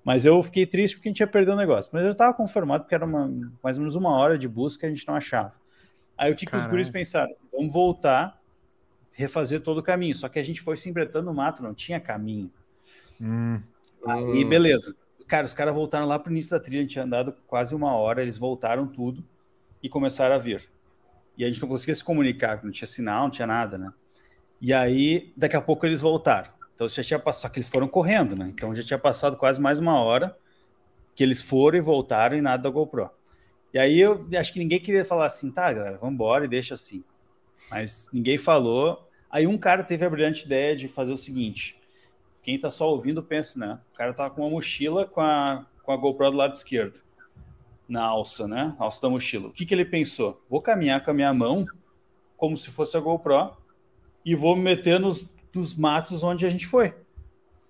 Mas 0.05 0.27
eu 0.27 0.43
fiquei 0.43 0.67
triste 0.67 0.97
porque 0.97 1.09
a 1.09 1.11
gente 1.11 1.21
ia 1.21 1.27
perder 1.27 1.53
o 1.53 1.57
negócio. 1.57 1.91
Mas 1.95 2.05
eu 2.05 2.13
estava 2.13 2.35
conformado 2.35 2.85
porque 2.85 2.95
era 2.95 3.07
uma, 3.07 3.27
mais 3.63 3.79
ou 3.79 3.81
menos 3.81 3.97
uma 3.97 4.11
hora 4.11 4.37
de 4.37 4.47
busca 4.47 4.87
e 4.87 4.91
a 4.91 4.95
gente 4.95 5.09
não 5.09 5.15
achava. 5.15 5.55
Aí 6.17 6.31
o 6.31 6.37
que, 6.37 6.45
que 6.45 6.55
os 6.55 6.67
guris 6.67 6.91
pensaram? 6.91 7.35
Vamos 7.51 7.73
voltar, 7.73 8.39
refazer 9.13 9.63
todo 9.63 9.79
o 9.79 9.83
caminho. 9.83 10.15
Só 10.15 10.29
que 10.29 10.39
a 10.39 10.45
gente 10.45 10.61
foi 10.61 10.77
se 10.77 10.91
embretando 10.91 11.25
no 11.25 11.35
mato, 11.35 11.63
não 11.63 11.73
tinha 11.73 11.99
caminho. 11.99 12.53
Hum. 13.19 13.59
Aí 14.07 14.45
beleza. 14.45 14.95
Cara, 15.27 15.47
os 15.47 15.55
caras 15.55 15.75
voltaram 15.75 16.05
lá 16.05 16.19
para 16.19 16.29
o 16.29 16.33
início 16.33 16.51
da 16.51 16.61
trilha, 16.61 16.81
a 16.81 16.83
gente 16.83 16.93
tinha 16.93 17.05
andado 17.05 17.35
quase 17.47 17.75
uma 17.75 17.95
hora, 17.95 18.21
eles 18.21 18.37
voltaram 18.37 18.87
tudo 18.87 19.25
e 19.83 19.89
começaram 19.89 20.35
a 20.35 20.39
vir 20.39 20.71
e 21.37 21.45
a 21.45 21.49
gente 21.49 21.61
não 21.63 21.69
conseguia 21.69 21.95
se 21.95 22.05
comunicar, 22.05 22.63
não 22.63 22.71
tinha 22.71 22.87
sinal, 22.87 23.25
não 23.25 23.31
tinha 23.31 23.47
nada, 23.47 23.79
né? 23.79 23.93
E 24.63 24.73
aí, 24.73 25.33
daqui 25.37 25.57
a 25.57 25.61
pouco 25.61 25.85
eles 25.85 26.01
voltaram. 26.01 26.49
Então 26.73 26.89
já 26.89 27.03
tinha 27.03 27.19
passado, 27.19 27.43
só 27.43 27.49
que 27.49 27.59
eles 27.59 27.69
foram 27.69 27.89
correndo, 27.89 28.37
né? 28.37 28.47
Então 28.55 28.73
já 28.73 28.83
tinha 28.85 28.99
passado 28.99 29.37
quase 29.37 29.61
mais 29.61 29.81
uma 29.81 30.01
hora 30.01 30.39
que 31.17 31.23
eles 31.25 31.43
foram 31.43 31.77
e 31.77 31.81
voltaram 31.81 32.37
e 32.37 32.41
nada 32.41 32.63
da 32.63 32.71
GoPro. 32.71 33.11
E 33.75 33.79
aí 33.79 33.99
eu 33.99 34.25
acho 34.39 34.53
que 34.53 34.61
ninguém 34.61 34.79
queria 34.79 35.05
falar 35.05 35.27
assim, 35.27 35.51
tá, 35.51 35.73
galera, 35.73 35.99
vamos 35.99 36.15
embora 36.15 36.45
e 36.45 36.49
deixa 36.49 36.75
assim. 36.75 37.03
Mas 37.69 38.09
ninguém 38.13 38.39
falou. 38.39 39.09
Aí 39.29 39.49
um 39.49 39.59
cara 39.59 39.83
teve 39.83 40.05
a 40.05 40.11
brilhante 40.11 40.47
ideia 40.47 40.77
de 40.77 40.87
fazer 40.87 41.13
o 41.13 41.19
seguinte: 41.19 41.77
quem 42.41 42.57
tá 42.57 42.71
só 42.71 42.89
ouvindo 42.89 43.21
pensa, 43.21 43.59
né? 43.59 43.81
O 43.93 43.97
cara 43.97 44.15
tava 44.15 44.31
com 44.31 44.43
uma 44.43 44.51
mochila 44.51 45.07
com 45.07 45.21
a, 45.21 45.67
com 45.83 45.91
a 45.91 45.97
GoPro 45.97 46.31
do 46.31 46.37
lado 46.37 46.55
esquerdo 46.55 47.01
na 47.89 48.05
alça, 48.05 48.47
né? 48.47 48.77
Alça 48.79 49.03
da 49.03 49.11
mochila. 49.11 49.49
O 49.49 49.53
que, 49.53 49.67
que 49.67 49.75
ele 49.75 49.85
pensou? 49.85 50.41
Vou 50.49 50.63
caminhar 50.63 51.05
com 51.05 51.11
a 51.11 51.15
minha 51.15 51.35
mão 51.35 51.67
como 52.37 52.57
se 52.57 52.71
fosse 52.71 52.97
a 52.97 53.01
GoPro 53.01 53.61
e 54.25 54.35
vou 54.35 54.57
me 54.57 54.63
meter 54.63 54.99
nos, 55.01 55.29
nos 55.55 55.75
matos 55.75 56.23
onde 56.23 56.47
a 56.47 56.51
gente 56.51 56.67
foi. 56.67 56.95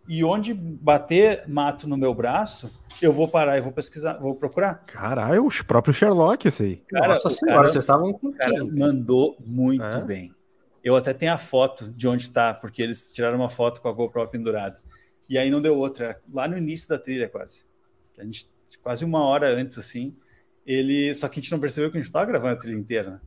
E 0.08 0.24
onde 0.24 0.52
bater 0.52 1.44
mato 1.48 1.88
no 1.88 1.96
meu 1.96 2.12
braço, 2.12 2.70
eu 3.00 3.12
vou 3.12 3.28
parar 3.28 3.56
e 3.56 3.60
vou 3.60 3.72
pesquisar, 3.72 4.14
vou 4.14 4.34
procurar. 4.34 4.82
Caralho, 4.86 5.46
os 5.46 5.62
próprios 5.62 5.96
Sherlock, 5.96 6.46
esse 6.48 6.62
aí. 6.62 6.76
Cara, 6.88 7.08
Nossa 7.08 7.30
senhora, 7.30 7.58
cara, 7.58 7.68
vocês 7.68 7.84
estavam 7.84 8.12
com 8.12 8.32
cara 8.32 8.64
mandou 8.64 9.36
muito 9.44 9.84
é? 9.84 10.00
bem. 10.00 10.34
Eu 10.82 10.96
até 10.96 11.14
tenho 11.14 11.32
a 11.32 11.38
foto 11.38 11.88
de 11.88 12.08
onde 12.08 12.24
está, 12.24 12.52
porque 12.52 12.82
eles 12.82 13.12
tiraram 13.12 13.38
uma 13.38 13.48
foto 13.48 13.80
com 13.80 13.88
a 13.88 13.92
GoPro 13.92 14.26
pendurada. 14.28 14.80
E 15.28 15.38
aí 15.38 15.50
não 15.50 15.62
deu 15.62 15.78
outra, 15.78 16.20
lá 16.32 16.48
no 16.48 16.58
início 16.58 16.88
da 16.88 16.98
trilha 16.98 17.28
quase. 17.28 17.64
A 18.18 18.24
gente 18.24 18.50
quase 18.82 19.04
uma 19.04 19.22
hora 19.24 19.48
antes, 19.54 19.78
assim. 19.78 20.14
Ele, 20.66 21.14
só 21.14 21.28
que 21.28 21.38
a 21.38 21.42
gente 21.42 21.52
não 21.52 21.60
percebeu 21.60 21.90
que 21.90 21.96
a 21.96 22.00
gente 22.00 22.08
estava 22.08 22.26
gravando 22.26 22.54
a 22.54 22.56
trilha 22.56 22.76
inteira. 22.76 23.10
Né? 23.12 23.20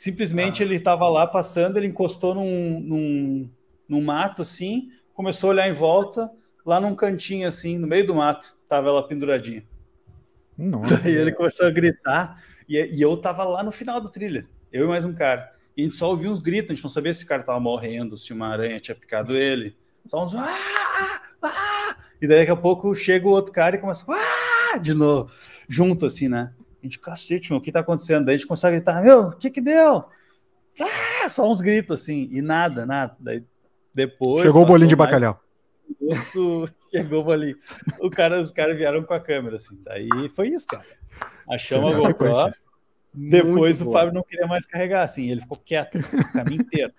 Simplesmente 0.00 0.62
ah. 0.62 0.64
ele 0.64 0.76
estava 0.76 1.06
lá 1.10 1.26
passando, 1.26 1.76
ele 1.76 1.88
encostou 1.88 2.34
num, 2.34 2.80
num, 2.80 3.50
num 3.86 4.02
mato, 4.02 4.40
assim, 4.40 4.88
começou 5.12 5.50
a 5.50 5.52
olhar 5.52 5.68
em 5.68 5.74
volta, 5.74 6.30
lá 6.64 6.80
num 6.80 6.94
cantinho, 6.94 7.46
assim, 7.46 7.76
no 7.76 7.86
meio 7.86 8.06
do 8.06 8.14
mato, 8.14 8.56
tava 8.66 8.88
ela 8.88 9.06
penduradinha. 9.06 9.62
Nossa, 10.56 10.96
Daí 10.96 11.14
ele 11.14 11.32
começou 11.32 11.66
a 11.66 11.70
gritar, 11.70 12.42
e, 12.66 12.78
e, 12.78 13.02
eu 13.02 13.14
tava 13.14 13.44
lá 13.44 13.62
no 13.62 13.70
final 13.70 14.00
da 14.00 14.08
trilha, 14.08 14.48
eu 14.72 14.86
e 14.86 14.88
mais 14.88 15.04
um 15.04 15.12
cara. 15.12 15.52
E 15.76 15.82
a 15.82 15.84
gente 15.84 15.96
só 15.96 16.08
ouvia 16.08 16.30
uns 16.30 16.38
gritos, 16.38 16.70
a 16.70 16.74
gente 16.74 16.82
não 16.82 16.88
sabia 16.88 17.12
se 17.12 17.24
o 17.24 17.26
cara 17.26 17.42
tava 17.42 17.60
morrendo, 17.60 18.16
se 18.16 18.32
uma 18.32 18.48
aranha 18.48 18.80
tinha 18.80 18.94
picado 18.94 19.36
ele. 19.36 19.76
Só 20.08 20.24
uns. 20.24 20.34
Ah! 20.34 21.20
Ah! 21.42 21.96
E 22.22 22.26
daí 22.26 22.38
daqui 22.38 22.52
a 22.52 22.56
pouco 22.56 22.94
chega 22.94 23.28
o 23.28 23.32
outro 23.32 23.52
cara 23.52 23.76
e 23.76 23.78
começa. 23.78 24.02
Ah! 24.08 24.72
ah! 24.72 24.78
de 24.78 24.94
novo, 24.94 25.30
junto 25.68 26.06
assim, 26.06 26.26
né? 26.26 26.54
A 26.80 26.86
gente, 26.86 26.98
cacete, 26.98 27.50
meu, 27.50 27.58
o 27.58 27.62
que 27.62 27.72
tá 27.72 27.80
acontecendo? 27.80 28.24
Daí 28.24 28.34
a 28.34 28.38
gente 28.38 28.46
consegue 28.46 28.76
gritar, 28.76 29.02
meu, 29.02 29.28
o 29.28 29.36
que 29.36 29.50
que 29.50 29.60
deu? 29.60 30.04
Ah! 30.80 31.28
Só 31.28 31.50
uns 31.50 31.60
gritos 31.60 32.00
assim, 32.00 32.28
e 32.32 32.40
nada, 32.40 32.86
nada. 32.86 33.16
Daí 33.20 33.44
depois. 33.94 34.42
Chegou 34.42 34.62
o 34.62 34.66
bolinho 34.66 34.88
de 34.88 34.96
bacalhau. 34.96 35.40
Isso, 36.00 36.68
chegou 36.90 37.20
o 37.20 37.24
bolinho. 37.24 37.56
O 38.00 38.08
cara, 38.08 38.40
os 38.40 38.50
caras 38.50 38.76
vieram 38.76 39.02
com 39.02 39.14
a 39.14 39.20
câmera, 39.20 39.56
assim. 39.56 39.78
Daí 39.82 40.08
foi 40.34 40.48
isso, 40.48 40.66
cara. 40.66 40.86
Achamos 41.48 41.94
a 41.94 41.98
GoPro. 41.98 42.52
Depois 43.12 43.80
o 43.80 43.90
Fábio 43.90 44.14
não 44.14 44.22
queria 44.22 44.46
mais 44.46 44.64
carregar, 44.64 45.02
assim. 45.02 45.30
Ele 45.30 45.40
ficou 45.40 45.58
quieto 45.58 45.98
o 45.98 46.32
caminho 46.32 46.62
inteiro. 46.62 46.92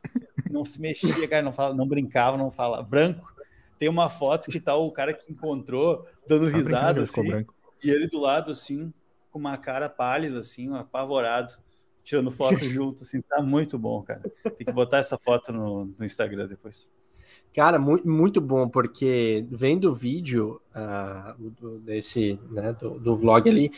Não 0.49 0.65
se 0.65 0.79
mexia, 0.79 1.27
cara, 1.27 1.41
não, 1.41 1.53
fala, 1.53 1.73
não 1.73 1.87
brincava, 1.87 2.37
não 2.37 2.51
falava. 2.51 2.83
Branco. 2.83 3.31
Tem 3.79 3.89
uma 3.89 4.09
foto 4.09 4.51
que 4.51 4.59
tá 4.59 4.75
o 4.75 4.91
cara 4.91 5.13
que 5.13 5.31
encontrou 5.31 6.05
dando 6.27 6.51
tá 6.51 6.57
risada, 6.57 7.01
assim. 7.01 7.45
E 7.83 7.89
ele 7.89 8.07
do 8.07 8.19
lado, 8.19 8.51
assim, 8.51 8.93
com 9.31 9.39
uma 9.39 9.57
cara 9.57 9.89
pálida, 9.89 10.39
assim, 10.39 10.75
apavorado 10.75 11.57
tirando 12.03 12.31
foto 12.31 12.59
junto, 12.65 13.03
assim, 13.03 13.21
tá 13.21 13.41
muito 13.41 13.77
bom, 13.77 14.01
cara. 14.01 14.21
Tem 14.43 14.65
que 14.65 14.71
botar 14.71 14.97
essa 14.97 15.17
foto 15.17 15.51
no, 15.51 15.85
no 15.97 16.05
Instagram 16.05 16.47
depois. 16.47 16.91
Cara, 17.53 17.77
muito, 17.77 18.07
muito 18.07 18.39
bom, 18.39 18.69
porque 18.69 19.45
vendo 19.49 19.89
o 19.89 19.93
vídeo 19.93 20.61
uh, 20.73 21.79
desse, 21.79 22.39
né, 22.49 22.73
do, 22.73 22.97
do, 22.97 23.15
vlog 23.15 23.49
ali, 23.49 23.71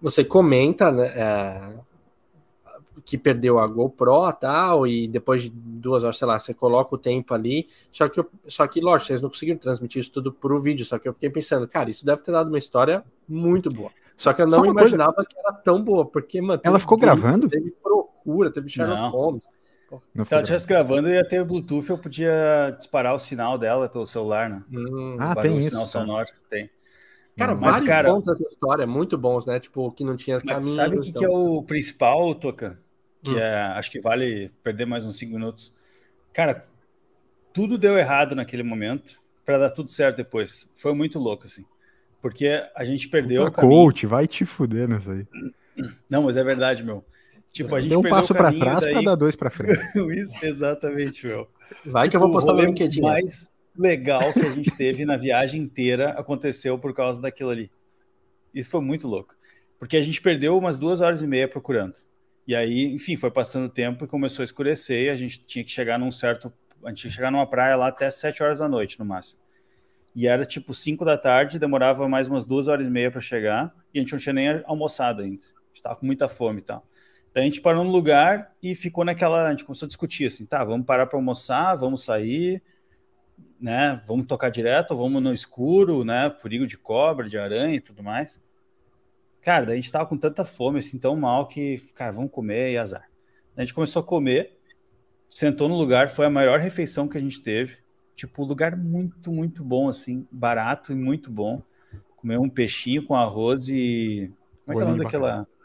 você 0.00 0.22
comenta 0.22 0.92
né, 0.92 1.14
uh, 1.74 1.84
que 3.02 3.16
perdeu 3.16 3.58
a 3.58 3.66
GoPro 3.66 4.30
tal, 4.34 4.86
e 4.86 5.08
depois 5.08 5.44
de 5.44 5.50
duas 5.50 6.04
horas, 6.04 6.18
sei 6.18 6.28
lá, 6.28 6.38
você 6.38 6.52
coloca 6.52 6.94
o 6.94 6.98
tempo 6.98 7.32
ali, 7.32 7.66
só 7.90 8.06
que, 8.06 8.20
eu, 8.20 8.30
só 8.48 8.66
que 8.66 8.82
lógico, 8.82 9.08
vocês 9.08 9.22
não 9.22 9.30
conseguiram 9.30 9.58
transmitir 9.58 10.02
isso 10.02 10.12
tudo 10.12 10.30
pro 10.30 10.60
vídeo, 10.60 10.84
só 10.84 10.98
que 10.98 11.08
eu 11.08 11.14
fiquei 11.14 11.30
pensando, 11.30 11.66
cara, 11.66 11.88
isso 11.88 12.04
deve 12.04 12.20
ter 12.22 12.32
dado 12.32 12.48
uma 12.48 12.58
história 12.58 13.02
muito 13.26 13.70
boa. 13.70 13.90
Só 14.16 14.32
que 14.32 14.42
eu 14.42 14.46
não 14.46 14.64
imaginava 14.64 15.12
coisa... 15.12 15.28
que 15.28 15.38
era 15.38 15.52
tão 15.52 15.82
boa, 15.82 16.06
porque, 16.06 16.40
mano. 16.40 16.60
Ela 16.64 16.78
ficou 16.78 16.96
gravando? 16.96 17.48
Teve 17.48 17.70
procura, 17.70 18.50
teve 18.50 18.68
Sherlock 18.68 19.00
não. 19.00 19.10
Holmes. 19.10 19.50
Não 20.14 20.24
Se 20.24 20.34
ela 20.34 20.42
estivesse 20.42 20.66
gravando, 20.66 21.08
ia 21.08 21.26
ter 21.26 21.44
Bluetooth, 21.44 21.90
eu 21.90 21.98
podia 21.98 22.74
disparar 22.76 23.14
o 23.14 23.18
sinal 23.18 23.56
dela 23.56 23.88
pelo 23.88 24.06
celular, 24.06 24.50
né? 24.50 24.64
Hum, 24.72 25.16
ah, 25.20 25.34
tem 25.36 25.58
isso. 25.58 25.68
sinal 25.68 25.84
tá. 25.84 25.90
sonoro, 25.90 26.28
tem. 26.50 26.68
Cara, 27.36 27.52
mas, 27.52 27.60
vários 27.60 27.88
cara, 27.88 28.12
bons 28.12 28.24
dessa 28.24 28.42
história, 28.48 28.86
muito 28.86 29.18
bons, 29.18 29.46
né? 29.46 29.60
Tipo, 29.60 29.92
que 29.92 30.02
não 30.02 30.16
tinha 30.16 30.40
caminho. 30.40 30.74
Sabe 30.74 30.96
o 30.96 31.00
que, 31.00 31.10
então... 31.10 31.20
que, 31.20 31.26
é 31.26 31.30
o 31.30 31.62
principal, 31.62 32.34
Toca? 32.34 32.80
Que 33.22 33.32
hum. 33.32 33.38
é, 33.38 33.54
acho 33.76 33.90
que 33.90 34.00
vale 34.00 34.50
perder 34.62 34.86
mais 34.86 35.04
uns 35.04 35.18
5 35.18 35.32
minutos. 35.32 35.72
Cara, 36.32 36.66
tudo 37.52 37.78
deu 37.78 37.96
errado 37.98 38.34
naquele 38.34 38.62
momento 38.62 39.20
para 39.44 39.58
dar 39.58 39.70
tudo 39.70 39.90
certo 39.90 40.16
depois. 40.16 40.68
Foi 40.74 40.94
muito 40.94 41.18
louco, 41.18 41.44
assim. 41.44 41.64
Porque 42.26 42.60
a 42.74 42.84
gente 42.84 43.08
perdeu 43.08 43.44
Puta 43.44 43.50
o 43.50 43.54
caminho. 43.62 43.84
coach, 43.84 44.04
vai 44.04 44.26
te 44.26 44.44
fuder 44.44 44.88
nessa 44.88 45.12
aí. 45.12 45.24
Não, 46.10 46.24
mas 46.24 46.36
é 46.36 46.42
verdade, 46.42 46.82
meu. 46.82 47.04
Tipo, 47.52 47.76
a 47.76 47.80
gente 47.80 47.90
Deu 47.90 48.00
um 48.00 48.02
passo 48.02 48.34
para 48.34 48.52
trás 48.52 48.80
daí... 48.80 48.92
para 48.94 49.02
dar 49.02 49.14
dois 49.14 49.36
para 49.36 49.48
frente. 49.48 49.78
Isso, 50.12 50.44
exatamente, 50.44 51.24
meu. 51.24 51.46
Vai 51.84 52.08
tipo, 52.08 52.10
que 52.10 52.16
eu 52.16 52.20
vou 52.20 52.32
postar 52.32 52.52
no 52.52 52.62
LinkedIn. 52.62 53.00
mais 53.00 53.48
legal 53.78 54.32
que 54.32 54.40
a 54.40 54.50
gente 54.50 54.76
teve 54.76 55.04
na 55.04 55.16
viagem 55.16 55.62
inteira 55.62 56.10
aconteceu 56.18 56.76
por 56.76 56.92
causa 56.92 57.22
daquilo 57.22 57.50
ali. 57.50 57.70
Isso 58.52 58.70
foi 58.70 58.80
muito 58.80 59.06
louco. 59.06 59.36
Porque 59.78 59.96
a 59.96 60.02
gente 60.02 60.20
perdeu 60.20 60.58
umas 60.58 60.80
duas 60.80 61.00
horas 61.00 61.22
e 61.22 61.28
meia 61.28 61.46
procurando. 61.46 61.94
E 62.44 62.56
aí, 62.56 62.92
enfim, 62.92 63.16
foi 63.16 63.30
passando 63.30 63.66
o 63.66 63.70
tempo 63.70 64.04
e 64.04 64.08
começou 64.08 64.42
a 64.42 64.44
escurecer 64.44 65.04
e 65.04 65.10
a 65.10 65.16
gente 65.16 65.46
tinha 65.46 65.64
que 65.64 65.70
chegar 65.70 65.96
num 65.96 66.10
certo... 66.10 66.52
A 66.84 66.88
gente 66.88 67.02
tinha 67.02 67.10
que 67.10 67.14
chegar 67.14 67.30
numa 67.30 67.46
praia 67.46 67.76
lá 67.76 67.86
até 67.86 68.10
sete 68.10 68.42
horas 68.42 68.58
da 68.58 68.68
noite, 68.68 68.98
no 68.98 69.04
máximo. 69.04 69.38
E 70.16 70.26
era 70.26 70.46
tipo 70.46 70.72
5 70.72 71.04
da 71.04 71.18
tarde, 71.18 71.58
demorava 71.58 72.08
mais 72.08 72.26
umas 72.26 72.46
duas 72.46 72.68
horas 72.68 72.86
e 72.86 72.90
meia 72.90 73.10
para 73.10 73.20
chegar, 73.20 73.70
e 73.92 73.98
a 73.98 74.00
gente 74.00 74.12
não 74.12 74.18
tinha 74.18 74.32
nem 74.32 74.62
almoçado 74.64 75.20
ainda. 75.20 75.42
A 75.42 75.68
gente 75.68 75.82
tava 75.82 75.96
com 75.96 76.06
muita 76.06 76.26
fome 76.26 76.60
e 76.60 76.62
tal. 76.62 76.88
Daí 77.34 77.42
a 77.42 77.44
gente 77.44 77.60
parou 77.60 77.84
no 77.84 77.90
lugar 77.90 78.50
e 78.62 78.74
ficou 78.74 79.04
naquela. 79.04 79.46
A 79.46 79.50
gente 79.50 79.66
começou 79.66 79.84
a 79.84 79.88
discutir 79.88 80.26
assim: 80.26 80.46
tá, 80.46 80.64
vamos 80.64 80.86
parar 80.86 81.04
para 81.04 81.18
almoçar, 81.18 81.74
vamos 81.76 82.02
sair, 82.02 82.62
né? 83.60 84.00
Vamos 84.06 84.26
tocar 84.26 84.48
direto, 84.48 84.96
vamos 84.96 85.22
no 85.22 85.34
escuro, 85.34 86.02
né? 86.02 86.30
Perigo 86.30 86.66
de 86.66 86.78
cobra, 86.78 87.28
de 87.28 87.36
aranha 87.36 87.76
e 87.76 87.80
tudo 87.80 88.02
mais. 88.02 88.40
Cara, 89.42 89.66
daí 89.66 89.74
a 89.74 89.76
gente 89.76 89.92
tava 89.92 90.06
com 90.06 90.16
tanta 90.16 90.46
fome, 90.46 90.78
assim, 90.78 90.98
tão 90.98 91.14
mal 91.14 91.46
que, 91.46 91.76
cara, 91.94 92.12
vamos 92.12 92.30
comer 92.30 92.72
e 92.72 92.78
azar. 92.78 93.06
A 93.54 93.60
gente 93.60 93.74
começou 93.74 94.00
a 94.00 94.04
comer, 94.04 94.58
sentou 95.28 95.68
no 95.68 95.76
lugar, 95.76 96.08
foi 96.08 96.24
a 96.24 96.30
maior 96.30 96.58
refeição 96.58 97.06
que 97.06 97.18
a 97.18 97.20
gente 97.20 97.42
teve 97.42 97.84
tipo, 98.16 98.42
lugar 98.42 98.74
muito, 98.74 99.30
muito 99.30 99.62
bom, 99.62 99.88
assim, 99.88 100.26
barato 100.32 100.90
e 100.90 100.96
muito 100.96 101.30
bom. 101.30 101.62
Comer 102.16 102.38
um 102.38 102.48
peixinho 102.48 103.04
com 103.04 103.14
arroz 103.14 103.68
e. 103.68 104.32
Como 104.64 104.78
é 104.78 104.82
que 104.82 104.82
é 104.82 104.84
o 104.84 104.88
nome 104.90 105.04
daquela. 105.04 105.46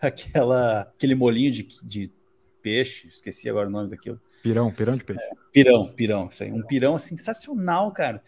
Aquela, 0.00 0.80
aquele 0.82 1.14
molinho 1.14 1.50
de, 1.50 1.66
de 1.82 2.12
peixe, 2.60 3.08
esqueci 3.08 3.48
agora 3.48 3.68
o 3.68 3.70
nome 3.70 3.88
daquilo. 3.88 4.20
Pirão, 4.42 4.70
pirão 4.70 4.94
de 4.96 5.04
peixe. 5.04 5.22
É, 5.22 5.30
pirão, 5.50 5.86
pirão, 5.86 6.28
isso 6.30 6.42
aí. 6.42 6.52
Um 6.52 6.62
pirão 6.62 6.96
assim, 6.96 7.16
sensacional, 7.16 7.90
cara. 7.90 8.22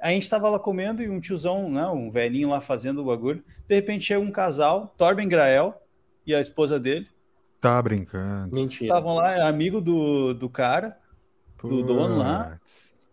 A 0.00 0.10
gente 0.10 0.30
tava 0.30 0.48
lá 0.48 0.58
comendo 0.58 1.02
e 1.02 1.08
um 1.10 1.20
tiozão, 1.20 1.68
né, 1.68 1.86
um 1.88 2.10
velhinho 2.10 2.48
lá 2.48 2.62
fazendo 2.62 3.02
o 3.02 3.04
bagulho. 3.04 3.44
De 3.68 3.74
repente 3.74 4.04
chega 4.04 4.20
um 4.20 4.30
casal, 4.30 4.94
Torben 4.96 5.28
Grael 5.28 5.74
e 6.24 6.34
a 6.34 6.40
esposa 6.40 6.80
dele. 6.80 7.06
Tá 7.60 7.82
brincando. 7.82 8.54
Mentira. 8.54 8.86
Estavam 8.86 9.16
lá, 9.16 9.32
é 9.32 9.42
amigo 9.42 9.80
do, 9.80 10.32
do 10.32 10.48
cara, 10.48 10.96
do 11.62 11.82
dono 11.82 12.16
lá. 12.16 12.58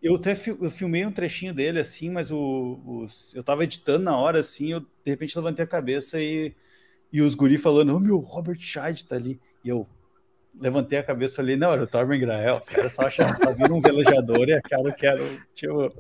Eu 0.06 0.18
até 0.18 0.36
eu 0.62 0.70
filmei 0.70 1.04
um 1.04 1.12
trechinho 1.12 1.52
dele, 1.52 1.80
assim, 1.80 2.12
mas 2.12 2.30
o, 2.30 2.80
os, 2.86 3.34
eu 3.34 3.44
tava 3.44 3.64
editando 3.64 4.04
na 4.04 4.16
hora, 4.16 4.40
assim, 4.40 4.72
eu 4.72 4.82
de 4.82 4.88
repente 5.04 5.36
levantei 5.36 5.66
a 5.66 5.68
cabeça 5.68 6.22
e, 6.22 6.54
e 7.12 7.24
os 7.24 7.34
guri 7.34 7.58
falando, 7.58 7.92
ô 7.92 7.96
oh, 7.96 8.00
meu, 8.00 8.20
Robert 8.20 8.60
Scheid 8.60 9.04
tá 9.04 9.16
ali. 9.16 9.42
E 9.64 9.70
eu 9.70 9.88
levantei 10.60 11.00
a 11.00 11.04
cabeça 11.04 11.42
ali, 11.42 11.56
não, 11.56 11.74
era 11.74 11.82
o 11.82 11.88
Torben 11.88 12.20
Grael. 12.20 12.60
Os 12.60 12.70
caras 12.70 12.94
só 12.94 13.08
acharam, 13.08 13.36
só 13.40 13.52
viram 13.52 13.78
um 13.78 13.82
velejador 13.82 14.48
e 14.48 14.54
acharam 14.54 14.92
que 14.92 15.08
era 15.08 15.24
o. 15.24 15.40
Tipo, 15.56 15.92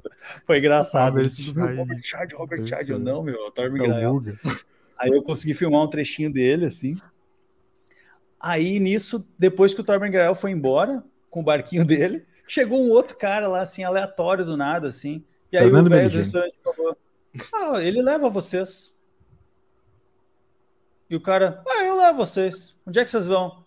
foi 0.45 0.59
engraçado. 0.59 1.15
Robert 1.15 1.29
Scheid, 1.29 1.75
Robert 1.75 2.03
Scheid, 2.03 2.35
Robert 2.35 2.67
Scheid. 2.67 2.91
Eu 2.91 2.99
não, 2.99 3.23
meu, 3.23 3.43
é 3.43 3.47
o 3.47 3.49
Torben 3.49 3.85
é 3.85 3.87
Grael. 3.87 4.21
Aí 4.99 5.09
eu 5.09 5.23
consegui 5.23 5.55
filmar 5.55 5.81
um 5.81 5.89
trechinho 5.89 6.31
dele, 6.31 6.65
assim. 6.65 6.95
Aí 8.39 8.79
nisso, 8.79 9.27
depois 9.35 9.73
que 9.73 9.81
o 9.81 9.83
Torben 9.83 10.11
Grael 10.11 10.35
foi 10.35 10.51
embora, 10.51 11.03
com 11.27 11.39
o 11.39 11.43
barquinho 11.43 11.83
dele, 11.83 12.23
Chegou 12.47 12.81
um 12.81 12.89
outro 12.89 13.17
cara 13.17 13.47
lá, 13.47 13.61
assim, 13.61 13.83
aleatório 13.83 14.45
do 14.45 14.55
nada, 14.55 14.87
assim. 14.87 15.23
E 15.51 15.57
aí 15.57 15.63
Fernando 15.63 15.87
o 15.87 15.89
velho 15.89 16.09
do 16.09 16.17
restaurante 16.17 16.55
falou: 16.63 16.97
Ah, 17.53 17.81
ele 17.81 18.01
leva 18.01 18.29
vocês. 18.29 18.95
E 21.09 21.15
o 21.15 21.21
cara, 21.21 21.63
ah, 21.67 21.83
eu 21.83 21.95
levo 21.97 22.17
vocês. 22.17 22.75
Onde 22.85 22.99
é 22.99 23.05
que 23.05 23.11
vocês 23.11 23.25
vão? 23.25 23.63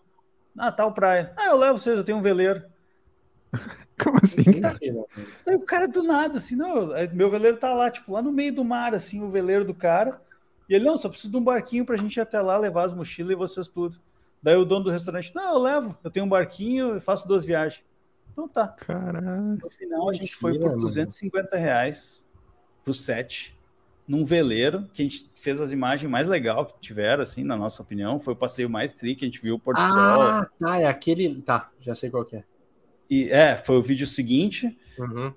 Ah, 0.57 0.71
tal 0.71 0.93
praia. 0.93 1.33
Ah, 1.37 1.47
eu 1.47 1.57
levo 1.57 1.79
vocês, 1.79 1.97
eu 1.97 2.03
tenho 2.03 2.17
um 2.17 2.21
veleiro. 2.21 2.63
Como 4.01 4.17
assim? 4.21 4.61
Cara? 4.61 4.77
Aí 5.47 5.55
o 5.55 5.61
cara 5.61 5.87
do 5.87 6.03
nada, 6.03 6.37
assim, 6.37 6.55
não, 6.55 6.87
meu 7.13 7.29
veleiro 7.29 7.57
tá 7.57 7.73
lá, 7.73 7.89
tipo, 7.89 8.13
lá 8.13 8.21
no 8.21 8.31
meio 8.31 8.53
do 8.53 8.63
mar, 8.63 8.93
assim, 8.93 9.21
o 9.21 9.29
veleiro 9.29 9.65
do 9.65 9.73
cara. 9.73 10.21
E 10.69 10.75
ele, 10.75 10.85
não, 10.85 10.97
só 10.97 11.09
preciso 11.09 11.31
de 11.31 11.37
um 11.37 11.43
barquinho 11.43 11.85
pra 11.85 11.97
gente 11.97 12.15
ir 12.15 12.21
até 12.21 12.39
lá, 12.39 12.57
levar 12.57 12.83
as 12.83 12.93
mochilas 12.93 13.31
e 13.31 13.35
vocês 13.35 13.67
tudo. 13.67 13.99
Daí 14.41 14.55
o 14.55 14.65
dono 14.65 14.85
do 14.85 14.91
restaurante, 14.91 15.33
não, 15.33 15.53
eu 15.53 15.59
levo, 15.59 15.97
eu 16.03 16.11
tenho 16.11 16.25
um 16.25 16.29
barquinho 16.29 16.95
e 16.95 16.99
faço 16.99 17.27
duas 17.27 17.45
viagens. 17.45 17.83
Então 18.39 18.47
tá. 18.47 18.67
Caralho. 18.69 19.57
No 19.61 19.69
final 19.69 20.09
a 20.09 20.13
gente 20.13 20.33
foi 20.33 20.57
por 20.57 20.71
250 20.71 21.57
reais 21.57 22.25
pro 22.85 22.93
set, 22.93 23.57
num 24.07 24.23
veleiro, 24.23 24.87
que 24.93 25.01
a 25.01 25.05
gente 25.05 25.29
fez 25.35 25.59
as 25.59 25.71
imagens 25.71 26.09
mais 26.09 26.25
legal 26.25 26.65
que 26.65 26.79
tiveram, 26.79 27.21
assim, 27.21 27.43
na 27.43 27.57
nossa 27.57 27.81
opinião. 27.81 28.19
Foi 28.19 28.33
o 28.33 28.37
passeio 28.37 28.69
mais 28.69 28.93
tri 28.93 29.15
que 29.15 29.25
a 29.25 29.27
gente 29.27 29.41
viu 29.41 29.55
o 29.55 29.59
Porto 29.59 29.79
ah, 29.79 29.89
Sol. 29.89 30.21
Ah, 30.21 30.49
tá, 30.57 30.77
é 30.79 30.85
aquele. 30.85 31.41
Tá, 31.41 31.69
já 31.81 31.93
sei 31.93 32.09
qual 32.09 32.23
que 32.23 32.37
é. 32.37 32.43
E 33.09 33.29
é, 33.29 33.57
foi 33.57 33.75
o 33.75 33.81
vídeo 33.81 34.07
seguinte. 34.07 34.77
Uhum. 34.97 35.33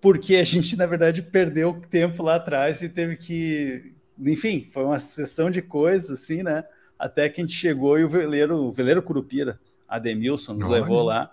Porque 0.00 0.36
a 0.36 0.44
gente, 0.44 0.76
na 0.76 0.86
verdade, 0.86 1.22
perdeu 1.22 1.80
tempo 1.90 2.22
lá 2.22 2.36
atrás 2.36 2.82
e 2.82 2.88
teve 2.88 3.16
que. 3.16 3.94
Enfim, 4.16 4.68
foi 4.72 4.84
uma 4.84 5.00
sessão 5.00 5.50
de 5.50 5.60
coisas, 5.60 6.10
assim, 6.10 6.44
né? 6.44 6.64
Até 6.96 7.28
que 7.28 7.40
a 7.40 7.44
gente 7.44 7.54
chegou 7.54 7.98
e 7.98 8.04
o 8.04 8.08
veleiro, 8.08 8.56
o 8.56 8.72
veleiro 8.72 9.02
Curupira, 9.02 9.60
Ademilson, 9.88 10.54
nos 10.54 10.68
Olha. 10.68 10.80
levou 10.80 11.02
lá 11.02 11.32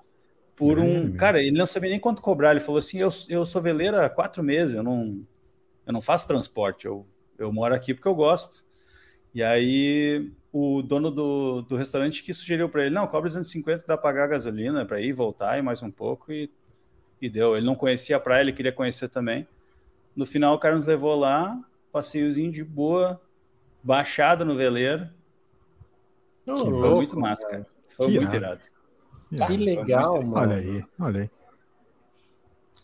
por 0.56 0.80
um. 0.80 1.12
Cara, 1.18 1.42
ele 1.42 1.58
não 1.58 1.66
sabia 1.66 1.90
nem 1.90 2.00
quanto 2.00 2.22
cobrar. 2.22 2.52
Ele 2.52 2.60
falou 2.60 2.80
assim: 2.80 2.98
eu, 2.98 3.10
eu 3.30 3.46
sou 3.46 3.62
veleiro 3.62 4.00
há 4.00 4.10
quatro 4.10 4.44
meses, 4.44 4.76
eu 4.76 4.84
não, 4.84 5.22
eu 5.86 5.94
não 5.94 6.02
faço 6.02 6.28
transporte, 6.28 6.86
eu, 6.86 7.06
eu 7.38 7.52
moro 7.52 7.76
aqui 7.76 7.94
porque 7.94 8.08
eu 8.08 8.16
gosto. 8.16 8.64
E 9.34 9.44
aí 9.44 10.32
o 10.52 10.82
dono 10.82 11.12
do, 11.12 11.62
do 11.64 11.76
restaurante 11.76 12.24
que 12.24 12.34
sugeriu 12.34 12.70
para 12.70 12.86
ele: 12.86 12.96
não, 12.96 13.08
cobra 13.08 13.30
250 13.30 13.84
dá 13.86 13.98
pagar 13.98 14.24
a 14.24 14.28
gasolina 14.28 14.86
para 14.86 15.02
ir 15.02 15.12
voltar 15.12 15.58
e 15.58 15.62
mais 15.62 15.84
um 15.84 15.92
pouco. 15.92 16.32
E, 16.32 16.50
e 17.22 17.30
deu. 17.30 17.58
Ele 17.58 17.66
não 17.66 17.76
conhecia 17.76 18.16
a 18.16 18.20
praia, 18.20 18.42
ele 18.42 18.54
queria 18.54 18.72
conhecer 18.72 19.10
também. 19.10 19.48
No 20.16 20.26
final, 20.26 20.56
o 20.56 20.60
cara 20.60 20.76
nos 20.76 20.86
levou 20.86 21.14
lá, 21.16 21.60
passeiozinho 21.92 22.52
de 22.52 22.64
boa, 22.64 23.22
baixada 23.84 24.46
no 24.46 24.56
veleiro. 24.56 25.10
Oh, 26.48 26.58
foi 26.58 26.70
louco, 26.72 26.96
muito 26.98 27.20
massa, 27.20 27.46
cara. 27.48 27.68
Foi 27.90 28.08
que 28.08 28.20
muito 28.20 28.34
irado. 28.34 28.62
Que 29.30 29.58
legal, 29.58 30.22
mano. 30.22 30.38
Olha 30.38 30.56
aí, 30.56 30.84
olha 31.00 31.22
aí. 31.22 31.30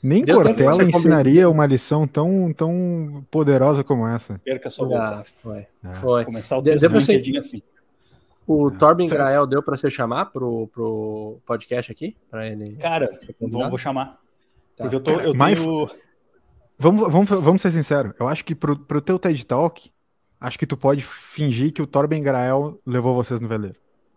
Nem 0.04 0.24
Deu 0.24 0.42
Cortella 0.42 0.84
ensinaria 0.84 1.48
uma 1.48 1.66
lição 1.66 2.08
tão, 2.08 2.52
tão 2.52 3.24
poderosa 3.30 3.84
como 3.84 4.08
essa. 4.08 4.40
Perca 4.44 4.70
sua. 4.70 5.20
Ah, 5.20 5.24
foi. 5.36 5.68
É. 5.84 5.94
foi. 5.94 6.26
Começar 6.26 6.58
o 6.58 6.64
texto 6.64 6.90
de, 7.22 7.38
assim. 7.38 7.62
O 8.48 8.70
é. 8.70 8.72
Torben 8.72 9.08
Grael 9.08 9.46
deu 9.46 9.62
para 9.62 9.78
você 9.78 9.92
chamar 9.92 10.26
pro, 10.28 10.68
pro 10.74 11.38
podcast 11.46 11.92
aqui? 11.92 12.18
Para 12.32 12.48
ele. 12.48 12.76
Cara, 12.78 13.08
vou, 13.40 13.70
vou 13.70 13.78
chamar. 13.78 14.20
Tá. 14.76 14.86
Porque 14.86 14.96
eu 14.96 15.00
tô. 15.02 15.20
Eu 15.20 15.36
Mas, 15.36 15.60
tenho... 15.60 15.88
vamos, 16.80 17.12
vamos, 17.12 17.30
vamos 17.30 17.62
ser 17.62 17.72
sinceros. 17.72 18.14
Eu 18.20 18.28
acho 18.28 18.44
que 18.44 18.56
pro, 18.56 18.76
pro 18.76 19.02
teu 19.02 19.20
TED 19.20 19.46
Talk, 19.46 19.92
acho 20.40 20.58
que 20.58 20.66
tu 20.66 20.76
pode 20.76 21.04
fingir 21.04 21.72
que 21.72 21.82
o 21.82 21.88
Torben 21.88 22.24
Grael 22.24 22.80
levou 22.88 23.14
vocês 23.14 23.40
no 23.40 23.48
veleiro. 23.48 23.76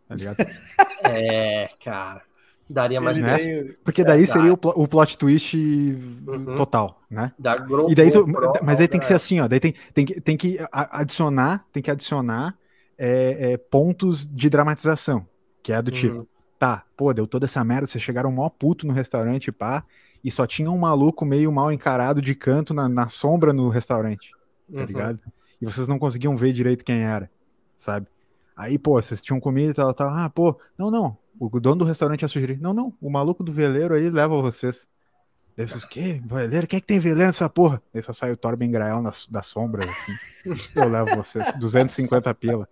Tá 0.08 0.14
ligado? 0.14 0.36
é, 1.04 1.68
cara. 1.82 2.22
Daria 2.68 3.00
mais 3.00 3.18
né? 3.18 3.36
Veio... 3.36 3.76
Porque 3.84 4.02
daí 4.02 4.26
seria 4.26 4.52
o, 4.52 4.58
o 4.62 4.88
plot 4.88 5.18
twist 5.18 5.54
uhum. 5.54 6.54
total, 6.56 7.02
né? 7.10 7.30
Da 7.38 7.56
e 7.88 7.94
daí 7.94 8.10
tu, 8.10 8.24
mas 8.62 8.80
aí 8.80 8.88
tem 8.88 8.98
que 8.98 9.06
ser 9.06 9.14
assim, 9.14 9.40
ó. 9.40 9.46
Daí 9.46 9.60
tem, 9.60 9.74
tem, 9.92 10.06
que, 10.06 10.20
tem 10.20 10.36
que 10.36 10.58
adicionar, 10.72 11.66
tem 11.70 11.82
que 11.82 11.90
adicionar 11.90 12.56
é, 12.96 13.52
é, 13.52 13.56
pontos 13.58 14.26
de 14.26 14.48
dramatização, 14.48 15.26
que 15.62 15.72
é 15.72 15.82
do 15.82 15.88
uhum. 15.88 15.94
tipo, 15.94 16.28
tá, 16.58 16.84
pô, 16.96 17.12
deu 17.12 17.26
toda 17.26 17.44
essa 17.44 17.62
merda, 17.62 17.86
vocês 17.86 18.02
chegaram 18.02 18.32
mó 18.32 18.48
puto 18.48 18.86
no 18.86 18.94
restaurante, 18.94 19.52
pá, 19.52 19.84
e 20.22 20.30
só 20.30 20.46
tinha 20.46 20.70
um 20.70 20.78
maluco 20.78 21.24
meio 21.24 21.52
mal 21.52 21.70
encarado 21.70 22.22
de 22.22 22.34
canto 22.34 22.72
na, 22.72 22.88
na 22.88 23.08
sombra 23.08 23.52
no 23.52 23.68
restaurante, 23.68 24.30
tá 24.72 24.80
uhum. 24.80 24.86
ligado? 24.86 25.20
E 25.60 25.66
vocês 25.66 25.86
não 25.86 25.98
conseguiam 25.98 26.34
ver 26.34 26.54
direito 26.54 26.84
quem 26.84 27.02
era, 27.02 27.30
sabe? 27.76 28.06
Aí, 28.56 28.78
pô, 28.78 29.00
vocês 29.00 29.20
tinham 29.20 29.40
comida 29.40 29.70
e 29.70 29.74
tal, 29.74 29.92
tal. 29.92 30.10
Ah, 30.10 30.30
pô, 30.30 30.58
não, 30.78 30.90
não. 30.90 31.16
O 31.38 31.60
dono 31.60 31.80
do 31.80 31.84
restaurante 31.84 32.22
ia 32.22 32.28
sugerir. 32.28 32.60
Não, 32.60 32.72
não. 32.72 32.92
O 33.00 33.10
maluco 33.10 33.42
do 33.42 33.52
veleiro 33.52 33.94
aí 33.94 34.08
leva 34.08 34.40
vocês. 34.40 34.86
Daí 35.56 35.68
vocês, 35.68 35.84
que? 35.84 36.20
Veleiro? 36.24 36.66
Quem 36.66 36.78
é 36.78 36.80
que 36.80 36.86
tem 36.86 36.98
veleiro 36.98 37.26
nessa 37.26 37.48
porra? 37.48 37.82
Aí 37.92 38.02
só 38.02 38.12
sai 38.12 38.32
o 38.32 38.36
Torben 38.36 38.70
Grael 38.70 39.02
na, 39.02 39.12
da 39.30 39.42
sombra, 39.42 39.84
assim. 39.84 40.12
Eu 40.74 40.88
levo 40.88 41.16
vocês. 41.16 41.44
250 41.58 42.34
pila. 42.34 42.68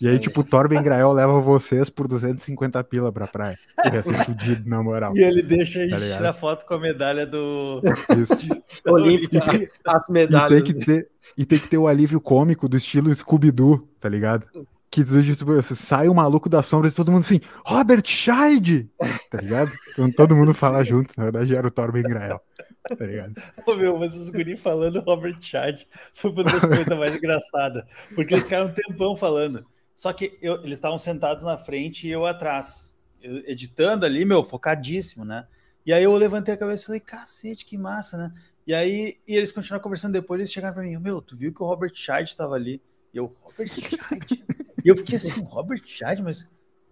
E 0.00 0.08
aí, 0.08 0.18
tipo, 0.18 0.40
o 0.40 0.44
Torben 0.44 0.82
Grael 0.82 1.12
leva 1.12 1.40
vocês 1.40 1.90
por 1.90 2.08
250 2.08 2.82
pila 2.84 3.12
pra 3.12 3.26
praia. 3.26 3.58
Ia 3.92 4.02
ser 4.02 4.14
fudido, 4.24 4.68
na 4.68 4.82
moral. 4.82 5.12
E 5.16 5.22
ele 5.22 5.42
deixa 5.42 5.86
tá 6.18 6.30
a 6.30 6.32
foto 6.32 6.64
com 6.64 6.74
a 6.74 6.80
medalha 6.80 7.26
do. 7.26 7.82
Isso. 8.16 8.62
Olímpica, 8.86 9.68
as 9.84 10.08
medalhas. 10.08 10.60
E 10.60 10.62
tem, 10.62 10.74
que 10.74 10.84
ter, 10.86 11.10
e 11.36 11.44
tem 11.44 11.58
que 11.58 11.68
ter 11.68 11.78
o 11.78 11.86
alívio 11.86 12.20
cômico 12.20 12.68
do 12.68 12.76
estilo 12.76 13.14
Scooby-Doo, 13.14 13.88
tá 14.00 14.08
ligado? 14.08 14.46
Que 14.92 15.02
tipo, 15.34 15.62
sai 15.74 16.06
o 16.06 16.14
maluco 16.14 16.50
da 16.50 16.62
sombra 16.62 16.86
e 16.86 16.92
todo 16.92 17.10
mundo 17.10 17.22
assim, 17.22 17.40
Robert 17.64 18.06
Scheid! 18.06 18.90
Tá 19.30 19.40
ligado? 19.40 19.70
Então 19.92 20.12
todo 20.12 20.36
mundo 20.36 20.52
fala 20.52 20.84
junto, 20.84 21.14
na 21.16 21.24
verdade 21.24 21.56
era 21.56 21.66
o 21.66 21.70
Torben 21.70 22.02
Grael. 22.02 22.38
Tá 22.86 23.06
ligado? 23.06 23.32
Ô 23.66 23.74
meu, 23.74 23.98
mas 23.98 24.14
os 24.14 24.28
guri 24.28 24.54
falando 24.54 25.00
Robert 25.00 25.38
Scheid 25.40 25.86
foi 26.12 26.30
uma 26.30 26.44
das 26.44 26.60
coisas 26.60 26.98
mais 26.98 27.16
engraçadas, 27.16 27.84
porque 28.14 28.34
eles 28.34 28.44
ficaram 28.44 28.66
um 28.66 28.74
tempão 28.74 29.16
falando. 29.16 29.64
Só 29.94 30.12
que 30.12 30.38
eu, 30.42 30.62
eles 30.62 30.76
estavam 30.76 30.98
sentados 30.98 31.44
na 31.44 31.56
frente 31.56 32.06
e 32.06 32.10
eu 32.10 32.26
atrás, 32.26 32.94
eu, 33.22 33.38
editando 33.46 34.04
ali, 34.04 34.26
meu, 34.26 34.44
focadíssimo, 34.44 35.24
né? 35.24 35.42
E 35.86 35.94
aí 35.94 36.04
eu 36.04 36.14
levantei 36.14 36.52
a 36.52 36.58
cabeça 36.58 36.82
e 36.82 36.86
falei, 36.86 37.00
cacete, 37.00 37.64
que 37.64 37.78
massa, 37.78 38.18
né? 38.18 38.32
E 38.66 38.74
aí 38.74 39.16
e 39.26 39.34
eles 39.34 39.50
continuaram 39.50 39.82
conversando 39.82 40.12
depois, 40.12 40.38
eles 40.38 40.52
chegaram 40.52 40.74
para 40.74 40.82
mim, 40.82 40.98
meu, 40.98 41.22
tu 41.22 41.34
viu 41.34 41.54
que 41.54 41.62
o 41.62 41.66
Robert 41.66 41.92
Scheid 41.94 42.28
estava 42.28 42.54
ali? 42.54 42.82
E 43.12 43.18
eu, 43.18 43.34
Robert 43.40 43.68
Scheid? 43.68 44.44
E 44.84 44.88
eu 44.88 44.96
fiquei 44.96 45.16
assim, 45.16 45.42
Robert 45.42 45.82
Scheid, 45.84 46.22
mas. 46.22 46.48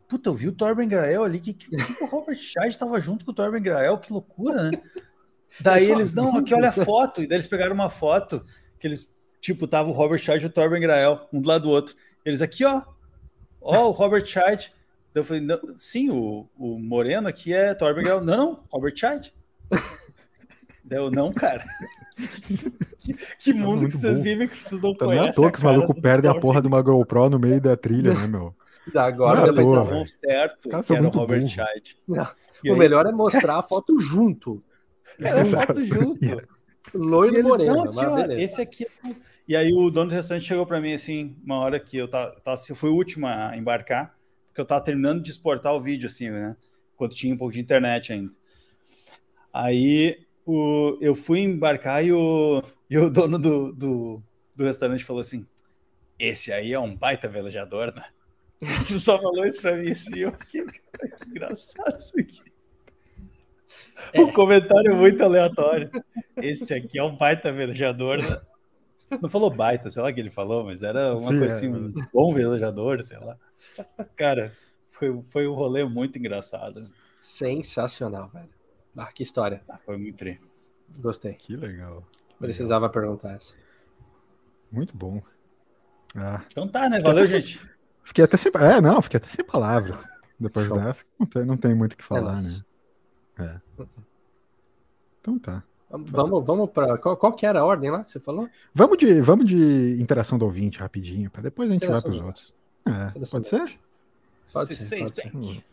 Puta, 0.06 0.28
eu 0.28 0.34
vi 0.34 0.48
o 0.48 0.52
Torben 0.52 0.88
Grael 0.88 1.22
ali, 1.22 1.38
que, 1.38 1.54
que, 1.54 1.68
que 1.68 2.04
o 2.04 2.06
Robert 2.06 2.36
Scheid 2.36 2.68
estava 2.68 3.00
junto 3.00 3.24
com 3.24 3.30
o 3.30 3.34
Torben 3.34 3.62
Grael, 3.62 3.98
que 3.98 4.12
loucura, 4.12 4.70
né? 4.70 4.82
Daí 5.60 5.90
eles, 5.90 6.12
não, 6.12 6.36
aqui 6.36 6.54
olha 6.54 6.68
a 6.68 6.72
foto. 6.72 7.22
E 7.22 7.26
daí 7.26 7.36
eles 7.36 7.46
pegaram 7.46 7.74
uma 7.74 7.90
foto 7.90 8.44
que 8.78 8.86
eles, 8.86 9.12
tipo, 9.40 9.66
tava 9.66 9.88
o 9.88 9.92
Robert 9.92 10.18
Scheid 10.18 10.42
e 10.42 10.46
o 10.46 10.50
Torben 10.50 10.80
Grael, 10.80 11.28
um 11.32 11.40
do 11.40 11.48
lado 11.48 11.62
do 11.62 11.70
outro. 11.70 11.94
Eles 12.24 12.42
aqui, 12.42 12.64
ó. 12.64 12.82
Ó, 13.60 13.88
o 13.88 13.90
Robert 13.90 14.26
Scheid. 14.26 14.72
Eu 15.14 15.24
falei, 15.24 15.42
sim, 15.76 16.08
o, 16.08 16.48
o 16.56 16.78
Moreno 16.78 17.28
aqui 17.28 17.52
é 17.52 17.74
Torben 17.74 18.04
Grael. 18.04 18.20
Não, 18.20 18.36
não, 18.36 18.64
Robert 18.70 18.96
Scheid. 18.96 19.32
Deu, 20.84 21.10
não, 21.10 21.32
cara. 21.32 21.64
Que, 22.28 23.14
que 23.38 23.52
mundo 23.52 23.86
que 23.86 23.92
vocês 23.92 24.18
bom. 24.18 24.22
vivem 24.22 24.48
que 24.48 24.62
vocês 24.62 24.80
não 24.80 24.94
conhecem? 24.94 25.18
Não 25.18 25.26
é 25.26 25.30
à 25.30 25.32
toa 25.32 25.50
que 25.50 25.58
os 25.58 25.64
malucos 25.64 26.00
perdem 26.00 26.30
a 26.30 26.34
porra 26.34 26.60
de 26.60 26.68
uma 26.68 26.82
GoPro 26.82 27.30
no 27.30 27.38
meio 27.38 27.60
da 27.60 27.76
trilha, 27.76 28.14
né, 28.14 28.26
meu? 28.26 28.54
Da 28.94 29.04
agora 29.04 29.46
eles 29.46 29.60
estavam 29.60 30.06
certo, 30.06 30.68
que 30.68 30.92
era 30.94 31.06
o 31.06 31.10
Robert 31.10 31.46
Scheid. 31.46 31.96
O 32.08 32.72
aí... 32.72 32.78
melhor 32.78 33.06
é 33.06 33.12
mostrar 33.12 33.58
a 33.58 33.62
foto 33.62 34.00
junto. 34.00 34.64
Era 35.20 35.42
a 35.42 35.44
foto 35.44 35.84
junto. 35.84 36.18
Loiro 36.94 37.38
e 37.38 37.42
moreno. 37.42 37.74
Não, 37.74 37.84
aqui, 37.84 37.98
ó, 37.98 38.32
esse 38.32 38.60
aqui. 38.62 38.86
É 39.04 39.14
e 39.46 39.56
aí 39.56 39.72
o 39.72 39.90
dono 39.90 40.10
do 40.10 40.14
restaurante 40.14 40.46
chegou 40.46 40.64
para 40.64 40.80
mim 40.80 40.92
assim, 40.92 41.36
uma 41.44 41.58
hora 41.58 41.80
que 41.80 41.96
eu 41.96 42.06
tava, 42.08 42.40
tava, 42.40 42.60
eu 42.68 42.76
fui 42.76 42.88
o 42.88 42.94
último 42.94 43.26
a 43.26 43.56
embarcar, 43.56 44.16
porque 44.46 44.60
eu 44.60 44.64
tava 44.64 44.84
terminando 44.84 45.20
de 45.20 45.30
exportar 45.30 45.74
o 45.74 45.80
vídeo 45.80 46.06
assim, 46.06 46.30
né? 46.30 46.56
Quando 46.96 47.14
tinha 47.14 47.34
um 47.34 47.36
pouco 47.36 47.52
de 47.52 47.60
internet 47.60 48.12
ainda. 48.12 48.30
Aí 49.52 50.24
o, 50.50 50.98
eu 51.00 51.14
fui 51.14 51.40
embarcar 51.40 52.04
e 52.04 52.12
o, 52.12 52.62
e 52.88 52.98
o 52.98 53.10
dono 53.10 53.38
do, 53.38 53.72
do, 53.72 54.22
do 54.54 54.64
restaurante 54.64 55.04
falou 55.04 55.20
assim: 55.20 55.46
Esse 56.18 56.52
aí 56.52 56.72
é 56.72 56.78
um 56.78 56.96
baita 56.96 57.28
velejador, 57.28 57.94
né? 57.94 58.04
Ele 58.60 59.00
só 59.00 59.20
falou 59.20 59.46
isso 59.46 59.60
pra 59.60 59.76
mim 59.76 59.90
assim, 59.90 60.18
eu 60.18 60.32
fiquei 60.32 60.64
que 60.66 60.80
engraçado 61.28 61.98
isso 61.98 62.18
aqui. 62.18 62.42
É. 64.12 64.20
Um 64.20 64.32
comentário 64.32 64.96
muito 64.96 65.22
aleatório. 65.22 65.90
Esse 66.36 66.74
aqui 66.74 66.98
é 66.98 67.02
um 67.02 67.16
baita 67.16 67.52
velejador, 67.52 68.18
né? 68.18 68.40
Não 69.20 69.28
falou 69.28 69.50
baita, 69.50 69.90
sei 69.90 70.02
lá 70.02 70.10
o 70.10 70.14
que 70.14 70.20
ele 70.20 70.30
falou, 70.30 70.64
mas 70.64 70.82
era 70.82 71.14
uma 71.16 71.32
Sim, 71.32 71.38
coisa 71.38 71.56
assim, 71.56 71.66
é. 71.66 71.70
um 71.70 71.92
bom 72.12 72.32
velejador, 72.32 73.02
sei 73.02 73.18
lá. 73.18 73.36
Cara, 74.16 74.52
foi, 74.90 75.22
foi 75.30 75.48
um 75.48 75.54
rolê 75.54 75.84
muito 75.84 76.18
engraçado. 76.18 76.80
Sensacional, 77.20 78.28
velho. 78.28 78.59
Ah, 78.96 79.10
que 79.12 79.22
história. 79.22 79.62
Ah, 79.68 79.78
foi 79.78 79.96
muito 79.96 80.16
tri. 80.16 80.40
Gostei. 80.98 81.34
Que 81.34 81.56
legal. 81.56 82.04
Precisava 82.38 82.86
legal. 82.86 82.92
perguntar 82.92 83.32
essa. 83.32 83.54
Muito 84.70 84.96
bom. 84.96 85.22
Ah. 86.14 86.42
Então 86.50 86.66
tá, 86.68 86.88
né? 86.88 87.00
Valeu, 87.00 87.24
fiquei 87.26 87.40
gente. 87.40 87.58
Sem... 87.58 87.70
Fiquei 88.02 88.24
até 88.24 88.36
sem. 88.36 88.52
É, 88.56 88.80
não, 88.80 89.00
fiquei 89.02 89.18
até 89.18 89.28
sem 89.28 89.44
palavras. 89.44 90.04
Depois 90.38 90.66
Show. 90.66 90.78
dessa, 90.78 91.04
não 91.18 91.26
tem, 91.26 91.44
não 91.44 91.56
tem 91.56 91.74
muito 91.74 91.92
o 91.92 91.96
que 91.96 92.04
falar, 92.04 92.38
é 92.38 92.42
né? 92.42 93.60
É. 93.78 93.84
Então 95.20 95.38
tá. 95.38 95.62
Vamos, 95.90 96.44
vamos 96.44 96.70
para 96.70 96.96
qual, 96.98 97.16
qual, 97.16 97.32
que 97.32 97.44
era 97.44 97.60
a 97.60 97.64
ordem 97.64 97.90
lá 97.90 98.04
que 98.04 98.12
você 98.12 98.20
falou? 98.20 98.48
Vamos 98.72 98.96
de, 98.96 99.20
vamos 99.20 99.44
de 99.44 100.00
interação 100.00 100.38
do 100.38 100.44
ouvinte 100.44 100.78
rapidinho, 100.78 101.28
para 101.30 101.42
depois 101.42 101.68
a 101.68 101.72
gente 101.72 101.86
vai 101.86 102.00
para 102.00 102.10
os 102.10 102.20
outros. 102.20 102.54
É, 102.86 103.26
pode 103.26 103.48
ser? 103.48 103.78
Pode 104.52 104.76
ser. 104.76 104.98
Pode 105.00 105.14
ser. 105.16 105.64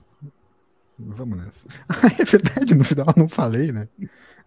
Vamos 1.00 1.38
nessa. 1.38 1.68
Ah, 1.88 2.08
é 2.20 2.24
verdade, 2.24 2.76
no 2.76 2.84
final 2.84 3.06
eu 3.16 3.22
não 3.22 3.30
falei, 3.30 3.72
né? 3.72 3.88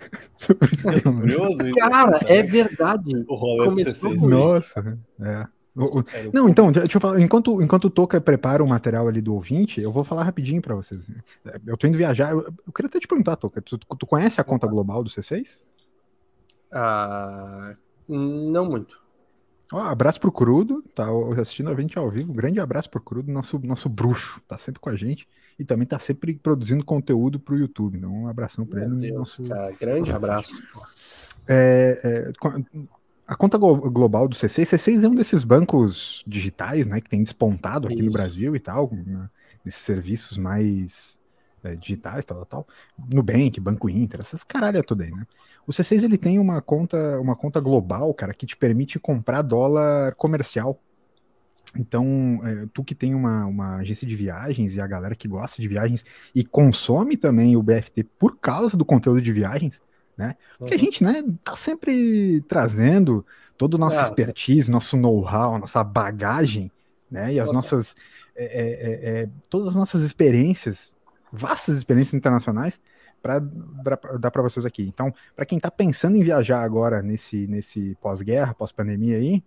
Sobre 0.37 0.69
é 0.97 1.01
curioso, 1.01 1.75
Cara, 1.75 2.19
é 2.27 2.43
verdade. 2.43 3.25
O 3.29 3.35
rolê 3.35 3.67
Começou 3.67 4.11
C6. 4.13 4.29
Nossa, 4.29 4.99
é. 5.21 5.47
Não, 6.33 6.49
então, 6.49 6.73
deixa 6.73 6.97
eu 6.97 7.01
falar. 7.01 7.21
Enquanto, 7.21 7.63
enquanto 7.63 7.85
o 7.85 7.91
Toca 7.91 8.21
prepara 8.21 8.65
o 8.65 8.69
material 8.69 9.07
ali 9.07 9.21
do 9.21 9.35
ouvinte, 9.35 9.81
eu 9.81 9.93
vou 9.93 10.03
falar 10.03 10.25
rapidinho 10.25 10.61
para 10.61 10.75
vocês. 10.75 11.09
Eu 11.65 11.77
tô 11.77 11.87
indo 11.87 11.97
viajar. 11.97 12.33
Eu, 12.33 12.41
eu, 12.41 12.73
queria 12.73 12.89
até 12.89 12.99
te 12.99 13.07
perguntar, 13.07 13.37
Toca, 13.37 13.63
tu, 13.63 13.79
tu 13.79 14.07
conhece 14.07 14.41
a 14.41 14.45
conta 14.45 14.67
global 14.67 15.05
do 15.05 15.11
C6? 15.11 15.63
Ah, 16.73 17.77
não 18.09 18.69
muito. 18.69 19.01
Ó, 19.73 19.79
abraço 19.79 20.19
pro 20.19 20.33
Crudo, 20.33 20.83
tá 20.95 21.07
assistindo 21.41 21.71
a 21.71 21.75
gente 21.81 21.97
ao 21.97 22.11
vivo. 22.11 22.33
Grande 22.33 22.59
abraço 22.59 22.91
pro 22.91 23.01
Crudo, 23.01 23.31
nosso, 23.31 23.59
nosso 23.61 23.89
bruxo, 23.89 24.41
tá 24.49 24.59
sempre 24.59 24.81
com 24.81 24.91
a 24.91 24.97
gente 24.97 25.29
e 25.61 25.65
também 25.65 25.87
tá 25.87 25.99
sempre 25.99 26.33
produzindo 26.33 26.83
conteúdo 26.83 27.39
pro 27.39 27.55
YouTube. 27.55 27.99
Então, 27.99 28.11
um 28.11 28.29
abração 28.29 28.65
para 28.65 28.83
ele. 28.83 28.97
Deus, 28.97 29.19
nosso, 29.19 29.45
cara, 29.45 29.71
grande 29.79 30.11
nosso 30.11 30.17
abraço. 30.17 30.55
É, 31.47 32.01
é, 32.03 32.33
a 33.27 33.37
conta 33.37 33.59
global 33.59 34.27
do 34.27 34.35
C6, 34.35 34.65
C6 34.65 35.05
é 35.05 35.09
um 35.09 35.15
desses 35.15 35.45
bancos 35.45 36.25
digitais, 36.27 36.87
né, 36.87 36.99
que 36.99 37.11
tem 37.11 37.23
despontado 37.23 37.89
aqui 37.89 37.97
Isso. 37.97 38.07
no 38.07 38.11
Brasil 38.11 38.57
e 38.57 38.59
tal, 38.59 38.91
né, 38.91 39.29
desses 39.63 39.83
serviços 39.83 40.39
mais 40.39 41.19
é, 41.63 41.77
digitais, 41.77 42.25
tal, 42.25 42.47
tal, 42.47 42.67
Nubank, 43.13 43.61
Banco 43.61 43.91
Inter, 43.91 44.21
essas 44.21 44.43
caralho 44.43 44.83
tudo 44.83 45.03
aí, 45.03 45.11
né? 45.11 45.27
O 45.67 45.73
C6 45.73 46.03
ele 46.05 46.17
tem 46.17 46.39
uma 46.39 46.63
conta, 46.63 47.21
uma 47.21 47.37
conta 47.37 47.61
global, 47.61 48.15
cara, 48.15 48.33
que 48.33 48.47
te 48.47 48.57
permite 48.57 48.99
comprar 48.99 49.43
dólar 49.43 50.15
comercial. 50.15 50.81
Então, 51.77 52.41
é, 52.45 52.67
tu 52.73 52.83
que 52.83 52.95
tem 52.95 53.15
uma, 53.15 53.47
uma 53.47 53.77
agência 53.77 54.07
de 54.07 54.17
viagens 54.17 54.75
e 54.75 54.81
a 54.81 54.87
galera 54.87 55.15
que 55.15 55.29
gosta 55.29 55.63
de 55.63 55.69
viagens 55.69 56.05
e 56.35 56.45
consome 56.45 57.17
também 57.17 57.57
o 57.57 57.63
BFT 57.63 58.05
por 58.19 58.39
causa 58.39 58.77
do 58.77 58.85
conteúdo 58.85 59.23
de 59.23 59.33
viagens, 59.33 59.81
né? 60.17 60.35
Porque 60.59 60.75
uhum. 60.75 60.81
a 60.81 60.85
gente, 60.85 61.05
né, 61.05 61.25
tá 61.45 61.55
sempre 61.55 62.41
trazendo 62.49 63.25
todo 63.57 63.75
o 63.75 63.79
nosso 63.79 63.99
ah, 63.99 64.03
expertise, 64.03 64.71
nosso 64.71 64.97
know-how, 64.97 65.59
nossa 65.59 65.85
bagagem, 65.85 66.73
né? 67.11 67.35
E 67.35 67.41
as 67.41 67.53
nossas, 67.53 67.95
é, 68.35 68.45
é, 68.45 68.61
é, 68.63 69.23
é, 69.23 69.29
todas 69.49 69.69
as 69.69 69.75
nossas 69.75 70.03
experiências 70.03 70.95
vastas 71.33 71.77
experiências 71.77 72.15
internacionais 72.15 72.81
para 73.23 73.39
dar 74.19 74.31
para 74.31 74.43
vocês 74.43 74.65
aqui. 74.65 74.83
Então, 74.83 75.13
para 75.37 75.45
quem 75.45 75.59
está 75.59 75.71
pensando 75.71 76.17
em 76.17 76.23
viajar 76.23 76.63
agora 76.63 77.03
nesse, 77.03 77.47
nesse 77.47 77.97
pós-guerra, 78.01 78.55
pós-pandemia 78.55 79.17
aí, 79.17 79.43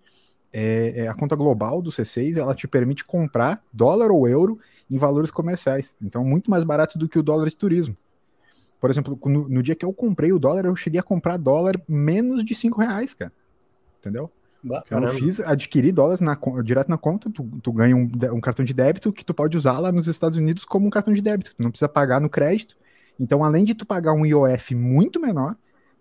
é, 0.53 1.01
é, 1.01 1.07
a 1.07 1.15
conta 1.15 1.35
global 1.35 1.81
do 1.81 1.89
C6 1.89 2.37
ela 2.37 2.53
te 2.53 2.67
permite 2.67 3.03
comprar 3.03 3.63
dólar 3.73 4.11
ou 4.11 4.27
euro 4.27 4.59
em 4.89 4.99
valores 4.99 5.31
comerciais. 5.31 5.95
Então, 5.99 6.23
muito 6.23 6.51
mais 6.51 6.63
barato 6.63 6.99
do 6.99 7.09
que 7.09 7.17
o 7.17 7.23
dólar 7.23 7.49
de 7.49 7.57
turismo. 7.57 7.97
Por 8.79 8.89
exemplo, 8.89 9.17
no, 9.25 9.49
no 9.49 9.63
dia 9.63 9.73
que 9.73 9.83
eu 9.83 9.91
comprei 9.91 10.31
o 10.31 10.37
dólar, 10.37 10.65
eu 10.65 10.75
cheguei 10.75 10.99
a 10.99 11.03
comprar 11.03 11.37
dólar 11.37 11.81
menos 11.87 12.45
de 12.45 12.53
5 12.53 12.79
reais, 12.79 13.15
cara. 13.15 13.31
Entendeu? 13.99 14.29
Caramba. 14.85 15.11
Eu 15.11 15.15
fiz, 15.15 15.39
adquiri 15.39 15.91
dólares 15.91 16.21
na, 16.21 16.37
direto 16.63 16.87
na 16.87 16.97
conta, 16.97 17.29
tu, 17.29 17.43
tu 17.61 17.71
ganha 17.71 17.95
um, 17.95 18.09
um, 18.33 18.39
cartão 18.39 18.63
de 18.63 18.73
débito 18.73 19.11
que 19.11 19.25
tu 19.25 19.33
pode 19.33 19.57
usar 19.57 19.79
lá 19.79 19.91
nos 19.91 20.07
Estados 20.07 20.37
Unidos 20.37 20.63
como 20.63 20.87
um 20.87 20.89
cartão 20.89 21.13
de 21.13 21.21
débito, 21.21 21.53
tu 21.55 21.61
não 21.61 21.69
precisa 21.69 21.89
pagar 21.89 22.21
no 22.21 22.29
crédito. 22.29 22.77
Então, 23.19 23.43
além 23.43 23.65
de 23.65 23.73
tu 23.73 23.85
pagar 23.85 24.13
um 24.13 24.25
IOF 24.25 24.73
muito 24.73 25.19
menor, 25.19 25.55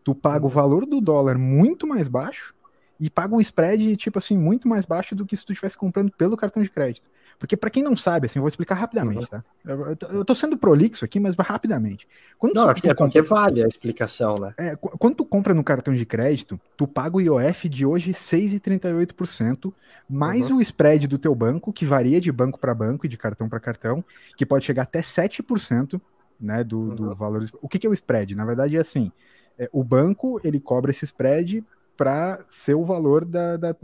tu 0.04 0.14
paga 0.14 0.44
o 0.44 0.48
uhum. 0.48 0.54
valor 0.54 0.86
do 0.86 1.00
dólar 1.00 1.38
muito 1.38 1.86
mais 1.86 2.06
baixo 2.06 2.54
e 3.02 3.10
paga 3.10 3.34
um 3.34 3.40
spread, 3.40 3.96
tipo 3.96 4.20
assim, 4.20 4.38
muito 4.38 4.68
mais 4.68 4.86
baixo 4.86 5.16
do 5.16 5.26
que 5.26 5.36
se 5.36 5.44
tu 5.44 5.52
estivesse 5.52 5.76
comprando 5.76 6.12
pelo 6.12 6.36
cartão 6.36 6.62
de 6.62 6.70
crédito. 6.70 7.02
Porque 7.36 7.56
para 7.56 7.68
quem 7.68 7.82
não 7.82 7.96
sabe, 7.96 8.26
assim, 8.26 8.38
eu 8.38 8.42
vou 8.42 8.48
explicar 8.48 8.76
rapidamente, 8.76 9.22
uhum. 9.22 9.26
tá? 9.26 9.44
Eu, 9.64 9.86
eu, 9.88 9.96
tô, 9.96 10.06
eu, 10.06 10.24
tô 10.24 10.34
sendo 10.36 10.56
prolixo 10.56 11.04
aqui, 11.04 11.18
mas 11.18 11.34
rapidamente. 11.34 12.06
Quando 12.38 12.54
não, 12.54 12.68
acho 12.68 12.80
que 12.80 12.88
é 12.88 12.94
compra, 12.94 13.06
porque 13.06 13.20
vale 13.22 13.64
a 13.64 13.66
explicação, 13.66 14.36
né? 14.36 14.54
É, 14.56 14.76
quando 14.76 15.16
tu 15.16 15.24
compra 15.24 15.52
no 15.52 15.64
cartão 15.64 15.92
de 15.92 16.06
crédito, 16.06 16.60
tu 16.76 16.86
paga 16.86 17.16
o 17.16 17.20
IOF 17.20 17.68
de 17.68 17.84
hoje 17.84 18.12
6,38%, 18.12 19.74
mais 20.08 20.48
uhum. 20.48 20.58
o 20.58 20.60
spread 20.60 21.08
do 21.08 21.18
teu 21.18 21.34
banco, 21.34 21.72
que 21.72 21.84
varia 21.84 22.20
de 22.20 22.30
banco 22.30 22.56
para 22.56 22.72
banco 22.72 23.04
e 23.04 23.08
de 23.08 23.16
cartão 23.16 23.48
para 23.48 23.58
cartão, 23.58 24.04
que 24.36 24.46
pode 24.46 24.64
chegar 24.64 24.84
até 24.84 25.00
7%, 25.00 26.00
né, 26.40 26.62
do, 26.62 26.78
uhum. 26.78 26.94
do 26.94 27.14
valor. 27.16 27.44
O 27.60 27.68
que, 27.68 27.80
que 27.80 27.86
é 27.88 27.90
o 27.90 27.94
spread? 27.94 28.36
Na 28.36 28.44
verdade 28.44 28.76
é 28.76 28.80
assim, 28.80 29.10
é, 29.58 29.68
o 29.72 29.82
banco, 29.82 30.40
ele 30.44 30.60
cobra 30.60 30.92
esse 30.92 31.04
spread 31.04 31.64
para 31.96 32.44
ser 32.48 32.74
o 32.74 32.84
valor 32.84 33.24
da, 33.24 33.56
da, 33.56 33.76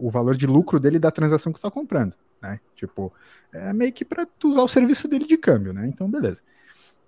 o 0.00 0.10
valor 0.10 0.36
de 0.36 0.46
lucro 0.46 0.78
dele 0.78 0.98
da 0.98 1.10
transação 1.10 1.52
que 1.52 1.58
tu 1.58 1.62
tá 1.62 1.70
comprando 1.70 2.14
né? 2.40 2.60
Tipo, 2.74 3.12
é 3.52 3.72
meio 3.72 3.92
que 3.92 4.04
para 4.04 4.26
tu 4.26 4.52
usar 4.52 4.62
o 4.62 4.68
serviço 4.68 5.08
dele 5.08 5.26
de 5.26 5.36
câmbio, 5.36 5.72
né? 5.72 5.86
Então, 5.86 6.10
beleza. 6.10 6.40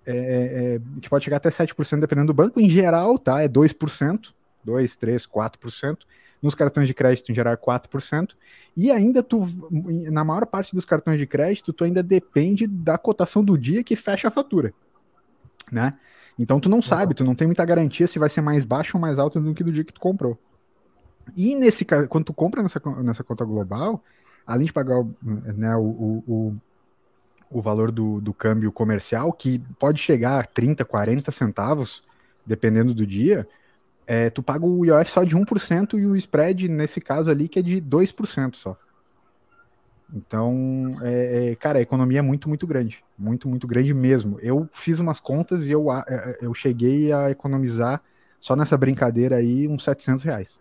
É, 0.05 0.13
é, 0.13 0.75
é 0.75 0.81
que 0.99 1.09
pode 1.09 1.23
chegar 1.23 1.37
até 1.37 1.49
7% 1.49 1.99
dependendo 1.99 2.27
do 2.27 2.33
banco. 2.33 2.59
Em 2.59 2.69
geral, 2.69 3.17
tá? 3.17 3.41
É 3.41 3.47
2%, 3.47 4.33
2, 4.63 4.95
3, 4.95 5.27
4%. 5.27 5.97
Nos 6.41 6.55
cartões 6.55 6.87
de 6.87 6.93
crédito, 6.93 7.31
em 7.31 7.35
geral, 7.35 7.53
é 7.53 7.57
4%. 7.57 8.31
E 8.75 8.89
ainda 8.89 9.21
tu, 9.21 9.47
na 9.69 10.23
maior 10.23 10.45
parte 10.47 10.73
dos 10.73 10.85
cartões 10.85 11.19
de 11.19 11.27
crédito, 11.27 11.71
tu 11.71 11.83
ainda 11.83 12.01
depende 12.01 12.65
da 12.65 12.97
cotação 12.97 13.43
do 13.43 13.57
dia 13.57 13.83
que 13.83 13.95
fecha 13.95 14.27
a 14.27 14.31
fatura, 14.31 14.73
né? 15.71 15.97
Então 16.37 16.59
tu 16.59 16.67
não 16.67 16.81
sabe, 16.81 17.13
tu 17.13 17.23
não 17.23 17.35
tem 17.35 17.47
muita 17.47 17.63
garantia 17.63 18.07
se 18.07 18.19
vai 18.19 18.29
ser 18.29 18.41
mais 18.41 18.65
baixo 18.65 18.97
ou 18.97 19.01
mais 19.01 19.17
alto 19.17 19.39
do 19.39 19.53
que 19.53 19.63
do 19.63 19.71
dia 19.71 19.83
que 19.83 19.93
tu 19.93 19.99
comprou. 19.99 20.37
E 21.35 21.55
nesse 21.55 21.85
quando 21.85 22.25
tu 22.25 22.33
compra 22.33 22.61
nessa, 22.61 22.81
nessa 23.01 23.23
conta 23.23 23.45
global, 23.45 24.03
além 24.45 24.65
de 24.65 24.73
pagar 24.73 25.03
né, 25.21 25.75
o, 25.75 26.23
o, 26.27 26.55
o 27.49 27.61
valor 27.61 27.91
do, 27.91 28.19
do 28.19 28.33
câmbio 28.33 28.71
comercial, 28.71 29.31
que 29.31 29.59
pode 29.79 30.01
chegar 30.01 30.39
a 30.39 30.43
30, 30.43 30.83
40 30.83 31.31
centavos, 31.31 32.03
dependendo 32.45 32.93
do 32.93 33.05
dia, 33.05 33.47
é, 34.07 34.29
tu 34.29 34.41
paga 34.41 34.65
o 34.65 34.85
IOF 34.85 35.11
só 35.11 35.23
de 35.23 35.37
1% 35.37 35.99
e 35.99 36.05
o 36.05 36.15
spread, 36.15 36.67
nesse 36.67 36.99
caso 36.99 37.29
ali, 37.29 37.47
que 37.47 37.59
é 37.59 37.61
de 37.61 37.81
2% 37.81 38.55
só. 38.55 38.75
Então, 40.13 40.97
é, 41.01 41.51
é, 41.51 41.55
cara, 41.55 41.79
a 41.79 41.81
economia 41.81 42.19
é 42.19 42.21
muito, 42.21 42.49
muito 42.49 42.67
grande. 42.67 43.03
Muito, 43.17 43.47
muito 43.47 43.65
grande 43.65 43.93
mesmo. 43.93 44.37
Eu 44.41 44.67
fiz 44.73 44.99
umas 44.99 45.19
contas 45.19 45.65
e 45.65 45.71
eu, 45.71 45.91
é, 45.91 46.03
é, 46.07 46.37
eu 46.45 46.53
cheguei 46.53 47.13
a 47.13 47.31
economizar 47.31 48.01
só 48.39 48.55
nessa 48.55 48.77
brincadeira 48.77 49.37
aí 49.37 49.67
uns 49.67 49.83
700 49.83 50.23
reais. 50.23 50.59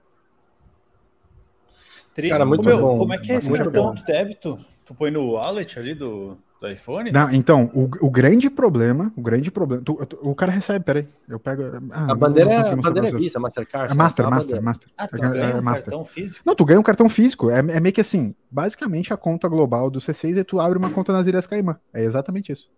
Cara, 2.28 2.44
muito 2.44 2.64
Meu, 2.64 2.78
bom. 2.78 2.98
Como 2.98 3.14
é 3.14 3.18
que 3.18 3.32
é 3.32 3.36
esse 3.36 3.48
muito 3.48 3.64
cartão 3.64 3.86
bom. 3.86 3.94
de 3.94 4.04
débito? 4.04 4.64
Tu 4.84 4.94
põe 4.94 5.10
no 5.10 5.32
wallet 5.32 5.78
ali 5.78 5.94
do, 5.94 6.36
do 6.60 6.68
iPhone? 6.68 7.10
Não, 7.10 7.30
então, 7.30 7.70
o, 7.74 7.84
o 8.06 8.10
grande 8.10 8.50
problema, 8.50 9.10
o 9.16 9.22
grande 9.22 9.50
problema, 9.50 9.82
tu, 9.82 9.94
tu, 10.04 10.18
o 10.20 10.34
cara 10.34 10.52
recebe, 10.52 10.84
peraí, 10.84 11.08
eu 11.26 11.40
pego... 11.40 11.62
Ah, 11.90 12.12
a 12.12 12.14
bandeira, 12.14 12.52
é, 12.52 12.70
a 12.70 12.76
bandeira 12.76 13.08
é 13.08 13.12
Visa, 13.12 13.40
Mastercard. 13.40 13.92
É 13.92 13.96
Master, 13.96 14.28
Master, 14.28 14.62
Master. 14.62 14.88
Ah, 14.96 15.08
tu 15.08 15.16
é, 15.16 15.18
ganha 15.18 15.56
um 15.56 15.62
Master. 15.62 15.84
cartão 15.86 16.04
físico? 16.04 16.42
Não, 16.46 16.54
tu 16.54 16.64
ganha 16.66 16.78
um 16.78 16.82
cartão 16.82 17.08
físico, 17.08 17.50
é, 17.50 17.58
é 17.58 17.80
meio 17.80 17.94
que 17.94 18.00
assim, 18.02 18.34
basicamente 18.50 19.12
a 19.12 19.16
conta 19.16 19.48
global 19.48 19.90
do 19.90 20.00
C6 20.00 20.38
é 20.38 20.44
tu 20.44 20.60
abre 20.60 20.78
uma 20.78 20.90
conta 20.90 21.12
nas 21.12 21.26
Ilhas 21.26 21.46
Caimã, 21.46 21.80
é 21.94 22.04
exatamente 22.04 22.52
isso. 22.52 22.70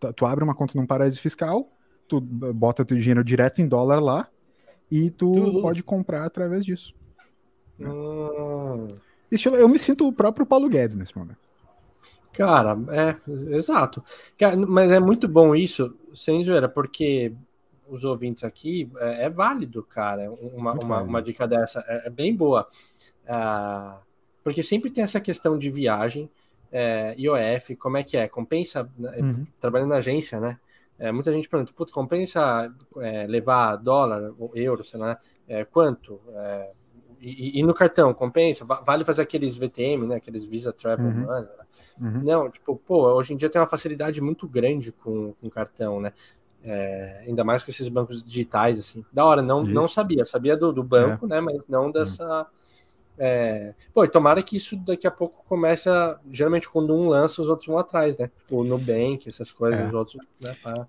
Tu, 0.00 0.12
tu 0.12 0.26
abre 0.26 0.42
uma 0.42 0.54
conta 0.54 0.76
num 0.76 0.86
paraíso 0.86 1.20
fiscal, 1.20 1.70
tu 2.08 2.20
bota 2.20 2.84
teu 2.84 2.98
dinheiro 2.98 3.22
direto 3.22 3.62
em 3.62 3.68
dólar 3.68 4.00
lá, 4.00 4.26
e 4.90 5.10
tu 5.10 5.32
Tudo. 5.32 5.62
pode 5.62 5.82
comprar 5.82 6.24
através 6.24 6.64
disso. 6.64 6.92
Hum. 7.80 8.88
Estilo, 9.30 9.56
eu 9.56 9.68
me 9.68 9.78
sinto 9.78 10.06
o 10.06 10.12
próprio 10.12 10.44
Paulo 10.44 10.68
Guedes 10.68 10.96
nesse 10.96 11.16
momento. 11.16 11.51
Cara, 12.32 12.78
é, 12.90 13.16
exato. 13.54 14.02
Cara, 14.38 14.56
mas 14.56 14.90
é 14.90 14.98
muito 14.98 15.28
bom 15.28 15.54
isso, 15.54 15.94
sem 16.14 16.42
zoeira, 16.42 16.68
porque 16.68 17.32
os 17.88 18.04
ouvintes 18.04 18.42
aqui 18.42 18.90
é, 18.98 19.24
é 19.24 19.30
válido, 19.30 19.82
cara. 19.82 20.30
Uma, 20.30 20.72
uma, 20.72 21.02
uma, 21.02 21.22
dica 21.22 21.46
dessa 21.46 21.84
é, 21.86 22.06
é 22.06 22.10
bem 22.10 22.34
boa. 22.34 22.66
Uh, 23.24 24.00
porque 24.42 24.62
sempre 24.62 24.90
tem 24.90 25.04
essa 25.04 25.20
questão 25.20 25.58
de 25.58 25.70
viagem, 25.70 26.30
é, 26.72 27.14
IOF, 27.18 27.76
como 27.76 27.98
é 27.98 28.02
que 28.02 28.16
é? 28.16 28.26
Compensa, 28.26 28.90
né, 28.98 29.18
uhum. 29.20 29.46
trabalhando 29.60 29.90
na 29.90 29.96
agência, 29.96 30.40
né? 30.40 30.58
É, 30.98 31.12
muita 31.12 31.32
gente 31.32 31.48
pergunta, 31.48 31.72
Puto, 31.74 31.92
compensa 31.92 32.72
é, 32.98 33.26
levar 33.26 33.76
dólar 33.76 34.32
ou 34.38 34.52
euro, 34.54 34.84
sei 34.84 35.00
lá, 35.00 35.18
é, 35.46 35.64
quanto? 35.64 36.20
É, 36.34 36.70
e, 37.22 37.60
e, 37.60 37.62
no 37.62 37.72
cartão, 37.72 38.12
compensa? 38.12 38.64
Vale 38.64 39.04
fazer 39.04 39.22
aqueles 39.22 39.56
VTM, 39.56 40.08
né? 40.08 40.16
Aqueles 40.16 40.44
Visa 40.44 40.72
Travel 40.72 41.06
uhum. 41.06 41.20
Money. 41.20 41.42
Né? 41.42 41.48
Uhum. 42.00 42.22
Não, 42.24 42.50
tipo, 42.50 42.76
pô, 42.76 43.12
hoje 43.14 43.32
em 43.32 43.36
dia 43.36 43.48
tem 43.48 43.60
uma 43.60 43.66
facilidade 43.66 44.20
muito 44.20 44.48
grande 44.48 44.90
com, 44.90 45.32
com 45.40 45.48
cartão, 45.48 46.00
né? 46.00 46.12
É, 46.64 47.24
ainda 47.26 47.44
mais 47.44 47.62
com 47.62 47.70
esses 47.70 47.88
bancos 47.88 48.24
digitais, 48.24 48.78
assim. 48.78 49.04
Da 49.12 49.24
hora, 49.24 49.40
não, 49.40 49.62
não 49.62 49.88
sabia. 49.88 50.24
Sabia 50.24 50.56
do, 50.56 50.72
do 50.72 50.82
banco, 50.82 51.26
é. 51.26 51.28
né? 51.28 51.40
Mas 51.40 51.66
não 51.68 51.86
uhum. 51.86 51.92
dessa. 51.92 52.46
É... 53.16 53.74
Pô, 53.94 54.04
e 54.04 54.08
tomara 54.08 54.42
que 54.42 54.56
isso 54.56 54.76
daqui 54.76 55.06
a 55.06 55.10
pouco 55.10 55.44
comece 55.46 55.88
a. 55.88 56.18
Geralmente, 56.28 56.68
quando 56.68 56.92
um 56.92 57.08
lança, 57.08 57.40
os 57.40 57.48
outros 57.48 57.68
vão 57.68 57.78
atrás, 57.78 58.16
né? 58.16 58.30
Tipo, 58.38 58.64
Nubank, 58.64 59.28
essas 59.28 59.52
coisas, 59.52 59.80
é. 59.80 59.86
os 59.86 59.94
outros. 59.94 60.16
Né, 60.40 60.56
pra... 60.60 60.86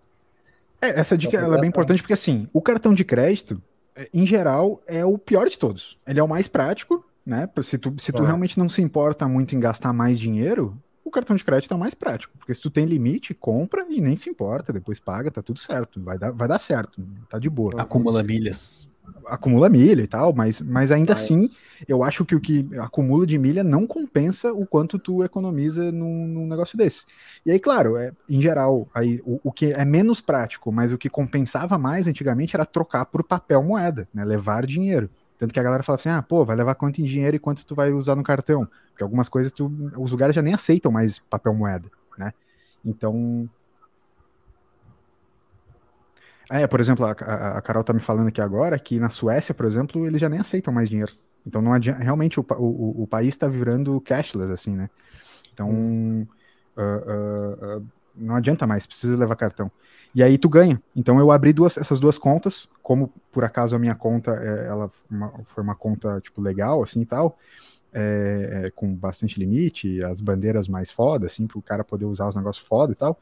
É, 0.81 0.99
essa 0.99 1.17
dica 1.17 1.37
ela 1.37 1.57
é 1.57 1.61
bem 1.61 1.69
importante 1.69 2.01
porque, 2.01 2.13
assim, 2.13 2.47
o 2.51 2.61
cartão 2.61 2.93
de 2.93 3.05
crédito, 3.05 3.61
em 4.13 4.25
geral, 4.25 4.81
é 4.87 5.05
o 5.05 5.17
pior 5.17 5.47
de 5.49 5.57
todos. 5.57 5.97
Ele 6.07 6.19
é 6.19 6.23
o 6.23 6.27
mais 6.27 6.47
prático, 6.47 7.05
né? 7.25 7.49
Se 7.61 7.77
tu, 7.77 7.93
se 7.97 8.11
tu 8.11 8.23
é. 8.23 8.25
realmente 8.25 8.57
não 8.57 8.69
se 8.69 8.81
importa 8.81 9.27
muito 9.27 9.55
em 9.55 9.59
gastar 9.59 9.93
mais 9.93 10.19
dinheiro, 10.19 10.77
o 11.03 11.11
cartão 11.11 11.35
de 11.35 11.43
crédito 11.43 11.73
é 11.73 11.77
o 11.77 11.79
mais 11.79 11.93
prático. 11.93 12.37
Porque 12.37 12.53
se 12.53 12.61
tu 12.61 12.69
tem 12.69 12.85
limite, 12.85 13.33
compra 13.33 13.85
e 13.89 14.01
nem 14.01 14.15
se 14.15 14.29
importa, 14.29 14.73
depois 14.73 14.99
paga, 14.99 15.29
tá 15.29 15.41
tudo 15.41 15.59
certo. 15.59 16.01
Vai 16.01 16.17
dar, 16.17 16.31
vai 16.31 16.47
dar 16.47 16.59
certo, 16.59 17.01
tá 17.29 17.37
de 17.37 17.49
boa. 17.49 17.81
Acumula 17.81 18.23
milhas 18.23 18.87
acumula 19.25 19.69
milha 19.69 20.01
e 20.01 20.07
tal, 20.07 20.33
mas, 20.33 20.61
mas 20.61 20.91
ainda 20.91 21.13
assim, 21.13 21.49
eu 21.87 22.03
acho 22.03 22.25
que 22.25 22.35
o 22.35 22.39
que 22.39 22.67
acumula 22.79 23.25
de 23.25 23.37
milha 23.37 23.63
não 23.63 23.85
compensa 23.85 24.53
o 24.53 24.65
quanto 24.65 24.99
tu 24.99 25.23
economiza 25.23 25.91
num, 25.91 26.27
num 26.27 26.47
negócio 26.47 26.77
desse. 26.77 27.05
E 27.45 27.51
aí, 27.51 27.59
claro, 27.59 27.97
é, 27.97 28.11
em 28.29 28.41
geral, 28.41 28.87
aí, 28.93 29.21
o, 29.25 29.39
o, 29.43 29.51
que 29.51 29.73
é 29.73 29.85
menos 29.85 30.21
prático, 30.21 30.71
mas 30.71 30.91
o 30.91 30.97
que 30.97 31.09
compensava 31.09 31.77
mais 31.77 32.07
antigamente 32.07 32.55
era 32.55 32.65
trocar 32.65 33.05
por 33.05 33.23
papel 33.23 33.63
moeda, 33.63 34.07
né? 34.13 34.23
Levar 34.23 34.65
dinheiro. 34.65 35.09
Tanto 35.37 35.53
que 35.53 35.59
a 35.59 35.63
galera 35.63 35.83
fala 35.83 35.97
assim, 35.97 36.09
ah, 36.09 36.21
pô, 36.21 36.45
vai 36.45 36.55
levar 36.55 36.75
quanto 36.75 37.01
em 37.01 37.05
dinheiro 37.05 37.35
e 37.35 37.39
quanto 37.39 37.65
tu 37.65 37.75
vai 37.75 37.91
usar 37.91 38.15
no 38.15 38.23
cartão. 38.23 38.67
Porque 38.91 39.03
algumas 39.03 39.27
coisas 39.27 39.51
tu, 39.51 39.71
os 39.97 40.11
lugares 40.11 40.35
já 40.35 40.41
nem 40.41 40.53
aceitam 40.53 40.91
mais 40.91 41.19
papel 41.19 41.53
moeda, 41.53 41.89
né? 42.17 42.31
Então, 42.85 43.49
é, 46.49 46.67
por 46.67 46.79
exemplo, 46.79 47.05
a, 47.05 47.11
a, 47.11 47.61
Carol 47.61 47.83
tá 47.83 47.93
me 47.93 47.99
falando 47.99 48.27
aqui 48.27 48.41
agora 48.41 48.77
que 48.77 48.99
na 48.99 49.09
Suécia, 49.09 49.53
por 49.53 49.65
exemplo, 49.65 50.05
eles 50.05 50.19
já 50.19 50.29
nem 50.29 50.39
aceitam 50.39 50.73
mais 50.73 50.89
dinheiro. 50.89 51.13
Então 51.45 51.61
não 51.61 51.73
adianta, 51.73 51.99
realmente 52.01 52.39
o, 52.39 52.45
o, 52.57 53.03
o 53.03 53.07
país 53.07 53.29
está 53.29 53.47
virando 53.47 53.99
cashless, 54.01 54.51
assim, 54.51 54.75
né? 54.75 54.89
Então 55.53 55.69
uh, 55.69 56.81
uh, 56.81 57.79
uh, 57.79 57.87
não 58.15 58.35
adianta 58.35 58.65
mais, 58.65 58.85
precisa 58.85 59.17
levar 59.17 59.35
cartão. 59.35 59.71
E 60.15 60.21
aí 60.21 60.37
tu 60.37 60.47
ganha. 60.47 60.81
Então 60.95 61.19
eu 61.19 61.31
abri 61.31 61.51
duas, 61.53 61.77
essas 61.77 61.99
duas 61.99 62.17
contas, 62.17 62.69
como 62.81 63.11
por 63.31 63.43
acaso 63.43 63.75
a 63.75 63.79
minha 63.79 63.95
conta, 63.95 64.31
é, 64.31 64.67
ela 64.67 64.91
uma, 65.09 65.33
foi 65.45 65.63
uma 65.63 65.75
conta 65.75 66.21
tipo 66.21 66.41
legal, 66.41 66.83
assim 66.83 67.01
e 67.01 67.05
tal, 67.05 67.37
é, 67.91 68.63
é, 68.65 68.71
com 68.71 68.95
bastante 68.95 69.39
limite, 69.39 70.03
as 70.03 70.21
bandeiras 70.21 70.67
mais 70.67 70.91
foda, 70.91 71.27
assim, 71.27 71.47
para 71.47 71.57
o 71.57 71.61
cara 71.61 71.83
poder 71.83 72.05
usar 72.05 72.27
os 72.27 72.35
negócios 72.35 72.65
foda 72.65 72.93
e 72.93 72.95
tal 72.95 73.19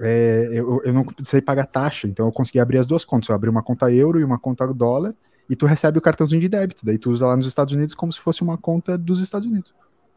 é, 0.00 0.48
eu, 0.50 0.82
eu 0.84 0.92
não 0.92 1.04
precisei 1.04 1.40
pagar 1.40 1.66
taxa, 1.66 2.08
então 2.08 2.26
eu 2.26 2.32
consegui 2.32 2.58
abrir 2.58 2.78
as 2.78 2.86
duas 2.86 3.04
contas. 3.04 3.28
Eu 3.28 3.34
abri 3.34 3.48
uma 3.48 3.62
conta 3.62 3.90
euro 3.92 4.20
e 4.20 4.24
uma 4.24 4.38
conta 4.38 4.66
dólar, 4.72 5.14
e 5.48 5.56
tu 5.56 5.66
recebe 5.66 5.98
o 5.98 6.02
cartãozinho 6.02 6.40
de 6.40 6.48
débito. 6.48 6.84
Daí 6.84 6.98
tu 6.98 7.10
usa 7.10 7.26
lá 7.26 7.36
nos 7.36 7.46
Estados 7.46 7.74
Unidos 7.74 7.94
como 7.94 8.12
se 8.12 8.20
fosse 8.20 8.42
uma 8.42 8.56
conta 8.56 8.96
dos 8.96 9.20
Estados 9.20 9.46
Unidos. 9.46 9.72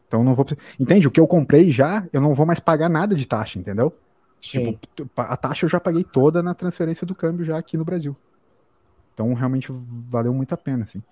Então 0.06 0.24
não 0.24 0.34
vou. 0.34 0.46
Entende? 0.80 1.06
O 1.06 1.10
que 1.10 1.20
eu 1.20 1.26
comprei 1.26 1.70
já, 1.70 2.06
eu 2.12 2.20
não 2.20 2.34
vou 2.34 2.46
mais 2.46 2.60
pagar 2.60 2.88
nada 2.88 3.14
de 3.14 3.26
taxa, 3.26 3.58
entendeu? 3.58 3.94
Sim. 4.40 4.78
Tipo, 4.94 5.10
a 5.16 5.36
taxa 5.36 5.66
eu 5.66 5.68
já 5.68 5.78
paguei 5.78 6.04
toda 6.04 6.42
na 6.42 6.54
transferência 6.54 7.06
do 7.06 7.14
câmbio 7.14 7.44
já 7.44 7.58
aqui 7.58 7.76
no 7.76 7.84
Brasil. 7.84 8.16
Então, 9.12 9.34
realmente 9.34 9.66
valeu 10.08 10.32
muito 10.32 10.52
a 10.52 10.56
pena, 10.56 10.84
assim. 10.84 11.02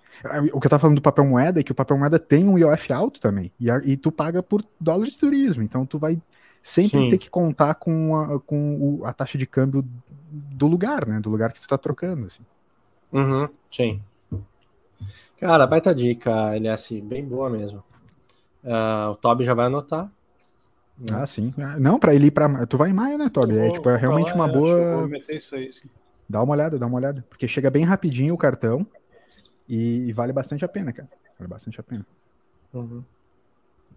O 0.53 0.61
que 0.61 0.67
eu 0.67 0.69
tava 0.69 0.79
falando 0.79 0.95
do 0.95 1.01
papel 1.01 1.25
moeda 1.25 1.59
é 1.59 1.63
que 1.63 1.73
o 1.73 1.75
papel 1.75 1.97
moeda 1.97 2.17
tem 2.17 2.47
um 2.47 2.57
IOF 2.57 2.93
alto 2.93 3.19
também. 3.19 3.51
E, 3.59 3.69
a, 3.69 3.79
e 3.83 3.97
tu 3.97 4.13
paga 4.13 4.41
por 4.41 4.63
dólar 4.79 5.07
de 5.07 5.19
turismo. 5.19 5.61
Então, 5.61 5.85
tu 5.85 5.99
vai 5.99 6.17
sempre 6.63 6.99
Sim. 7.01 7.09
ter 7.09 7.17
que 7.17 7.29
contar 7.29 7.75
com, 7.75 8.15
a, 8.15 8.39
com 8.39 9.01
a 9.03 9.11
taxa 9.11 9.37
de 9.37 9.45
câmbio 9.45 9.85
do 10.31 10.67
lugar, 10.67 11.05
né? 11.05 11.19
Do 11.19 11.29
lugar 11.29 11.51
que 11.51 11.59
tu 11.59 11.67
tá 11.67 11.77
trocando, 11.77 12.27
assim. 12.27 12.43
Uhum, 13.11 13.49
sim. 13.71 14.01
Cara, 15.39 15.67
baita 15.67 15.93
dica, 15.93 16.55
LS, 16.55 16.99
bem 17.01 17.23
boa 17.23 17.49
mesmo. 17.49 17.83
Uh, 18.63 19.11
o 19.11 19.15
Toby 19.15 19.45
já 19.45 19.53
vai 19.53 19.67
anotar. 19.67 20.11
Né? 20.97 21.07
Ah, 21.11 21.25
sim. 21.25 21.53
Não, 21.79 21.99
para 21.99 22.15
ele 22.15 22.27
ir 22.27 22.31
para. 22.31 22.65
Tu 22.65 22.75
vai 22.75 22.89
em 22.89 22.93
maio, 22.93 23.17
né, 23.17 23.29
Toby? 23.29 23.57
É, 23.57 23.69
tipo, 23.69 23.87
é 23.89 23.97
realmente 23.97 24.31
falar, 24.31 24.45
uma 24.45 24.53
boa. 24.53 25.07
Meter 25.07 25.37
isso 25.37 25.55
aí, 25.55 25.71
sim. 25.71 25.87
Dá 26.27 26.41
uma 26.41 26.53
olhada, 26.53 26.79
dá 26.79 26.87
uma 26.87 26.97
olhada. 26.97 27.23
Porque 27.29 27.47
chega 27.47 27.69
bem 27.69 27.85
rapidinho 27.85 28.33
o 28.33 28.37
cartão 28.37 28.85
e, 29.69 30.07
e 30.07 30.13
vale 30.13 30.33
bastante 30.33 30.65
a 30.65 30.67
pena, 30.67 30.91
cara. 30.91 31.07
Vale 31.37 31.47
bastante 31.47 31.79
a 31.79 31.83
pena. 31.83 32.05
Uhum. 32.73 33.03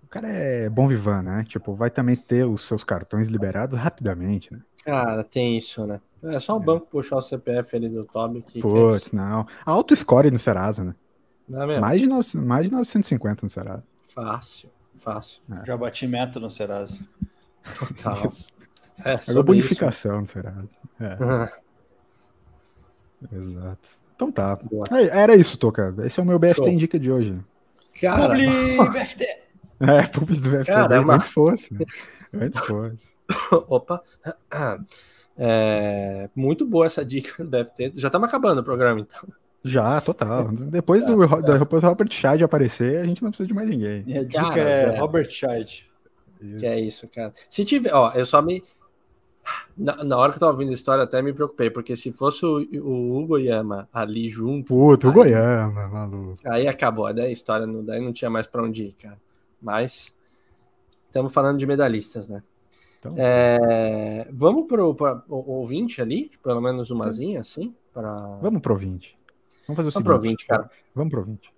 O 0.04 0.08
cara 0.08 0.28
é 0.28 0.68
bom 0.68 0.86
vivan, 0.86 1.22
né? 1.22 1.44
Tipo, 1.48 1.74
vai 1.74 1.88
também 1.88 2.16
ter 2.16 2.44
os 2.44 2.66
seus 2.66 2.84
cartões 2.84 3.28
liberados 3.28 3.78
rapidamente, 3.78 4.52
né? 4.52 4.60
Cara, 4.84 5.24
tem 5.24 5.56
isso, 5.56 5.86
né? 5.86 6.00
É 6.22 6.38
só 6.38 6.58
o 6.58 6.62
é. 6.62 6.64
banco 6.64 6.86
puxar 6.86 7.16
o 7.16 7.22
CPF 7.22 7.76
ali 7.76 7.88
do 7.88 8.04
Toby 8.04 8.42
que. 8.42 8.60
Putz, 8.60 9.12
não. 9.12 9.46
Alto 9.64 9.94
score 9.96 10.30
no 10.30 10.38
Serasa, 10.38 10.84
né? 10.84 10.94
Não 11.48 11.62
é 11.62 11.66
mesmo? 11.66 11.80
Mais 11.80 12.00
de, 12.00 12.06
9, 12.06 12.38
mais 12.38 12.66
de 12.66 12.72
950 12.72 13.40
no 13.42 13.50
Serasa. 13.50 13.84
Fácil, 14.14 14.70
fácil. 14.96 15.40
É. 15.50 15.66
Já 15.66 15.76
bati 15.76 16.06
meta 16.06 16.38
no 16.38 16.50
Serasa. 16.50 17.00
Total. 17.78 18.32
é, 19.04 19.18
Agora 19.28 19.42
bonificação 19.42 20.12
isso. 20.12 20.20
no 20.20 20.26
Serasa. 20.26 20.68
É. 21.00 21.70
Exato. 23.36 23.88
Então 24.14 24.30
tá. 24.30 24.58
É, 24.92 25.22
era 25.22 25.34
isso, 25.34 25.56
Toca. 25.56 25.94
Esse 26.04 26.20
é 26.20 26.22
o 26.22 26.26
meu 26.26 26.38
BFT 26.38 26.56
Show. 26.56 26.68
Indica 26.68 26.98
de 26.98 27.10
hoje. 27.10 27.40
Cara, 28.00 28.28
Publi 28.28 28.46
BFT! 28.92 29.24
É, 29.80 30.02
Publi 30.08 30.40
do 30.40 30.50
BFT. 30.50 30.66
Caramba. 30.66 31.14
Antes 31.14 31.28
fosse. 31.28 31.72
Né? 31.72 31.84
Antes 32.34 32.60
fosse. 32.60 33.14
Opa. 33.68 34.02
É, 35.42 36.28
muito 36.36 36.66
boa 36.66 36.84
essa 36.84 37.02
dica 37.02 37.32
do 37.42 37.48
BFT. 37.48 37.92
Já 37.94 38.08
estamos 38.08 38.28
acabando 38.28 38.60
o 38.60 38.64
programa, 38.64 39.00
então. 39.00 39.20
Já, 39.64 39.98
total. 40.02 40.48
Depois, 40.68 41.06
do, 41.06 41.28
tá. 41.28 41.58
depois 41.58 41.82
do 41.82 41.88
Robert 41.88 42.12
Scheid 42.12 42.44
aparecer, 42.44 43.00
a 43.00 43.06
gente 43.06 43.22
não 43.22 43.30
precisa 43.30 43.46
de 43.46 43.54
mais 43.54 43.68
ninguém. 43.68 44.04
Minha 44.04 44.24
dica 44.24 44.42
cara, 44.42 44.60
é, 44.60 44.82
é 44.82 44.98
Robert 44.98 45.30
Scheid. 45.30 45.90
Que 46.58 46.66
é 46.66 46.78
isso, 46.78 47.08
cara. 47.08 47.32
Se 47.48 47.64
tiver, 47.64 47.92
ó, 47.92 48.12
eu 48.12 48.24
só 48.24 48.40
me. 48.40 48.62
Na, 49.76 50.04
na, 50.04 50.16
hora 50.16 50.30
que 50.30 50.36
eu 50.36 50.40
tava 50.40 50.52
ouvindo 50.52 50.70
a 50.70 50.74
história, 50.74 51.04
até 51.04 51.20
me 51.20 51.32
preocupei, 51.32 51.70
porque 51.70 51.96
se 51.96 52.12
fosse 52.12 52.44
o, 52.44 52.58
o 52.82 53.18
Hugo 53.18 53.38
Yama 53.38 53.88
ali 53.92 54.28
junto. 54.28 54.68
Puta, 54.68 55.08
o 55.08 55.12
Goiama, 55.12 55.88
maluco. 55.88 56.34
Aí 56.46 56.68
acabou, 56.68 57.12
daí 57.12 57.26
a 57.26 57.30
história 57.30 57.66
não, 57.66 57.84
daí 57.84 58.00
não 58.00 58.12
tinha 58.12 58.30
mais 58.30 58.46
pra 58.46 58.62
onde 58.62 58.84
ir, 58.84 58.92
cara. 58.92 59.18
Mas 59.60 60.14
estamos 61.06 61.32
falando 61.32 61.58
de 61.58 61.66
medalhistas, 61.66 62.28
né? 62.28 62.42
Então, 63.00 63.14
é, 63.16 64.28
vamos 64.30 64.66
pro, 64.66 64.94
pro 64.94 65.24
ouvinte 65.28 66.02
ali, 66.02 66.30
pelo 66.42 66.60
menos 66.60 66.90
umazinha, 66.90 67.40
assim? 67.40 67.74
Pra... 67.94 68.38
Vamos 68.42 68.60
pro 68.60 68.74
ouvinte. 68.74 69.18
Vamos 69.66 69.76
fazer 69.76 69.88
o 69.88 69.92
Vamos 69.92 69.92
seguinte. 69.92 70.04
Pro 70.04 70.14
ouvinte, 70.14 70.46
cara. 70.46 70.70
Vamos 70.94 71.10
pro 71.10 71.20
ouvinte. 71.20 71.52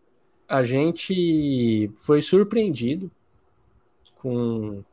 A 0.48 0.62
gente 0.62 1.90
foi 1.96 2.22
surpreendido 2.22 3.10
com, 4.20 4.84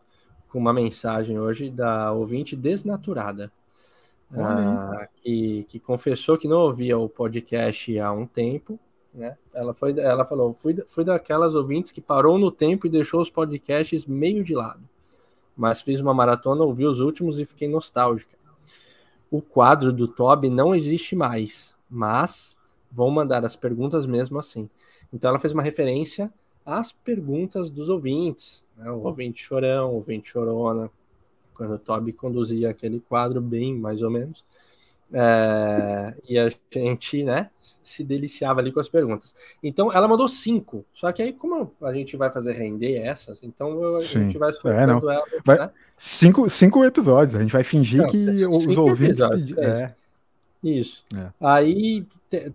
com 0.49 0.57
uma 0.57 0.73
mensagem 0.73 1.39
hoje 1.39 1.69
da 1.69 2.11
ouvinte 2.11 2.55
desnaturada. 2.55 3.51
Ah, 4.31 5.07
que, 5.21 5.65
que 5.69 5.79
confessou 5.79 6.37
que 6.37 6.47
não 6.47 6.57
ouvia 6.57 6.97
o 6.97 7.09
podcast 7.09 7.99
há 7.99 8.11
um 8.11 8.25
tempo, 8.25 8.79
né? 9.13 9.37
Ela, 9.53 9.73
foi, 9.73 9.99
ela 9.99 10.23
falou: 10.23 10.53
fui, 10.53 10.75
fui 10.87 11.03
daquelas 11.03 11.55
ouvintes 11.55 11.91
que 11.91 12.01
parou 12.01 12.37
no 12.37 12.51
tempo 12.51 12.87
e 12.87 12.91
deixou 12.91 13.21
os 13.21 13.29
podcasts 13.29 14.05
meio 14.05 14.43
de 14.43 14.55
lado 14.55 14.81
mas 15.60 15.82
fiz 15.82 15.99
uma 15.99 16.14
maratona, 16.14 16.64
ouvi 16.64 16.86
os 16.86 17.01
últimos 17.01 17.38
e 17.38 17.43
fiquei 17.43 17.68
nostálgica. 17.68 18.38
O 19.30 19.41
quadro 19.41 19.91
do 19.91 20.07
Toby 20.07 20.49
não 20.49 20.74
existe 20.74 21.18
mais, 21.18 21.76
mas 21.89 22.57
vão 22.89 23.12
mandar 23.12 23.43
as 23.43 23.57
perguntas 23.57 24.05
mesmo 24.05 24.39
assim. 24.39 24.70
Então 25.12 25.30
ela 25.30 25.38
fez 25.38 25.51
uma 25.51 25.62
referência 25.62 26.34
às 26.66 26.93
perguntas 26.93 27.70
dos 27.70 27.89
ouvintes, 27.89 28.66
né? 28.78 28.89
o 28.89 29.01
ouvinte 29.01 29.43
chorão, 29.43 29.91
o 29.91 29.95
ouvinte 29.95 30.30
chorona, 30.30 30.89
quando 31.53 31.74
o 31.74 31.80
Toby 31.80 32.14
conduzia 32.14 32.70
aquele 32.70 33.01
quadro 33.01 33.41
bem 33.41 33.76
mais 33.76 34.01
ou 34.01 34.10
menos. 34.10 34.45
É, 35.12 36.14
e 36.28 36.38
a 36.38 36.49
gente, 36.72 37.24
né, 37.24 37.49
se 37.84 38.03
deliciava 38.03 38.60
ali 38.60 38.72
com 38.72 38.80
as 38.80 38.88
perguntas. 38.88 39.36
Então, 39.64 39.91
ela 39.91 40.07
mandou 40.07 40.28
cinco. 40.28 40.86
Só 40.93 41.12
que 41.12 41.22
aí, 41.22 41.34
como 41.34 41.72
a 41.82 41.93
gente 41.93 42.16
vai 42.16 42.30
fazer 42.30 42.53
render 42.53 42.97
essas, 42.97 43.43
então 43.43 43.97
a 43.97 44.01
Sim. 44.01 44.24
gente 44.24 44.38
vai 44.38 44.49
escolhendo 44.49 45.10
é, 45.10 45.16
ela. 45.16 45.26
Vai, 45.43 45.57
né? 45.57 45.70
cinco, 45.97 46.47
cinco 46.49 46.86
episódios. 46.86 47.36
A 47.36 47.39
gente 47.39 47.51
vai 47.51 47.64
fingir 47.64 48.01
não, 48.01 48.10
que 48.10 48.18
os 48.45 48.78
ouvintes. 48.78 49.22
É, 49.57 49.66
é. 49.66 49.95
Isso. 50.64 51.03
É. 51.16 51.30
Aí 51.39 52.05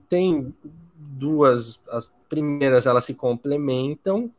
tem 0.08 0.54
duas. 0.96 1.80
As 1.90 2.12
primeiras 2.28 2.86
elas 2.86 3.04
se 3.04 3.14
complementam. 3.14 4.30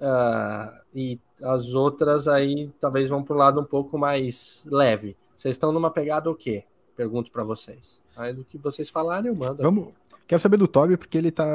Uh, 0.00 0.78
e 0.94 1.18
as 1.42 1.74
outras 1.74 2.28
aí 2.28 2.70
talvez 2.80 3.10
vão 3.10 3.22
para 3.22 3.34
um 3.34 3.38
lado 3.38 3.60
um 3.60 3.64
pouco 3.64 3.98
mais 3.98 4.64
leve. 4.66 5.16
Vocês 5.36 5.54
estão 5.54 5.72
numa 5.72 5.90
pegada 5.90 6.30
o 6.30 6.34
quê? 6.34 6.64
Pergunto 6.98 7.30
para 7.30 7.44
vocês. 7.44 8.02
Aí 8.16 8.34
do 8.34 8.44
que 8.44 8.58
vocês 8.58 8.90
falarem, 8.90 9.28
eu 9.28 9.36
mando. 9.36 9.62
Vamos. 9.62 9.86
Aqui. 9.86 10.22
Quero 10.26 10.42
saber 10.42 10.56
do 10.56 10.66
Toby, 10.66 10.96
porque 10.96 11.16
ele 11.16 11.30
tá, 11.30 11.46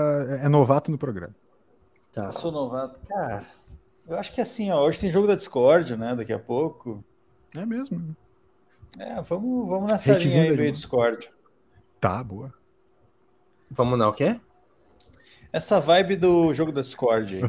é 0.42 0.48
novato 0.48 0.90
no 0.90 0.98
programa. 0.98 1.36
Tá. 2.14 2.26
Eu 2.26 2.32
sou 2.32 2.50
novato. 2.50 2.98
Cara, 3.08 3.44
eu 4.08 4.18
acho 4.18 4.34
que 4.34 4.40
é 4.40 4.44
assim, 4.44 4.72
ó, 4.72 4.82
hoje 4.82 5.02
tem 5.02 5.12
jogo 5.12 5.28
da 5.28 5.36
Discord, 5.36 5.98
né? 5.98 6.16
Daqui 6.16 6.32
a 6.32 6.40
pouco. 6.40 7.04
É 7.58 7.66
mesmo. 7.66 8.16
É, 8.98 9.22
vamos, 9.22 9.68
vamos 9.68 9.92
nessa 9.92 10.18
linha 10.18 10.44
aí 10.44 10.56
do 10.56 10.72
Discord. 10.72 11.30
Tá, 12.00 12.24
boa. 12.24 12.54
Vamos 13.70 14.00
na 14.00 14.08
o 14.08 14.14
quê? 14.14 14.40
Essa 15.52 15.80
vibe 15.80 16.16
do 16.16 16.54
jogo 16.54 16.72
da 16.72 16.82
Discord. 16.82 17.42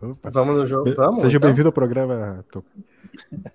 vamos 0.22 0.56
no 0.56 0.66
jogo, 0.66 0.94
vamos. 0.94 1.20
Seja 1.20 1.36
então? 1.36 1.48
bem-vindo 1.48 1.68
ao 1.68 1.72
programa, 1.72 2.44
Toca. 2.50 2.66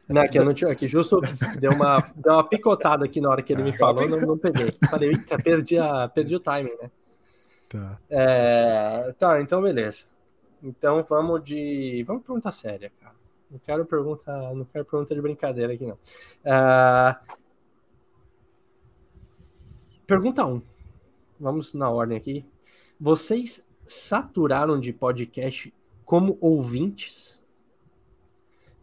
Não, 0.08 0.22
aqui 0.22 0.40
eu 0.40 0.46
não 0.46 0.54
tinha. 0.54 0.72
Aqui 0.72 0.88
justo 0.88 1.20
deu 1.60 1.72
uma, 1.72 1.98
deu 2.16 2.34
uma 2.34 2.44
picotada 2.48 3.06
aqui 3.06 3.20
na 3.20 3.30
hora 3.30 3.42
que 3.42 3.54
ele 3.54 3.64
me 3.64 3.72
ah, 3.72 3.78
falou, 3.78 4.08
não, 4.08 4.20
não 4.20 4.38
peguei. 4.38 4.74
Falei, 4.90 5.10
eita, 5.10 5.38
perdi, 5.38 5.78
a, 5.78 6.08
perdi 6.08 6.36
o 6.36 6.40
timing, 6.40 6.76
né? 6.82 6.92
Tá. 7.70 8.00
É, 8.10 9.14
tá, 9.20 9.42
então 9.42 9.62
beleza. 9.62 10.06
Então 10.64 11.04
vamos 11.04 11.44
de. 11.44 12.04
Vamos 12.08 12.24
pergunta 12.24 12.52
séria, 12.52 12.92
cara. 13.00 13.16
Não 13.50 13.60
quero 13.60 13.86
pergunta, 13.86 14.32
não 14.54 14.66
quero 14.66 14.86
pergunta 14.86 15.16
de 15.16 15.22
brincadeira 15.22 15.74
aqui, 15.74 15.86
não. 15.86 15.98
É... 16.44 17.16
Pergunta 20.06 20.46
1. 20.46 20.54
Um. 20.54 20.62
Vamos 21.40 21.74
na 21.74 21.90
ordem 21.90 22.18
aqui. 22.18 22.46
Vocês 23.00 23.66
saturaram 23.86 24.80
de 24.80 24.92
podcast 24.92 25.74
como 26.04 26.38
ouvintes? 26.42 27.37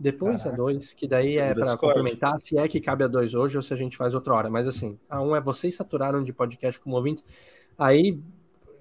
Depois 0.05 0.43
Caraca. 0.43 0.63
a 0.63 0.65
dois, 0.67 0.93
que 0.93 1.09
daí 1.09 1.39
é 1.39 1.55
para 1.55 1.79
complementar, 1.79 2.39
se 2.39 2.59
é 2.59 2.69
que 2.69 2.79
cabe 2.79 3.05
a 3.05 3.09
dois 3.09 3.35
hoje 3.35 3.57
ou 3.57 3.63
se 3.63 3.73
a 3.73 3.77
gente 3.77 3.97
faz 3.97 4.15
outra 4.15 4.35
hora. 4.35 4.51
Mas 4.51 4.67
assim, 4.67 4.99
a 5.09 5.23
um 5.23 5.35
é 5.35 5.41
vocês 5.41 5.75
saturaram 5.75 6.23
de 6.23 6.31
podcast 6.31 6.79
como 6.79 6.95
ouvintes. 6.95 7.25
Aí, 7.79 8.21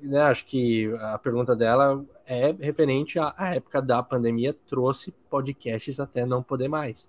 né, 0.01 0.19
acho 0.23 0.45
que 0.45 0.93
a 0.99 1.17
pergunta 1.17 1.55
dela 1.55 2.03
é 2.27 2.53
referente 2.59 3.17
à, 3.17 3.33
à 3.37 3.55
época 3.55 3.81
da 3.81 4.03
pandemia, 4.03 4.53
trouxe 4.67 5.13
podcasts 5.29 5.97
até 5.97 6.25
não 6.25 6.43
poder 6.43 6.67
mais. 6.67 7.07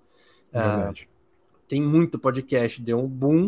Verdade. 0.53 1.09
Uh, 1.11 1.59
tem 1.67 1.83
muito 1.83 2.17
podcast, 2.17 2.81
deu 2.81 3.01
um 3.01 3.09
boom, 3.09 3.47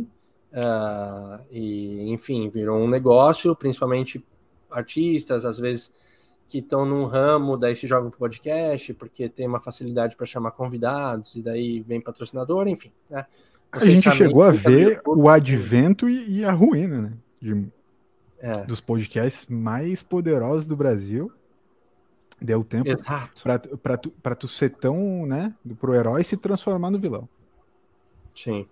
uh, 0.51 1.45
e 1.49 2.11
enfim, 2.11 2.49
virou 2.49 2.77
um 2.77 2.89
negócio, 2.89 3.55
principalmente 3.55 4.21
artistas, 4.69 5.45
às 5.45 5.59
vezes 5.59 5.93
que 6.49 6.59
estão 6.59 6.85
num 6.85 7.05
ramo, 7.05 7.57
daí 7.57 7.75
se 7.75 7.87
jogam 7.87 8.11
pro 8.11 8.21
podcast, 8.21 8.95
porque 8.95 9.29
tem 9.29 9.47
uma 9.47 9.61
facilidade 9.61 10.17
para 10.17 10.27
chamar 10.27 10.53
convidados, 10.53 11.35
e 11.35 11.43
daí 11.43 11.81
vem 11.81 12.01
patrocinador, 12.01 12.69
enfim. 12.69 12.93
Né? 13.11 13.27
a 13.73 13.85
gente 13.85 14.11
chegou 14.13 14.43
a 14.43 14.51
ver 14.51 15.01
o 15.07 15.29
advento 15.29 16.09
e, 16.09 16.41
e, 16.41 16.45
a 16.45 16.53
ruína, 16.53 17.03
né? 17.03 17.13
De, 17.41 17.69
é. 18.39 18.53
Dos 18.65 18.81
podcasts 18.81 19.47
mais 19.47 20.03
poderosos 20.03 20.67
do 20.67 20.77
Brasil. 20.77 21.31
Deu 22.41 22.63
tempo 22.63 22.91
para 23.83 23.97
tu, 23.97 24.11
pra 24.11 24.35
tu 24.35 24.47
ser 24.47 24.71
tão, 24.71 25.27
né? 25.27 25.55
Pro 25.81 25.95
herói 25.95 26.23
se 26.23 26.37
transformar 26.37 26.91
no 26.91 26.99
vilão. 26.99 27.29
Sim. 28.35 28.69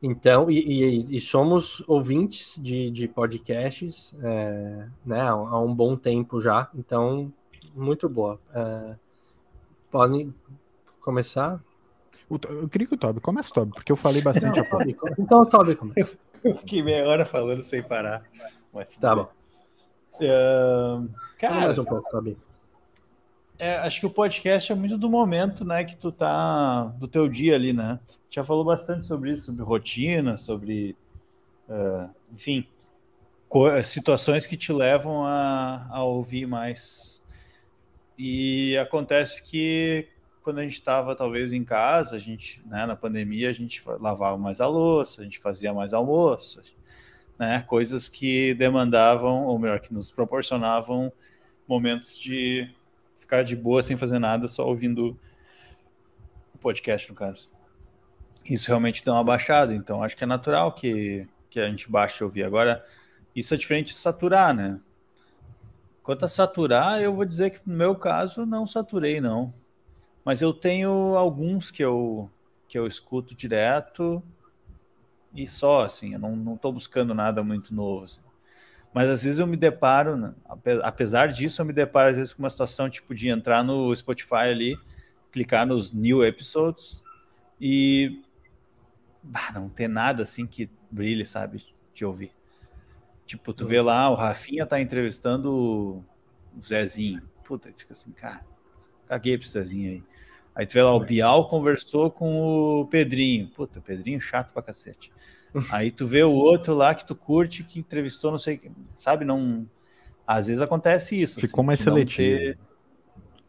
Então, 0.00 0.48
e, 0.48 0.58
e, 0.58 1.16
e, 1.16 1.20
somos 1.20 1.82
ouvintes 1.88 2.56
de, 2.62 2.88
de 2.90 3.08
podcasts 3.08 4.14
é, 4.22 4.86
né, 5.04 5.22
há 5.22 5.58
um 5.58 5.74
bom 5.74 5.96
tempo 5.96 6.40
já, 6.40 6.68
então, 6.72 7.32
muito 7.74 8.08
boa. 8.08 8.38
É, 8.54 8.94
podem 9.90 10.32
começar? 11.00 11.60
Eu 12.30 12.68
queria 12.68 12.86
que 12.86 12.94
o 12.94 12.98
Toby 12.98 13.20
comece, 13.20 13.52
Toby, 13.52 13.72
porque 13.72 13.90
eu 13.90 13.96
falei 13.96 14.22
bastante. 14.22 14.60
Não, 14.70 15.14
então 15.18 15.40
o 15.40 15.46
Toby 15.46 15.74
começa. 15.74 16.16
Eu 16.44 16.54
fiquei 16.54 16.82
meia 16.82 17.04
hora 17.08 17.24
falando 17.24 17.64
sem 17.64 17.82
parar. 17.82 18.22
Mas 18.72 18.94
tá 18.96 19.16
bom. 19.16 19.28
Uh, 20.20 21.08
cara, 21.38 21.54
mais 21.54 21.78
um 21.78 21.84
pouco, 21.84 22.08
Toby. 22.10 22.36
É, 23.58 23.74
acho 23.78 23.98
que 23.98 24.06
o 24.06 24.10
podcast 24.10 24.70
é 24.70 24.74
muito 24.74 24.96
do 24.96 25.10
momento, 25.10 25.64
né, 25.64 25.82
que 25.82 25.96
tu 25.96 26.12
tá 26.12 26.84
do 26.96 27.08
teu 27.08 27.28
dia 27.28 27.56
ali, 27.56 27.72
né? 27.72 27.98
Já 28.30 28.44
falou 28.44 28.64
bastante 28.64 29.04
sobre 29.04 29.32
isso, 29.32 29.46
sobre 29.46 29.64
rotina, 29.64 30.36
sobre, 30.36 30.96
uh, 31.68 32.08
enfim, 32.32 32.64
situações 33.82 34.46
que 34.46 34.56
te 34.56 34.72
levam 34.72 35.24
a, 35.24 35.88
a 35.90 36.04
ouvir 36.04 36.46
mais. 36.46 37.20
E 38.16 38.76
acontece 38.78 39.42
que 39.42 40.06
quando 40.40 40.60
a 40.60 40.62
gente 40.62 40.74
estava 40.74 41.16
talvez 41.16 41.52
em 41.52 41.64
casa, 41.64 42.14
a 42.14 42.18
gente, 42.18 42.62
né, 42.64 42.86
na 42.86 42.94
pandemia, 42.94 43.50
a 43.50 43.52
gente 43.52 43.82
lavava 43.98 44.38
mais 44.38 44.60
a 44.60 44.68
louça, 44.68 45.20
a 45.20 45.24
gente 45.24 45.40
fazia 45.40 45.74
mais 45.74 45.92
almoço, 45.92 46.62
né, 47.36 47.64
coisas 47.66 48.08
que 48.08 48.54
demandavam, 48.54 49.46
ou 49.46 49.58
melhor, 49.58 49.80
que 49.80 49.92
nos 49.92 50.12
proporcionavam 50.12 51.12
momentos 51.66 52.18
de 52.18 52.68
ficar 53.28 53.42
de 53.42 53.54
boa 53.54 53.82
sem 53.82 53.94
fazer 53.94 54.18
nada, 54.18 54.48
só 54.48 54.66
ouvindo 54.66 55.14
o 56.54 56.58
podcast, 56.58 57.10
no 57.10 57.14
caso. 57.14 57.50
Isso 58.42 58.68
realmente 58.68 59.04
dá 59.04 59.12
uma 59.12 59.22
baixada, 59.22 59.74
então 59.74 60.02
acho 60.02 60.16
que 60.16 60.24
é 60.24 60.26
natural 60.26 60.72
que, 60.72 61.28
que 61.50 61.60
a 61.60 61.68
gente 61.68 61.90
baixe 61.90 62.22
e 62.22 62.24
ouvir. 62.24 62.44
Agora, 62.44 62.82
isso 63.36 63.52
é 63.52 63.56
diferente 63.58 63.88
de 63.88 63.98
saturar, 63.98 64.54
né? 64.54 64.80
Quanto 66.02 66.24
a 66.24 66.28
saturar, 66.28 67.02
eu 67.02 67.14
vou 67.14 67.26
dizer 67.26 67.50
que 67.50 67.60
no 67.66 67.76
meu 67.76 67.94
caso 67.94 68.46
não 68.46 68.66
saturei, 68.66 69.20
não. 69.20 69.52
Mas 70.24 70.40
eu 70.40 70.54
tenho 70.54 71.14
alguns 71.14 71.70
que 71.70 71.84
eu, 71.84 72.30
que 72.66 72.78
eu 72.78 72.86
escuto 72.86 73.34
direto 73.34 74.22
e 75.34 75.46
só, 75.46 75.82
assim, 75.82 76.14
eu 76.14 76.18
não 76.18 76.54
estou 76.54 76.72
buscando 76.72 77.14
nada 77.14 77.42
muito 77.42 77.74
novo. 77.74 78.04
Assim. 78.04 78.22
Mas 78.98 79.10
às 79.10 79.22
vezes 79.22 79.38
eu 79.38 79.46
me 79.46 79.56
deparo, 79.56 80.16
né, 80.16 80.34
apesar 80.82 81.28
disso, 81.28 81.62
eu 81.62 81.64
me 81.64 81.72
deparo 81.72 82.10
às 82.10 82.16
vezes 82.16 82.32
com 82.32 82.42
uma 82.42 82.50
situação 82.50 82.90
tipo 82.90 83.14
de 83.14 83.28
entrar 83.28 83.62
no 83.62 83.94
Spotify 83.94 84.48
ali, 84.50 84.76
clicar 85.30 85.64
nos 85.64 85.92
new 85.92 86.26
episodes 86.26 87.04
e 87.60 88.20
bah, 89.22 89.52
não 89.54 89.68
ter 89.68 89.86
nada 89.86 90.24
assim 90.24 90.48
que 90.48 90.68
brilhe, 90.90 91.24
sabe, 91.24 91.64
de 91.94 92.04
ouvir. 92.04 92.32
Tipo, 93.24 93.54
tu 93.54 93.68
vê 93.68 93.80
lá, 93.80 94.10
o 94.10 94.16
Rafinha 94.16 94.66
tá 94.66 94.80
entrevistando 94.80 95.54
o 95.54 96.04
Zezinho. 96.60 97.22
Puta, 97.44 97.72
fica 97.76 97.92
assim, 97.92 98.10
cara, 98.10 98.44
caguei 99.06 99.38
pro 99.38 99.46
Zezinho 99.46 99.92
aí. 99.92 100.02
Aí 100.56 100.66
tu 100.66 100.72
vê 100.72 100.82
lá, 100.82 100.92
o 100.92 100.98
Bial 100.98 101.48
conversou 101.48 102.10
com 102.10 102.80
o 102.80 102.86
Pedrinho. 102.86 103.46
Puta, 103.50 103.80
Pedrinho 103.80 104.20
chato 104.20 104.52
pra 104.52 104.60
cacete. 104.60 105.12
Aí 105.70 105.90
tu 105.90 106.06
vê 106.06 106.22
o 106.22 106.32
outro 106.32 106.74
lá 106.74 106.94
que 106.94 107.06
tu 107.06 107.14
curte, 107.14 107.64
que 107.64 107.78
entrevistou, 107.78 108.30
não 108.30 108.38
sei, 108.38 108.70
sabe? 108.96 109.24
Não. 109.24 109.68
Às 110.26 110.46
vezes 110.46 110.60
acontece 110.60 111.20
isso. 111.20 111.40
Ficou 111.40 111.60
assim, 111.60 111.66
mais 111.66 111.80
seletivo. 111.80 112.38
Ter... 112.38 112.58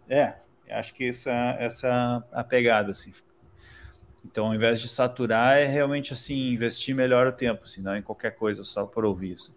É, 0.07 0.35
acho 0.69 0.93
que 0.93 1.09
essa, 1.09 1.31
essa 1.59 2.25
é 2.31 2.39
a 2.39 2.43
pegada, 2.43 2.91
assim. 2.91 3.11
Então, 4.25 4.47
ao 4.47 4.55
invés 4.55 4.79
de 4.79 4.87
saturar, 4.87 5.57
é 5.57 5.65
realmente 5.65 6.13
assim, 6.13 6.51
investir 6.51 6.95
melhor 6.95 7.27
o 7.27 7.31
tempo, 7.31 7.63
assim, 7.63 7.81
não 7.81 7.95
em 7.95 8.01
qualquer 8.01 8.31
coisa, 8.35 8.63
só 8.63 8.85
por 8.85 9.05
ouvir. 9.05 9.33
Assim. 9.33 9.53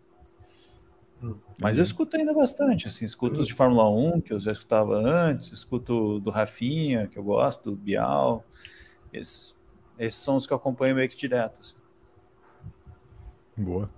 Mas 1.60 1.78
eu 1.78 1.84
escuto 1.84 2.16
ainda 2.16 2.32
bastante, 2.34 2.88
assim, 2.88 3.04
escuto 3.04 3.40
os 3.40 3.46
de 3.46 3.54
Fórmula 3.54 3.88
1, 3.88 4.20
que 4.22 4.32
eu 4.32 4.40
já 4.40 4.50
escutava 4.50 4.96
antes, 4.96 5.52
escuto 5.52 6.18
do 6.20 6.30
Rafinha, 6.30 7.06
que 7.06 7.18
eu 7.18 7.22
gosto, 7.22 7.70
do 7.70 7.76
Bial. 7.76 8.44
Esses, 9.12 9.56
esses 9.98 10.20
são 10.20 10.36
os 10.36 10.46
que 10.46 10.52
eu 10.52 10.56
acompanho 10.56 10.96
meio 10.96 11.08
que 11.08 11.16
direto. 11.16 11.60
Assim. 11.60 11.76
Boa. 13.56 13.88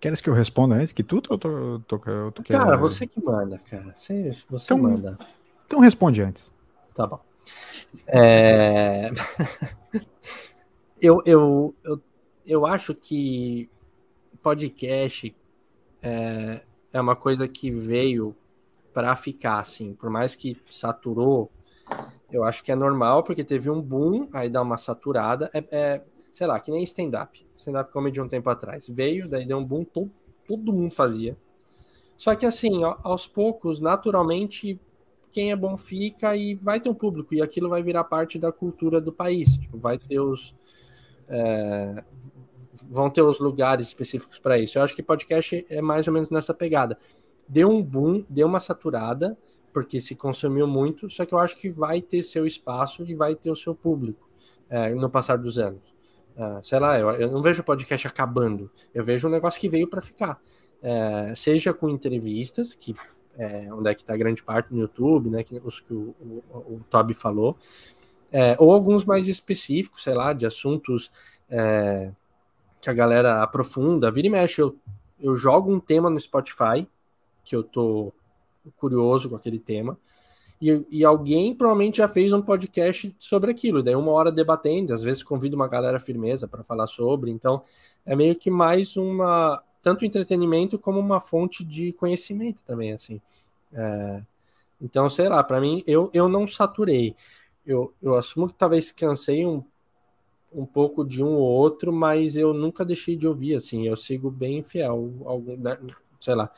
Queres 0.00 0.20
que 0.20 0.28
eu 0.28 0.34
responda 0.34 0.74
antes 0.74 0.92
que 0.92 1.02
tudo? 1.02 1.28
Ou 1.30 1.38
tô, 1.38 1.80
tô, 1.86 1.98
tô, 1.98 2.32
tô 2.32 2.42
cara, 2.42 2.64
querendo... 2.64 2.80
você 2.80 3.06
que 3.06 3.22
manda, 3.22 3.58
cara. 3.58 3.92
Você, 3.94 4.32
você 4.50 4.74
então, 4.74 4.78
manda. 4.78 5.18
Então 5.66 5.80
responde 5.80 6.20
antes. 6.20 6.52
Tá 6.94 7.06
bom. 7.06 7.20
É... 8.06 9.10
eu, 11.00 11.22
eu, 11.24 11.74
eu, 11.82 12.00
eu 12.46 12.66
acho 12.66 12.94
que 12.94 13.70
podcast 14.42 15.34
é, 16.02 16.60
é 16.92 17.00
uma 17.00 17.16
coisa 17.16 17.48
que 17.48 17.70
veio 17.70 18.36
para 18.92 19.16
ficar, 19.16 19.58
assim, 19.58 19.94
por 19.94 20.10
mais 20.10 20.36
que 20.36 20.56
saturou, 20.66 21.50
eu 22.30 22.44
acho 22.44 22.62
que 22.62 22.70
é 22.70 22.76
normal, 22.76 23.24
porque 23.24 23.42
teve 23.42 23.70
um 23.70 23.80
boom, 23.80 24.28
aí 24.32 24.50
dá 24.50 24.60
uma 24.60 24.76
saturada, 24.76 25.50
é, 25.54 25.64
é 25.70 26.02
sei 26.34 26.46
lá, 26.46 26.60
que 26.60 26.70
nem 26.70 26.82
stand-up, 26.82 27.46
stand-up 27.56 27.90
comedy 27.90 28.20
um 28.20 28.28
tempo 28.28 28.50
atrás, 28.50 28.86
veio, 28.88 29.26
daí 29.26 29.46
deu 29.46 29.56
um 29.56 29.64
boom, 29.64 29.84
todo, 29.84 30.10
todo 30.46 30.72
mundo 30.72 30.92
fazia, 30.92 31.34
só 32.16 32.34
que 32.34 32.44
assim, 32.44 32.82
aos 33.02 33.26
poucos, 33.26 33.80
naturalmente, 33.80 34.78
quem 35.32 35.50
é 35.50 35.56
bom 35.56 35.76
fica 35.76 36.36
e 36.36 36.54
vai 36.54 36.80
ter 36.80 36.88
um 36.88 36.94
público, 36.94 37.34
e 37.34 37.40
aquilo 37.40 37.68
vai 37.68 37.82
virar 37.82 38.04
parte 38.04 38.38
da 38.38 38.52
cultura 38.52 39.00
do 39.00 39.12
país, 39.12 39.56
tipo, 39.56 39.78
vai 39.78 39.98
ter 39.98 40.20
os... 40.20 40.54
É, 41.28 42.04
vão 42.88 43.08
ter 43.08 43.22
os 43.22 43.38
lugares 43.38 43.86
específicos 43.86 44.38
para 44.38 44.58
isso. 44.58 44.76
Eu 44.76 44.82
acho 44.82 44.96
que 44.96 45.02
podcast 45.02 45.64
é 45.68 45.80
mais 45.80 46.08
ou 46.08 46.12
menos 46.12 46.28
nessa 46.30 46.52
pegada. 46.52 46.98
Deu 47.48 47.70
um 47.70 47.80
boom, 47.80 48.24
deu 48.28 48.48
uma 48.48 48.58
saturada, 48.58 49.38
porque 49.72 50.00
se 50.00 50.14
consumiu 50.14 50.66
muito, 50.66 51.08
só 51.08 51.24
que 51.24 51.32
eu 51.32 51.38
acho 51.38 51.56
que 51.56 51.70
vai 51.70 52.00
ter 52.00 52.22
seu 52.22 52.46
espaço 52.46 53.04
e 53.04 53.14
vai 53.14 53.34
ter 53.34 53.50
o 53.50 53.56
seu 53.56 53.74
público 53.74 54.28
é, 54.68 54.94
no 54.94 55.08
passar 55.08 55.38
dos 55.38 55.58
anos. 55.58 55.93
É, 56.36 56.62
sei 56.62 56.78
lá, 56.78 56.98
eu, 56.98 57.10
eu, 57.12 57.30
não 57.30 57.42
vejo 57.42 57.62
o 57.62 57.64
podcast 57.64 58.06
acabando, 58.06 58.70
eu 58.92 59.04
vejo 59.04 59.28
um 59.28 59.30
negócio 59.30 59.60
que 59.60 59.68
veio 59.68 59.88
para 59.88 60.00
ficar. 60.00 60.40
É, 60.82 61.34
seja 61.34 61.72
com 61.72 61.88
entrevistas, 61.88 62.74
que 62.74 62.94
é, 63.36 63.72
onde 63.72 63.90
é 63.90 63.94
que 63.94 64.02
está 64.02 64.16
grande 64.16 64.42
parte 64.42 64.72
no 64.72 64.80
YouTube, 64.80 65.30
né, 65.30 65.42
que, 65.42 65.60
os 65.64 65.80
que 65.80 65.92
o, 65.92 66.14
o, 66.20 66.74
o 66.74 66.80
Toby 66.90 67.14
falou, 67.14 67.56
é, 68.32 68.56
ou 68.58 68.72
alguns 68.72 69.04
mais 69.04 69.28
específicos, 69.28 70.02
sei 70.02 70.14
lá, 70.14 70.32
de 70.32 70.44
assuntos 70.44 71.10
é, 71.48 72.10
que 72.80 72.90
a 72.90 72.92
galera 72.92 73.42
aprofunda, 73.42 74.10
vira 74.10 74.26
e 74.26 74.30
mexe. 74.30 74.60
Eu, 74.60 74.76
eu 75.20 75.36
jogo 75.36 75.72
um 75.72 75.80
tema 75.80 76.10
no 76.10 76.18
Spotify, 76.20 76.86
que 77.44 77.54
eu 77.54 77.62
tô 77.62 78.12
curioso 78.76 79.30
com 79.30 79.36
aquele 79.36 79.58
tema, 79.58 79.96
e, 80.60 80.84
e 80.90 81.04
alguém 81.04 81.54
provavelmente 81.54 81.98
já 81.98 82.08
fez 82.08 82.32
um 82.32 82.42
podcast 82.42 83.14
sobre 83.18 83.50
aquilo, 83.50 83.82
daí 83.82 83.94
uma 83.94 84.12
hora 84.12 84.32
debatendo, 84.32 84.92
às 84.92 85.02
vezes 85.02 85.22
convido 85.22 85.56
uma 85.56 85.68
galera 85.68 85.98
firmeza 85.98 86.48
para 86.48 86.62
falar 86.62 86.86
sobre, 86.86 87.30
então 87.30 87.62
é 88.06 88.14
meio 88.16 88.34
que 88.34 88.50
mais 88.50 88.96
uma, 88.96 89.62
tanto 89.82 90.04
entretenimento 90.04 90.78
como 90.78 90.98
uma 90.98 91.20
fonte 91.20 91.64
de 91.64 91.92
conhecimento 91.92 92.62
também, 92.64 92.92
assim. 92.92 93.20
É, 93.72 94.22
então, 94.80 95.08
sei 95.10 95.28
lá, 95.28 95.42
para 95.42 95.60
mim, 95.60 95.82
eu, 95.86 96.10
eu 96.12 96.28
não 96.28 96.46
saturei. 96.46 97.16
Eu, 97.66 97.94
eu 98.02 98.14
assumo 98.16 98.48
que 98.48 98.54
talvez 98.54 98.90
cansei 98.92 99.46
um 99.46 99.64
um 100.54 100.64
pouco 100.64 101.04
de 101.04 101.22
um 101.22 101.34
ou 101.34 101.42
outro, 101.42 101.92
mas 101.92 102.36
eu 102.36 102.54
nunca 102.54 102.84
deixei 102.84 103.16
de 103.16 103.26
ouvir, 103.26 103.56
assim, 103.56 103.86
eu 103.86 103.96
sigo 103.96 104.30
bem 104.30 104.62
fiel, 104.62 105.12
algum, 105.26 105.56
né, 105.56 105.76
sei 106.20 106.34
lá, 106.34 106.50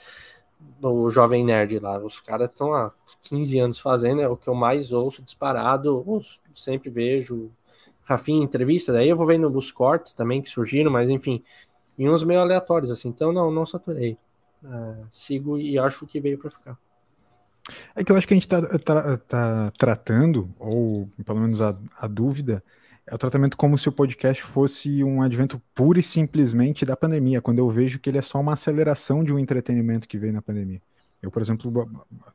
o 0.82 1.10
Jovem 1.10 1.44
Nerd 1.44 1.78
lá, 1.78 1.98
os 1.98 2.20
caras 2.20 2.50
estão 2.50 2.74
há 2.74 2.92
15 3.22 3.58
anos 3.58 3.78
fazendo, 3.78 4.20
é 4.20 4.28
o 4.28 4.36
que 4.36 4.48
eu 4.48 4.54
mais 4.54 4.92
ouço 4.92 5.22
disparado, 5.22 6.02
ouço, 6.06 6.40
sempre 6.54 6.90
vejo, 6.90 7.50
Rafinha 8.02 8.44
entrevista, 8.44 8.92
daí 8.92 9.08
eu 9.08 9.16
vou 9.16 9.26
vendo 9.26 9.48
os 9.48 9.72
cortes 9.72 10.12
também 10.12 10.40
que 10.40 10.48
surgiram, 10.48 10.90
mas 10.90 11.10
enfim, 11.10 11.42
em 11.98 12.08
uns 12.08 12.22
meio 12.22 12.40
aleatórios, 12.40 12.90
assim, 12.90 13.08
então 13.08 13.32
não, 13.32 13.50
não 13.50 13.66
saturei, 13.66 14.16
uh, 14.62 15.06
sigo 15.10 15.58
e 15.58 15.78
acho 15.78 16.06
que 16.06 16.20
veio 16.20 16.38
para 16.38 16.50
ficar. 16.50 16.78
É 17.96 18.04
que 18.04 18.12
eu 18.12 18.16
acho 18.16 18.28
que 18.28 18.34
a 18.34 18.36
gente 18.36 18.46
está 18.46 18.62
tá, 18.78 19.16
tá 19.16 19.72
tratando, 19.76 20.48
ou 20.58 21.08
pelo 21.24 21.40
menos 21.40 21.60
a, 21.60 21.76
a 21.98 22.06
dúvida, 22.06 22.62
é 23.06 23.14
o 23.14 23.18
tratamento 23.18 23.56
como 23.56 23.78
se 23.78 23.88
o 23.88 23.92
podcast 23.92 24.42
fosse 24.42 25.04
um 25.04 25.22
advento 25.22 25.62
puro 25.74 25.98
e 25.98 26.02
simplesmente 26.02 26.84
da 26.84 26.96
pandemia, 26.96 27.40
quando 27.40 27.58
eu 27.58 27.70
vejo 27.70 28.00
que 28.00 28.10
ele 28.10 28.18
é 28.18 28.22
só 28.22 28.40
uma 28.40 28.54
aceleração 28.54 29.22
de 29.22 29.32
um 29.32 29.38
entretenimento 29.38 30.08
que 30.08 30.18
veio 30.18 30.32
na 30.32 30.42
pandemia. 30.42 30.82
Eu, 31.22 31.30
por 31.30 31.40
exemplo, 31.40 31.88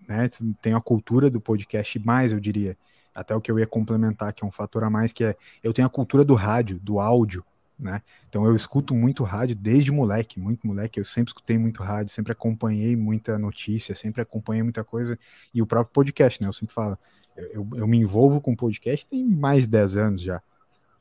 né, 0.08 0.30
tenho 0.62 0.78
a 0.78 0.82
cultura 0.82 1.30
do 1.30 1.42
podcast 1.42 2.00
mais, 2.00 2.32
eu 2.32 2.40
diria, 2.40 2.78
até 3.14 3.36
o 3.36 3.42
que 3.42 3.52
eu 3.52 3.60
ia 3.60 3.68
complementar, 3.68 4.34
que 4.34 4.44
é 4.44 4.48
um 4.48 4.52
fator 4.52 4.84
a 4.84 4.90
mais, 4.90 5.12
que 5.12 5.24
é 5.24 5.36
eu 5.62 5.74
tenho 5.74 5.86
a 5.86 5.92
cultura 5.92 6.24
do 6.24 6.34
rádio, 6.34 6.80
do 6.80 7.00
áudio, 7.00 7.44
né? 7.78 8.02
Então 8.30 8.46
eu 8.46 8.56
escuto 8.56 8.94
muito 8.94 9.24
rádio 9.24 9.56
desde 9.56 9.92
moleque, 9.92 10.40
muito 10.40 10.66
moleque, 10.66 11.00
eu 11.00 11.06
sempre 11.06 11.32
escutei 11.32 11.58
muito 11.58 11.84
rádio, 11.84 12.14
sempre 12.14 12.32
acompanhei 12.32 12.96
muita 12.96 13.38
notícia, 13.38 13.94
sempre 13.96 14.22
acompanhei 14.22 14.64
muita 14.64 14.84
coisa, 14.84 15.20
e 15.54 15.62
o 15.62 15.66
próprio 15.66 15.94
podcast, 15.94 16.42
né? 16.42 16.48
Eu 16.48 16.54
sempre 16.54 16.74
falo, 16.74 16.98
eu, 17.36 17.68
eu, 17.76 17.88
me 17.88 17.98
envolvo 17.98 18.40
com 18.40 18.56
podcast 18.56 19.06
tem 19.06 19.26
mais 19.26 19.64
de 19.64 19.70
10 19.70 19.98
anos 19.98 20.22
já. 20.22 20.42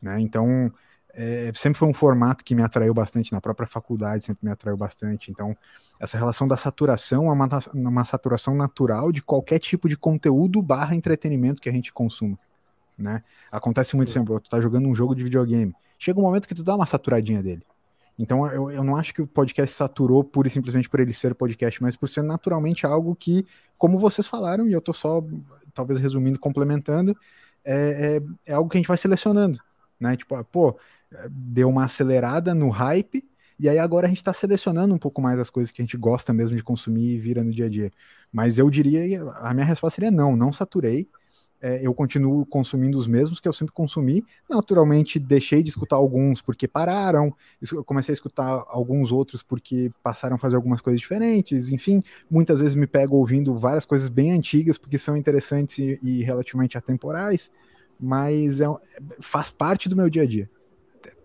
Né? 0.00 0.20
Então, 0.20 0.72
é, 1.14 1.50
sempre 1.54 1.78
foi 1.78 1.88
um 1.88 1.94
formato 1.94 2.44
que 2.44 2.54
me 2.54 2.62
atraiu 2.62 2.94
bastante, 2.94 3.32
na 3.32 3.40
própria 3.40 3.66
faculdade 3.66 4.24
sempre 4.24 4.44
me 4.44 4.50
atraiu 4.50 4.76
bastante. 4.76 5.30
Então, 5.30 5.56
essa 5.98 6.16
relação 6.16 6.46
da 6.46 6.56
saturação 6.56 7.26
é 7.26 7.32
uma, 7.32 7.48
uma 7.74 8.04
saturação 8.04 8.54
natural 8.54 9.12
de 9.12 9.22
qualquer 9.22 9.58
tipo 9.58 9.88
de 9.88 9.96
conteúdo 9.96 10.62
barra 10.62 10.94
entretenimento 10.94 11.60
que 11.60 11.68
a 11.68 11.72
gente 11.72 11.92
consuma. 11.92 12.38
né? 12.96 13.22
Acontece 13.50 13.96
muito 13.96 14.10
sempre, 14.10 14.32
tu 14.40 14.48
tá 14.50 14.60
jogando 14.60 14.88
um 14.88 14.94
jogo 14.94 15.14
de 15.14 15.22
videogame. 15.22 15.74
Chega 15.98 16.18
um 16.18 16.22
momento 16.22 16.48
que 16.48 16.54
tu 16.54 16.62
dá 16.62 16.74
uma 16.74 16.86
saturadinha 16.86 17.42
dele. 17.42 17.62
Então 18.18 18.46
eu, 18.52 18.70
eu 18.70 18.84
não 18.84 18.96
acho 18.96 19.14
que 19.14 19.22
o 19.22 19.26
podcast 19.26 19.74
saturou 19.74 20.22
pura 20.22 20.46
e 20.46 20.50
simplesmente 20.50 20.90
por 20.90 21.00
ele 21.00 21.12
ser 21.12 21.34
podcast, 21.34 21.82
mas 21.82 21.96
por 21.96 22.06
ser 22.06 22.22
naturalmente 22.22 22.84
algo 22.84 23.16
que, 23.16 23.46
como 23.78 23.98
vocês 23.98 24.26
falaram, 24.26 24.68
e 24.68 24.72
eu 24.72 24.80
tô 24.80 24.92
só 24.92 25.24
talvez 25.72 25.98
resumindo, 25.98 26.38
complementando, 26.38 27.16
é, 27.64 28.20
é, 28.46 28.52
é 28.52 28.54
algo 28.54 28.68
que 28.68 28.76
a 28.76 28.80
gente 28.80 28.88
vai 28.88 28.98
selecionando, 28.98 29.58
né? 30.00 30.16
Tipo, 30.16 30.34
ah, 30.36 30.44
pô, 30.44 30.78
deu 31.30 31.68
uma 31.68 31.84
acelerada 31.84 32.54
no 32.54 32.70
hype, 32.70 33.24
e 33.58 33.68
aí 33.68 33.78
agora 33.78 34.06
a 34.06 34.08
gente 34.08 34.18
está 34.18 34.32
selecionando 34.32 34.94
um 34.94 34.98
pouco 34.98 35.20
mais 35.20 35.38
as 35.38 35.50
coisas 35.50 35.70
que 35.70 35.82
a 35.82 35.84
gente 35.84 35.96
gosta 35.96 36.32
mesmo 36.32 36.56
de 36.56 36.62
consumir 36.62 37.14
e 37.14 37.18
vira 37.18 37.44
no 37.44 37.52
dia 37.52 37.66
a 37.66 37.68
dia. 37.68 37.90
Mas 38.32 38.58
eu 38.58 38.70
diria, 38.70 39.22
a 39.36 39.52
minha 39.52 39.66
resposta 39.66 39.96
seria 39.96 40.10
não, 40.10 40.34
não 40.34 40.52
saturei 40.52 41.08
é, 41.62 41.86
eu 41.86 41.92
continuo 41.92 42.46
consumindo 42.46 42.96
os 42.96 43.06
mesmos 43.06 43.38
que 43.38 43.46
eu 43.46 43.52
sempre 43.52 43.74
consumi. 43.74 44.24
Naturalmente, 44.48 45.18
deixei 45.18 45.62
de 45.62 45.68
escutar 45.68 45.96
alguns 45.96 46.40
porque 46.40 46.66
pararam, 46.66 47.34
comecei 47.84 48.12
a 48.12 48.14
escutar 48.14 48.64
alguns 48.68 49.12
outros 49.12 49.42
porque 49.42 49.90
passaram 50.02 50.36
a 50.36 50.38
fazer 50.38 50.56
algumas 50.56 50.80
coisas 50.80 51.00
diferentes. 51.00 51.70
Enfim, 51.70 52.02
muitas 52.30 52.60
vezes 52.60 52.74
me 52.74 52.86
pego 52.86 53.16
ouvindo 53.16 53.54
várias 53.54 53.84
coisas 53.84 54.08
bem 54.08 54.32
antigas 54.32 54.78
porque 54.78 54.96
são 54.96 55.16
interessantes 55.16 55.78
e, 55.78 55.98
e 56.02 56.22
relativamente 56.22 56.78
atemporais, 56.78 57.50
mas 58.00 58.60
é, 58.60 58.66
faz 59.20 59.50
parte 59.50 59.88
do 59.88 59.96
meu 59.96 60.08
dia 60.08 60.22
a 60.22 60.26
dia. 60.26 60.50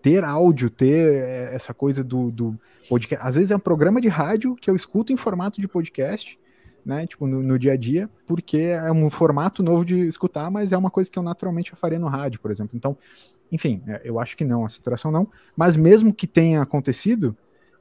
Ter 0.02 0.24
áudio, 0.24 0.70
ter 0.70 1.12
é, 1.12 1.54
essa 1.54 1.72
coisa 1.72 2.04
do, 2.04 2.30
do 2.30 2.58
podcast. 2.88 3.26
Às 3.26 3.34
vezes 3.34 3.50
é 3.50 3.56
um 3.56 3.60
programa 3.60 4.00
de 4.00 4.08
rádio 4.08 4.54
que 4.56 4.70
eu 4.70 4.76
escuto 4.76 5.12
em 5.12 5.16
formato 5.16 5.60
de 5.60 5.68
podcast 5.68 6.38
né, 6.86 7.04
tipo, 7.04 7.26
no, 7.26 7.42
no, 7.42 7.58
dia 7.58 7.72
a 7.72 7.76
dia, 7.76 8.08
porque 8.28 8.58
é 8.58 8.92
um 8.92 9.10
formato 9.10 9.60
novo 9.60 9.84
de 9.84 10.06
escutar, 10.06 10.48
mas 10.52 10.70
é 10.70 10.78
uma 10.78 10.88
coisa 10.88 11.10
que 11.10 11.18
eu 11.18 11.22
naturalmente 11.22 11.74
faria 11.74 11.98
no 11.98 12.06
rádio, 12.06 12.38
por 12.38 12.48
exemplo. 12.52 12.76
Então, 12.76 12.96
enfim, 13.50 13.82
é, 13.88 14.02
eu 14.04 14.20
acho 14.20 14.36
que 14.36 14.44
não, 14.44 14.64
a 14.64 14.68
saturação 14.68 15.10
não, 15.10 15.26
mas 15.56 15.74
mesmo 15.74 16.14
que 16.14 16.28
tenha 16.28 16.62
acontecido, 16.62 17.36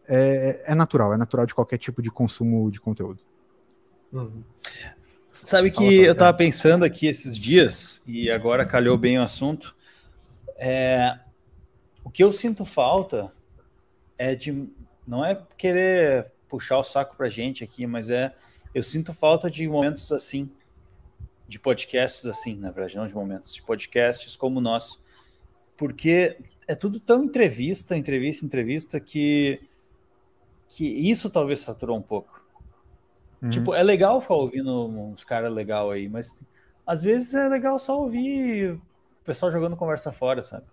é, 0.07 0.63
é 0.65 0.73
natural, 0.73 1.13
é 1.13 1.17
natural 1.17 1.45
de 1.45 1.53
qualquer 1.53 1.77
tipo 1.77 2.01
de 2.01 2.09
consumo 2.09 2.71
de 2.71 2.81
conteúdo. 2.81 3.19
Uhum. 4.11 4.43
Sabe 5.45 5.69
que 5.69 5.77
Fala, 5.77 5.91
eu 5.91 6.11
estava 6.13 6.35
pensando 6.35 6.83
aqui 6.83 7.05
esses 7.05 7.37
dias, 7.37 8.01
e 8.07 8.31
agora 8.31 8.65
calhou 8.65 8.97
bem 8.97 9.19
o 9.19 9.21
assunto, 9.21 9.75
é, 10.57 11.19
o 12.03 12.09
que 12.09 12.23
eu 12.23 12.33
sinto 12.33 12.65
falta 12.65 13.31
é 14.17 14.33
de, 14.33 14.67
não 15.07 15.23
é 15.23 15.39
querer 15.55 16.31
puxar 16.49 16.79
o 16.79 16.83
saco 16.83 17.15
pra 17.15 17.29
gente 17.29 17.63
aqui, 17.63 17.85
mas 17.85 18.09
é 18.09 18.33
eu 18.73 18.81
sinto 18.81 19.13
falta 19.13 19.49
de 19.49 19.69
momentos 19.69 20.11
assim, 20.11 20.49
de 21.47 21.59
podcasts 21.59 22.25
assim, 22.25 22.55
na 22.55 22.71
verdade, 22.71 22.97
não 22.97 23.05
de 23.05 23.13
momentos, 23.13 23.53
de 23.53 23.61
podcasts 23.61 24.35
como 24.35 24.57
o 24.57 24.61
nosso, 24.61 24.99
porque 25.77 26.37
é 26.67 26.73
tudo 26.73 26.99
tão 26.99 27.23
entrevista, 27.23 27.95
entrevista, 27.95 28.43
entrevista, 28.43 28.99
que, 28.99 29.61
que 30.67 30.87
isso 30.87 31.29
talvez 31.29 31.59
saturou 31.59 31.95
um 31.95 32.01
pouco. 32.01 32.44
Uhum. 33.45 33.49
Tipo, 33.51 33.75
é 33.75 33.83
legal 33.83 34.19
ficar 34.19 34.33
ouvindo 34.33 34.87
uns 34.87 35.23
caras 35.23 35.53
legal 35.53 35.91
aí, 35.91 36.09
mas 36.09 36.35
às 36.85 37.03
vezes 37.03 37.33
é 37.35 37.47
legal 37.47 37.77
só 37.77 37.99
ouvir 37.99 38.71
o 38.71 38.81
pessoal 39.23 39.51
jogando 39.51 39.75
conversa 39.75 40.11
fora, 40.11 40.41
sabe? 40.41 40.65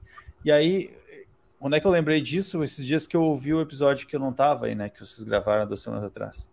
E 0.43 0.51
aí, 0.51 0.91
onde 1.61 1.77
é 1.77 1.81
que 1.81 1.87
eu 1.87 1.91
lembrei 1.91 2.21
disso? 2.21 2.65
Esses 2.65 2.85
dias 2.85 3.07
que 3.07 3.17
eu 3.17 3.23
ouvi 3.23 3.53
o 3.53 3.61
episódio 3.61 4.07
que 4.07 4.17
eu 4.17 4.21
não 4.21 4.33
tava 4.33 4.67
aí, 4.67 4.75
né? 4.75 4.89
Que 4.89 4.99
vocês 5.01 5.23
gravaram 5.23 5.67
duas 5.67 5.81
semanas 5.81 6.05
atrás. 6.05 6.49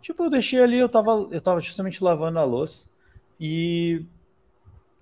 Tipo, 0.00 0.24
eu 0.24 0.30
deixei 0.30 0.62
ali, 0.62 0.78
eu 0.78 0.88
tava, 0.88 1.28
eu 1.30 1.40
tava 1.40 1.60
justamente 1.60 2.02
lavando 2.02 2.38
a 2.38 2.44
louça 2.44 2.88
e 3.38 4.06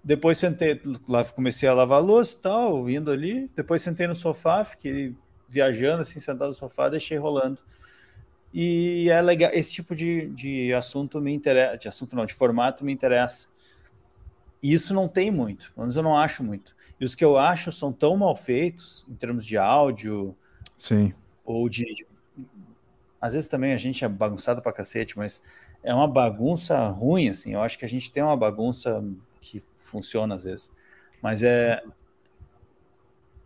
depois 0.03 0.39
sentei, 0.39 0.81
lá 1.09 1.25
comecei 1.25 1.69
a 1.69 1.75
lavar 1.75 1.99
a 1.99 2.01
louça 2.01 2.37
e 2.37 2.41
tal, 2.41 2.77
ouvindo 2.77 3.11
ali. 3.11 3.49
Depois 3.55 3.83
sentei 3.83 4.07
no 4.07 4.15
sofá, 4.15 4.65
fiquei 4.65 5.15
viajando, 5.49 6.03
assim, 6.03 6.19
sentado 6.19 6.49
no 6.49 6.55
sofá, 6.55 6.89
deixei 6.89 7.19
rolando. 7.19 7.61
E 8.53 9.09
é 9.11 9.21
legal, 9.23 9.51
esse 9.55 9.73
tipo 9.73 9.95
de, 9.95 10.29
de 10.31 10.73
assunto 10.75 11.21
me 11.21 11.33
interessa, 11.33 11.79
de 11.79 11.89
assunto 11.89 12.15
não, 12.15 12.27
de 12.27 12.35
formato 12.35 12.85
me 12.85 12.93
interessa. 12.93 13.47
E 14.63 14.73
isso 14.73 14.95
não 14.95 15.09
tem 15.09 15.31
muito, 15.31 15.73
pelo 15.73 15.85
menos 15.85 15.97
eu 15.97 16.03
não 16.03 16.17
acho 16.17 16.45
muito. 16.45 16.77
E 17.01 17.05
os 17.05 17.15
que 17.15 17.25
eu 17.25 17.37
acho 17.37 17.73
são 17.73 17.93
tão 17.93 18.17
mal 18.17 18.37
feitos, 18.37 19.05
em 19.09 19.15
termos 19.15 19.45
de 19.45 19.57
áudio, 19.57 20.37
Sim. 20.77 21.13
ou 21.45 21.69
de, 21.69 21.85
de 21.85 22.07
às 23.23 23.35
vezes 23.35 23.49
também 23.49 23.73
a 23.73 23.79
gente 23.79 24.05
é 24.05 24.09
bagunçado 24.09 24.61
pra 24.61 24.73
cacete, 24.73 25.17
mas 25.17 25.41
é 25.83 25.95
uma 25.95 26.09
bagunça 26.09 26.89
ruim, 26.89 27.29
assim. 27.29 27.53
Eu 27.53 27.63
acho 27.63 27.79
que 27.79 27.85
a 27.85 27.89
gente 27.89 28.11
tem 28.11 28.21
uma 28.21 28.37
bagunça 28.37 29.03
que 29.41 29.63
funciona 29.77 30.35
às 30.35 30.43
vezes. 30.43 30.73
Mas 31.23 31.41
é. 31.41 31.81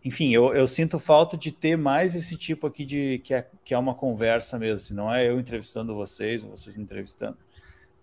Enfim, 0.07 0.33
eu, 0.33 0.55
eu 0.55 0.69
sinto 0.69 1.01
falta 1.01 1.37
de 1.37 1.51
ter 1.51 1.77
mais 1.77 2.15
esse 2.15 2.37
tipo 2.37 2.69
aqui 2.69 2.85
de 2.85 3.19
que 3.25 3.35
é, 3.35 3.45
que 3.65 3.75
é 3.75 3.79
uma 3.79 3.93
conversa 3.93 4.57
mesmo. 4.57 4.77
Assim, 4.77 4.95
não 4.95 5.13
é 5.13 5.29
eu 5.29 5.41
entrevistando 5.41 5.97
vocês, 5.97 6.45
vocês 6.45 6.77
me 6.77 6.85
entrevistando. 6.85 7.37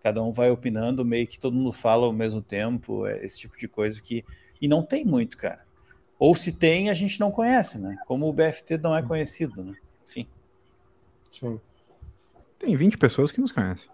Cada 0.01 0.21
um 0.21 0.33
vai 0.33 0.51
opinando, 0.51 1.05
meio 1.05 1.25
que 1.25 1.39
todo 1.39 1.55
mundo 1.55 1.71
fala 1.71 2.05
ao 2.05 2.11
mesmo 2.11 2.41
tempo, 2.41 3.07
é 3.07 3.25
esse 3.25 3.39
tipo 3.39 3.57
de 3.57 3.69
coisa 3.69 4.01
que. 4.01 4.25
E 4.61 4.67
não 4.67 4.83
tem 4.83 5.05
muito, 5.05 5.37
cara. 5.37 5.65
Ou 6.19 6.35
se 6.35 6.51
tem, 6.51 6.89
a 6.89 6.93
gente 6.93 7.21
não 7.21 7.31
conhece, 7.31 7.77
né? 7.77 7.95
Como 8.05 8.27
o 8.27 8.33
BFT 8.33 8.77
não 8.79 8.97
é 8.97 9.01
conhecido, 9.01 9.63
né? 9.63 9.73
Sim. 10.05 10.27
Tem 12.59 12.75
20 12.75 12.97
pessoas 12.97 13.31
que 13.31 13.39
nos 13.39 13.53
conhecem. 13.53 13.89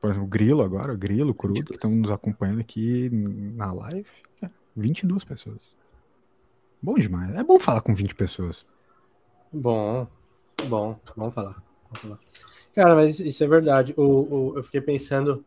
Por 0.00 0.08
exemplo, 0.08 0.26
o 0.26 0.30
Grilo 0.30 0.62
agora, 0.62 0.94
o 0.94 0.96
Grilo, 0.96 1.32
o 1.32 1.34
Crudo, 1.34 1.62
que 1.62 1.74
estão 1.74 1.90
nos 1.90 2.10
acompanhando 2.10 2.60
aqui 2.60 3.10
na 3.10 3.70
live. 3.70 4.08
É, 4.40 4.48
22 4.74 5.24
pessoas. 5.24 5.78
Bom 6.82 6.94
demais. 6.94 7.34
É 7.34 7.42
bom 7.42 7.58
falar 7.58 7.80
com 7.82 7.94
20 7.94 8.14
pessoas. 8.14 8.64
Bom, 9.52 10.06
bom, 10.66 10.98
vamos 11.16 11.34
falar. 11.34 11.62
Vamos 11.84 12.00
falar. 12.00 12.18
Cara, 12.74 12.94
mas 12.94 13.20
isso 13.20 13.42
é 13.42 13.46
verdade. 13.46 13.94
O, 13.96 14.02
o 14.52 14.56
eu 14.56 14.62
fiquei 14.62 14.80
pensando 14.80 15.44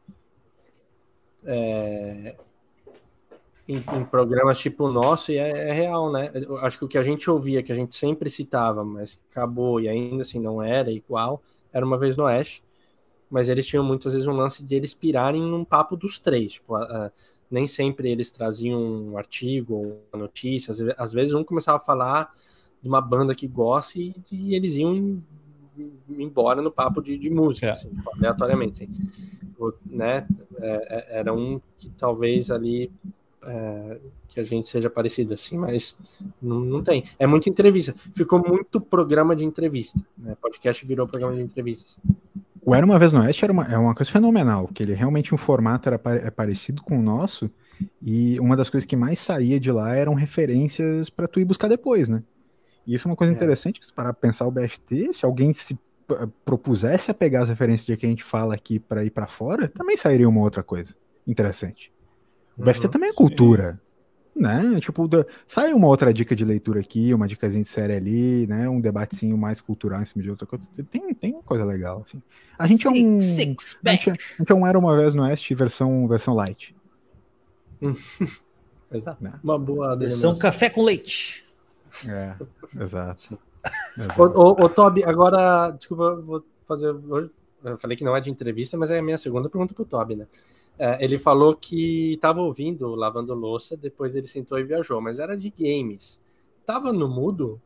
é, 1.45 2.35
em, 3.67 3.77
em, 3.77 4.05
programas 4.05 4.59
tipo 4.59 4.85
o 4.85 4.91
nosso 4.91 5.31
e 5.31 5.37
é, 5.37 5.69
é, 5.69 5.71
real, 5.71 6.11
né? 6.11 6.31
Eu 6.33 6.57
acho 6.57 6.77
que 6.77 6.85
o 6.85 6.87
que 6.87 6.97
a 6.97 7.03
gente 7.03 7.29
ouvia, 7.29 7.63
que 7.63 7.71
a 7.71 7.75
gente 7.75 7.95
sempre 7.95 8.29
citava, 8.29 8.83
mas 8.83 9.17
acabou 9.31 9.79
e 9.79 9.87
ainda 9.87 10.21
assim 10.21 10.39
não 10.39 10.61
era 10.61 10.91
igual, 10.91 11.41
era 11.71 11.85
uma 11.85 11.97
vez 11.97 12.17
no 12.17 12.25
Oeste. 12.25 12.63
Mas 13.29 13.49
eles 13.49 13.65
tinham 13.65 13.83
muitas 13.83 14.13
vezes 14.13 14.27
um 14.27 14.33
lance 14.33 14.63
de 14.63 14.75
eles 14.75 14.93
pirarem 14.93 15.41
num 15.41 15.65
papo 15.65 15.95
dos 15.95 16.19
três. 16.19 16.53
Tipo, 16.53 16.75
a, 16.75 16.83
a, 16.83 17.11
nem 17.53 17.67
sempre 17.67 18.09
eles 18.09 18.31
traziam 18.31 18.81
um 18.81 19.15
artigo, 19.15 19.95
uma 20.11 20.23
notícia. 20.23 20.73
Às, 20.97 21.13
vezes 21.13 21.35
um 21.35 21.43
começava 21.43 21.77
a 21.77 21.79
falar 21.79 22.33
de 22.81 22.89
uma 22.89 22.99
banda 22.99 23.35
que 23.35 23.47
gosta 23.47 23.99
e, 23.99 24.15
e 24.31 24.55
eles 24.55 24.73
iam 24.73 25.21
embora 26.09 26.63
no 26.63 26.71
papo 26.71 26.99
de, 26.99 27.15
de 27.15 27.29
música, 27.29 27.67
é. 27.67 27.69
assim, 27.69 27.89
tipo, 27.89 28.09
aleatoriamente. 28.15 28.83
Assim. 28.83 28.91
O, 29.59 29.71
né? 29.85 30.27
É, 30.59 31.15
é 31.15 31.19
era 31.19 31.31
um 31.31 31.61
que 31.77 31.91
talvez 31.91 32.49
ali 32.49 32.91
é, 33.43 33.99
que 34.29 34.39
a 34.39 34.43
gente 34.43 34.67
seja 34.67 34.89
parecido 34.89 35.35
assim, 35.35 35.55
mas 35.55 35.95
não, 36.41 36.59
não, 36.59 36.81
tem. 36.81 37.03
É 37.19 37.27
muita 37.27 37.51
entrevista. 37.51 37.93
Ficou 38.15 38.39
muito 38.39 38.81
programa 38.81 39.35
de 39.35 39.45
entrevista. 39.45 40.03
Né? 40.17 40.35
Podcast 40.41 40.83
virou 40.87 41.07
programa 41.07 41.35
de 41.35 41.43
entrevistas. 41.43 41.99
O 42.65 42.73
Era 42.73 42.85
Uma 42.85 42.97
Vez 42.97 43.11
no 43.11 43.21
Oeste 43.21 43.43
era 43.43 43.51
uma, 43.51 43.63
é 43.65 43.77
uma 43.77 43.93
coisa 43.93 44.11
fenomenal, 44.11 44.67
que 44.67 44.83
ele 44.83 44.93
realmente, 44.93 45.35
um 45.35 45.37
formato 45.37 45.89
era 45.89 45.99
é 46.25 46.31
parecido 46.31 46.81
com 46.81 46.97
o 46.97 47.01
nosso, 47.01 47.49
e 48.01 48.39
uma 48.39 48.55
das 48.55 48.69
coisas 48.69 48.85
que 48.85 48.95
mais 48.95 49.19
saía 49.19 49.59
de 49.59 49.71
lá 49.71 49.95
eram 49.95 50.13
referências 50.13 51.09
para 51.09 51.27
tu 51.27 51.39
ir 51.39 51.45
buscar 51.45 51.67
depois, 51.67 52.07
né? 52.07 52.23
E 52.87 52.93
isso 52.93 53.07
é 53.07 53.11
uma 53.11 53.17
coisa 53.17 53.33
é. 53.33 53.35
interessante, 53.35 53.79
que 53.79 53.85
se 53.85 53.93
parar 53.93 54.13
pra 54.13 54.29
pensar 54.29 54.45
o 54.45 54.51
BFT, 54.51 55.11
se 55.11 55.25
alguém 55.25 55.53
se 55.53 55.77
propusesse 56.45 57.09
a 57.09 57.13
pegar 57.13 57.43
as 57.43 57.49
referências 57.49 57.85
de 57.85 57.97
que 57.97 58.05
a 58.05 58.09
gente 58.09 58.23
fala 58.23 58.53
aqui 58.53 58.79
para 58.79 59.03
ir 59.03 59.09
para 59.09 59.27
fora, 59.27 59.67
também 59.67 59.97
sairia 59.97 60.27
uma 60.27 60.41
outra 60.41 60.63
coisa 60.63 60.95
interessante. 61.25 61.91
O 62.57 62.63
BFT 62.63 62.85
uhum, 62.85 62.91
também 62.91 63.09
é 63.09 63.13
cultura. 63.13 63.73
Sim. 63.73 63.92
Né? 64.35 64.79
Tipo, 64.79 65.07
sai 65.45 65.73
uma 65.73 65.87
outra 65.87 66.11
dica 66.11 66.35
de 66.35 66.43
leitura 66.43 66.79
aqui, 66.79 67.13
uma 67.13 67.27
dicasinha 67.27 67.61
de 67.61 67.69
série 67.69 67.93
ali, 67.93 68.47
né? 68.47 68.67
Um 68.67 68.81
debatezinho 68.81 69.37
mais 69.37 69.61
cultural 69.61 70.01
em 70.01 70.05
cima 70.05 70.23
de 70.23 70.29
outra 70.29 70.47
coisa. 70.47 70.67
Tem, 70.89 71.13
tem 71.13 71.41
coisa 71.43 71.63
legal, 71.63 72.03
assim. 72.05 72.21
A 72.57 72.65
gente 72.65 72.81
six, 72.81 72.99
é 72.99 73.03
um. 73.03 73.21
Six 73.21 73.77
a, 73.85 73.91
gente, 73.91 74.09
é, 74.09 74.13
a 74.13 74.37
gente 74.39 74.51
é 74.51 74.55
um 74.55 74.65
Era 74.65 74.79
Uma 74.79 74.97
Vez 74.97 75.13
no 75.13 75.23
Oeste 75.23 75.53
versão, 75.53 76.07
versão 76.07 76.33
light. 76.33 76.75
Exato. 78.91 79.23
Né? 79.23 79.33
Uma 79.43 79.57
boa 79.57 79.95
Versão 79.95 80.35
café 80.37 80.69
com 80.69 80.83
leite. 80.83 81.43
É, 82.07 82.35
exato. 82.79 83.37
exato. 83.37 83.39
Ô, 84.17 84.23
ô, 84.23 84.65
ô, 84.65 84.69
Toby, 84.69 85.03
agora, 85.05 85.71
desculpa, 85.71 86.15
vou 86.15 86.43
fazer. 86.67 86.93
Eu 87.63 87.77
falei 87.77 87.95
que 87.95 88.03
não 88.03 88.15
é 88.15 88.19
de 88.19 88.29
entrevista, 88.29 88.77
mas 88.77 88.91
é 88.91 88.99
a 88.99 89.01
minha 89.01 89.17
segunda 89.17 89.49
pergunta 89.49 89.73
pro 89.73 89.85
Toby, 89.85 90.17
né? 90.17 90.27
É, 90.77 91.03
ele 91.03 91.17
falou 91.17 91.55
que 91.55 92.13
estava 92.13 92.41
ouvindo 92.41 92.95
lavando 92.95 93.33
louça, 93.33 93.77
depois 93.77 94.15
ele 94.15 94.27
sentou 94.27 94.59
e 94.59 94.63
viajou, 94.63 94.99
mas 94.99 95.19
era 95.19 95.37
de 95.37 95.53
games. 95.57 96.21
Tava 96.65 96.91
no 96.91 97.07
mudo? 97.07 97.61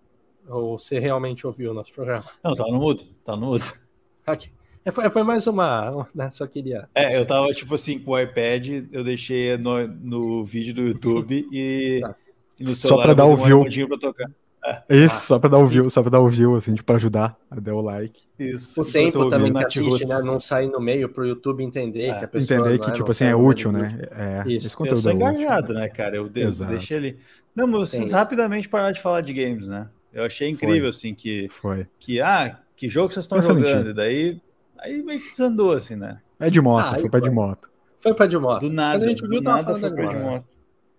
Ou 0.47 0.79
você 0.79 0.99
realmente 0.99 1.45
ouviu 1.45 1.71
o 1.71 1.73
nosso 1.73 1.93
programa? 1.93 2.25
Não, 2.43 2.55
tá 2.55 2.65
no 2.67 2.77
mudo, 2.77 3.03
tá 3.23 3.35
no 3.35 3.47
mudo. 3.47 3.65
Okay. 4.29 4.51
É, 4.83 4.91
foi, 4.91 5.09
foi, 5.09 5.23
mais 5.23 5.47
uma, 5.47 6.05
né? 6.13 6.29
Só 6.31 6.45
queria. 6.45 6.89
É, 6.93 7.17
eu 7.17 7.25
tava 7.25 7.47
tipo 7.53 7.75
assim 7.75 7.97
com 7.97 8.11
o 8.11 8.19
iPad, 8.19 8.67
eu 8.91 9.01
deixei 9.01 9.57
no, 9.57 9.87
no 9.87 10.43
vídeo 10.43 10.73
do 10.73 10.81
YouTube 10.81 11.47
e, 11.51 11.99
tá. 12.01 12.15
e 12.59 12.63
no 12.65 12.75
celular. 12.75 12.97
Só 12.97 13.03
pra 13.03 13.13
dar 13.13 13.25
o 13.25 13.37
view. 13.37 13.87
Pra 13.87 13.97
tocar. 13.97 14.29
É. 14.65 14.83
Isso, 14.89 15.27
só 15.27 15.39
pra 15.39 15.49
dar 15.49 15.59
o 15.59 15.67
view, 15.67 15.89
só 15.89 16.01
pra 16.01 16.11
dar 16.11 16.19
o 16.19 16.27
view, 16.27 16.55
assim, 16.55 16.73
tipo, 16.73 16.85
pra 16.85 16.95
ajudar 16.95 17.37
a 17.49 17.59
dar 17.59 17.73
o 17.73 17.81
like. 17.81 18.21
Isso. 18.37 18.81
O 18.81 18.85
tempo 18.85 19.29
também 19.29 19.53
que 19.53 19.63
assiste, 19.63 20.05
né? 20.05 20.21
Não 20.23 20.39
sair 20.39 20.69
no 20.69 20.79
meio 20.79 21.07
pro 21.09 21.25
YouTube 21.25 21.63
entender 21.63 22.09
é. 22.09 22.19
que 22.19 22.25
a 22.25 22.27
pessoa. 22.27 22.59
Entender 22.59 22.79
que, 22.79 22.89
é, 22.89 22.93
tipo 22.93 23.11
assim, 23.11 23.25
é 23.25 23.35
útil, 23.35 23.71
né? 23.71 23.87
É, 24.11 24.43
Isso. 24.51 24.67
Esse 24.67 24.75
conteúdo 24.75 24.97
eu 24.97 25.01
sou 25.01 25.11
é 25.11 25.15
engajado, 25.15 25.73
né, 25.73 25.87
cara? 25.87 26.17
Eu 26.17 26.27
deixo, 26.27 26.65
deixo 26.65 26.93
ele. 26.93 27.17
Não, 27.55 27.65
mas 27.67 27.89
vocês 27.89 28.11
rapidamente 28.11 28.67
pararam 28.67 28.91
de 28.91 29.01
falar 29.01 29.21
de 29.21 29.33
games, 29.33 29.67
né? 29.67 29.87
Eu 30.13 30.23
achei 30.23 30.49
incrível, 30.49 30.81
Foi. 30.81 30.89
assim, 30.89 31.13
que. 31.13 31.47
Foi. 31.49 31.87
Que, 31.99 32.19
ah, 32.21 32.59
que 32.75 32.89
jogo 32.89 33.13
vocês 33.13 33.23
estão 33.23 33.41
jogando? 33.41 33.89
E 33.89 33.93
daí 33.93 34.41
Aí 34.79 35.01
meio 35.03 35.19
que 35.19 35.29
desandou, 35.29 35.73
assim, 35.73 35.95
né? 35.95 36.19
É 36.39 36.49
de 36.49 36.61
moto, 36.61 36.85
ah, 36.85 36.99
foi 36.99 37.09
pra 37.09 37.19
de 37.19 37.29
moto. 37.29 37.69
Foi 37.99 38.13
pra 38.13 38.27
de 38.27 38.37
moto. 38.37 38.61
Do 38.61 38.69
nada, 38.69 38.99
Quando 38.99 39.03
a 39.03 39.07
gente 39.09 39.27
viu, 39.27 39.41
nada 39.41 39.75
foi 39.77 39.91
pra 39.91 40.05
de 40.05 40.15
moto. 40.15 40.45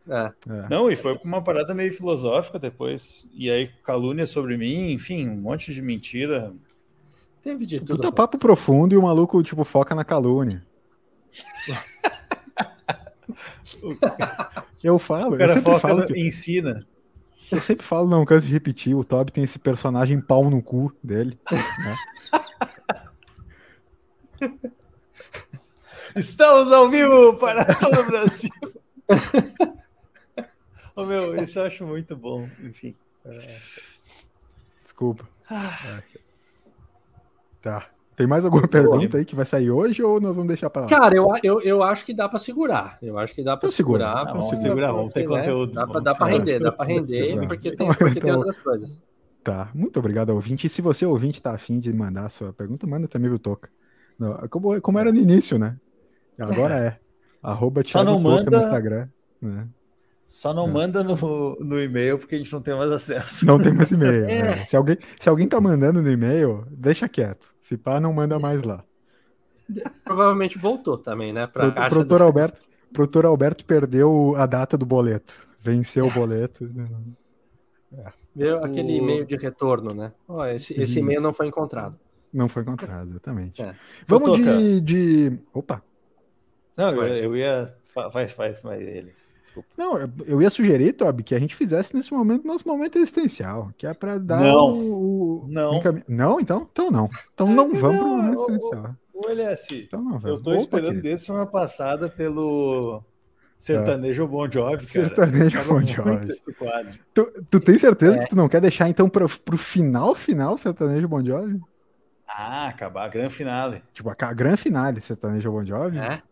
É. 0.08 0.32
É. 0.48 0.68
Não, 0.70 0.90
e 0.90 0.96
foi 0.96 1.18
uma 1.22 1.42
parada 1.42 1.74
meio 1.74 1.92
filosófica 1.92 2.58
depois. 2.58 3.28
E 3.32 3.50
aí, 3.50 3.68
calúnia 3.84 4.26
sobre 4.26 4.56
mim, 4.56 4.92
enfim, 4.92 5.28
um 5.28 5.36
monte 5.36 5.74
de 5.74 5.82
mentira. 5.82 6.54
Teve 7.42 7.66
de 7.66 7.80
tudo. 7.80 7.96
Puta 7.96 8.10
papo 8.10 8.38
profundo 8.38 8.94
e 8.94 8.96
o 8.96 9.02
maluco, 9.02 9.42
tipo, 9.42 9.62
foca 9.64 9.94
na 9.94 10.04
calúnia. 10.04 10.64
eu 14.82 14.98
falo, 14.98 15.34
o 15.34 15.38
cara 15.38 15.52
eu 15.52 15.54
sempre 15.54 15.78
falo 15.78 16.06
que... 16.06 16.18
ensina. 16.18 16.86
Eu 17.50 17.62
sempre 17.62 17.84
falo, 17.84 18.08
não 18.08 18.24
canso 18.24 18.46
de 18.46 18.52
repetir, 18.52 18.94
o 18.94 19.04
Toby 19.04 19.32
tem 19.32 19.44
esse 19.44 19.58
personagem 19.58 20.20
pau 20.20 20.50
no 20.50 20.62
cu 20.62 20.92
dele. 21.02 21.38
Né? 24.40 24.40
Estamos 26.16 26.72
ao 26.72 26.90
vivo 26.90 27.34
para 27.34 27.64
todo 27.74 28.00
o 28.00 28.06
Brasil. 28.06 28.50
oh, 31.02 31.06
meu, 31.06 31.36
isso 31.36 31.58
eu 31.58 31.64
acho 31.64 31.86
muito 31.86 32.16
bom. 32.16 32.48
Enfim. 32.62 32.94
Desculpa. 34.84 35.28
Ah. 35.50 36.02
Tá. 37.60 37.86
Tem 38.16 38.26
mais 38.26 38.44
alguma 38.44 38.62
muito 38.62 38.72
pergunta 38.72 39.08
bom. 39.08 39.16
aí 39.16 39.24
que 39.24 39.36
vai 39.36 39.44
sair 39.44 39.70
hoje 39.70 40.02
ou 40.02 40.20
nós 40.20 40.34
vamos 40.34 40.48
deixar 40.48 40.68
para 40.68 40.82
lá? 40.82 40.88
Cara, 40.88 41.14
eu, 41.14 41.28
eu, 41.42 41.60
eu 41.60 41.82
acho 41.84 42.04
que 42.04 42.12
dá 42.12 42.28
para 42.28 42.40
segurar. 42.40 42.98
Eu 43.00 43.16
acho 43.16 43.32
que 43.32 43.44
dá 43.44 43.56
para 43.56 43.70
segurar. 43.70 44.24
Não, 44.24 44.32
vamos 44.32 44.58
segurar, 44.58 44.92
vamos 44.92 45.12
ter 45.12 45.20
né? 45.20 45.26
conteúdo. 45.26 45.72
Dá 45.72 45.86
para 45.86 46.00
dá 46.00 46.12
render, 46.24 46.58
dá 46.58 46.72
para 46.72 46.86
render, 46.86 47.46
porque 47.46 47.76
tem, 47.76 47.88
porque 47.94 48.20
tem 48.20 48.32
outras 48.32 48.58
coisas. 48.58 49.00
Tá, 49.44 49.70
muito 49.72 49.98
obrigado, 50.00 50.30
ouvinte. 50.30 50.66
E 50.66 50.70
se 50.70 50.82
você, 50.82 51.06
ouvinte, 51.06 51.40
tá 51.40 51.54
afim 51.54 51.78
de 51.78 51.92
mandar 51.92 52.26
a 52.26 52.30
sua 52.30 52.52
pergunta, 52.52 52.88
manda 52.88 53.06
também 53.06 53.30
pro 53.30 53.38
Toca. 53.38 53.70
Como, 54.50 54.80
como 54.80 54.98
era 54.98 55.12
no 55.12 55.18
início, 55.18 55.56
né? 55.56 55.76
Agora 56.38 56.74
é. 56.74 56.98
Arroba 57.40 57.82
Só 57.86 58.02
não 58.02 58.18
manda 58.18 58.50
no 58.50 58.64
Instagram. 58.64 59.08
Né? 59.40 59.68
Só 60.28 60.52
não 60.52 60.68
é. 60.68 60.70
manda 60.70 61.02
no, 61.02 61.56
no 61.58 61.80
e-mail 61.80 62.18
porque 62.18 62.34
a 62.34 62.38
gente 62.38 62.52
não 62.52 62.60
tem 62.60 62.76
mais 62.76 62.90
acesso. 62.90 63.46
Não 63.46 63.58
tem 63.58 63.72
mais 63.72 63.90
e-mail. 63.90 64.24
é. 64.28 64.42
né? 64.42 64.64
se, 64.66 64.76
alguém, 64.76 64.98
se 65.18 65.26
alguém 65.26 65.48
tá 65.48 65.58
mandando 65.58 66.02
no 66.02 66.10
e-mail, 66.10 66.66
deixa 66.70 67.08
quieto. 67.08 67.48
Se 67.62 67.78
pá, 67.78 67.98
não 67.98 68.12
manda 68.12 68.38
mais 68.38 68.62
lá. 68.62 68.84
Provavelmente 70.04 70.58
voltou 70.58 70.98
também, 70.98 71.32
né? 71.32 71.46
Pra 71.46 71.70
Pro, 71.70 71.88
produtor, 71.88 72.18
do... 72.18 72.24
Alberto, 72.24 72.60
produtor 72.92 73.24
Alberto 73.24 73.64
perdeu 73.64 74.34
a 74.36 74.44
data 74.44 74.76
do 74.76 74.84
boleto. 74.84 75.40
Venceu 75.58 76.06
o 76.06 76.10
boleto. 76.10 76.70
É. 77.90 78.04
Viu 78.36 78.62
aquele 78.62 78.92
o... 78.92 79.02
e-mail 79.02 79.24
de 79.24 79.34
retorno, 79.36 79.94
né? 79.94 80.12
Oh, 80.28 80.44
esse, 80.44 80.78
esse 80.78 80.98
e-mail 80.98 81.22
não 81.22 81.32
foi 81.32 81.46
encontrado. 81.46 81.98
Não 82.30 82.46
foi 82.46 82.60
encontrado, 82.60 83.08
exatamente. 83.08 83.62
É. 83.62 83.74
Vamos 84.06 84.36
de, 84.36 84.78
de. 84.82 85.38
Opa! 85.54 85.82
Não, 86.76 86.90
eu, 86.90 87.06
eu 87.06 87.34
ia. 87.34 87.64
Faz, 87.92 88.32
faz, 88.32 88.58
faz 88.58 88.80
eles. 88.80 89.34
Desculpa. 89.42 89.68
Não, 89.76 89.98
eu 90.26 90.42
ia 90.42 90.50
sugerir, 90.50 90.92
Toby, 90.92 91.22
que 91.22 91.34
a 91.34 91.38
gente 91.38 91.54
fizesse 91.54 91.94
nesse 91.96 92.12
momento 92.12 92.46
nosso 92.46 92.68
momento 92.68 92.98
existencial, 92.98 93.72
que 93.76 93.86
é 93.86 93.94
para 93.94 94.18
dar 94.18 94.40
não. 94.40 94.72
o. 94.72 95.46
Não. 95.48 95.80
Não, 96.06 96.40
então? 96.40 96.68
Então 96.70 96.90
não. 96.90 97.08
Então 97.32 97.46
não 97.48 97.74
vamos 97.74 97.98
para 97.98 98.06
o 98.06 98.16
momento 98.16 98.50
existencial. 98.50 98.96
O 99.14 99.28
LS, 99.28 99.74
então 99.74 100.00
não, 100.00 100.20
eu 100.28 100.40
tô 100.40 100.50
Opa, 100.50 100.58
esperando 100.58 100.86
querido. 100.86 101.02
desde 101.02 101.26
semana 101.26 101.46
passada 101.46 102.08
pelo 102.08 103.02
Sertanejo 103.58 104.22
é. 104.22 104.26
Bon 104.26 104.48
Jovi, 104.48 104.76
cara. 104.76 104.86
Sertanejo 104.86 105.64
Bon 105.64 105.84
Jovi. 105.84 106.38
Tu, 107.12 107.44
tu 107.50 107.60
tem 107.60 107.76
certeza 107.76 108.16
é. 108.16 108.20
que 108.20 108.28
tu 108.28 108.36
não 108.36 108.48
quer 108.48 108.60
deixar 108.60 108.88
então 108.88 109.08
para 109.08 109.24
o 109.24 109.56
final, 109.56 110.14
final, 110.14 110.56
Sertanejo 110.56 111.08
Bon 111.08 111.24
Jovi? 111.24 111.60
Ah, 112.28 112.68
acabar 112.68 113.06
a 113.06 113.08
grande 113.08 113.34
finale. 113.34 113.82
Tipo, 113.92 114.10
a 114.10 114.32
grande 114.32 114.58
finale, 114.58 115.00
sertanejo 115.00 115.50
Bon 115.50 115.64
Jovi? 115.64 115.98
É? 115.98 116.22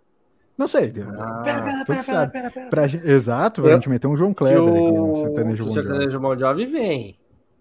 Não 0.56 0.66
sei. 0.66 0.92
Ah, 1.18 1.42
pera, 1.44 1.62
pera, 1.62 1.84
pera, 1.84 2.02
pera, 2.02 2.28
pera, 2.28 2.50
pera, 2.50 2.70
Pra, 2.70 2.86
exato, 2.86 3.60
pra 3.60 3.72
eu, 3.72 3.74
gente 3.74 3.90
meter 3.90 4.06
um 4.06 4.16
João 4.16 4.32
Kleber 4.32 4.62
o, 4.62 4.68
aqui 4.68 4.96
no 4.96 5.16
sertanejo 5.16 5.64
Bon 5.64 5.70
Jovi. 5.70 5.80
O 5.80 5.82
sertanejo 5.82 6.20
Bon 6.20 6.38
Jovi 6.38 6.66
vem. 6.66 7.18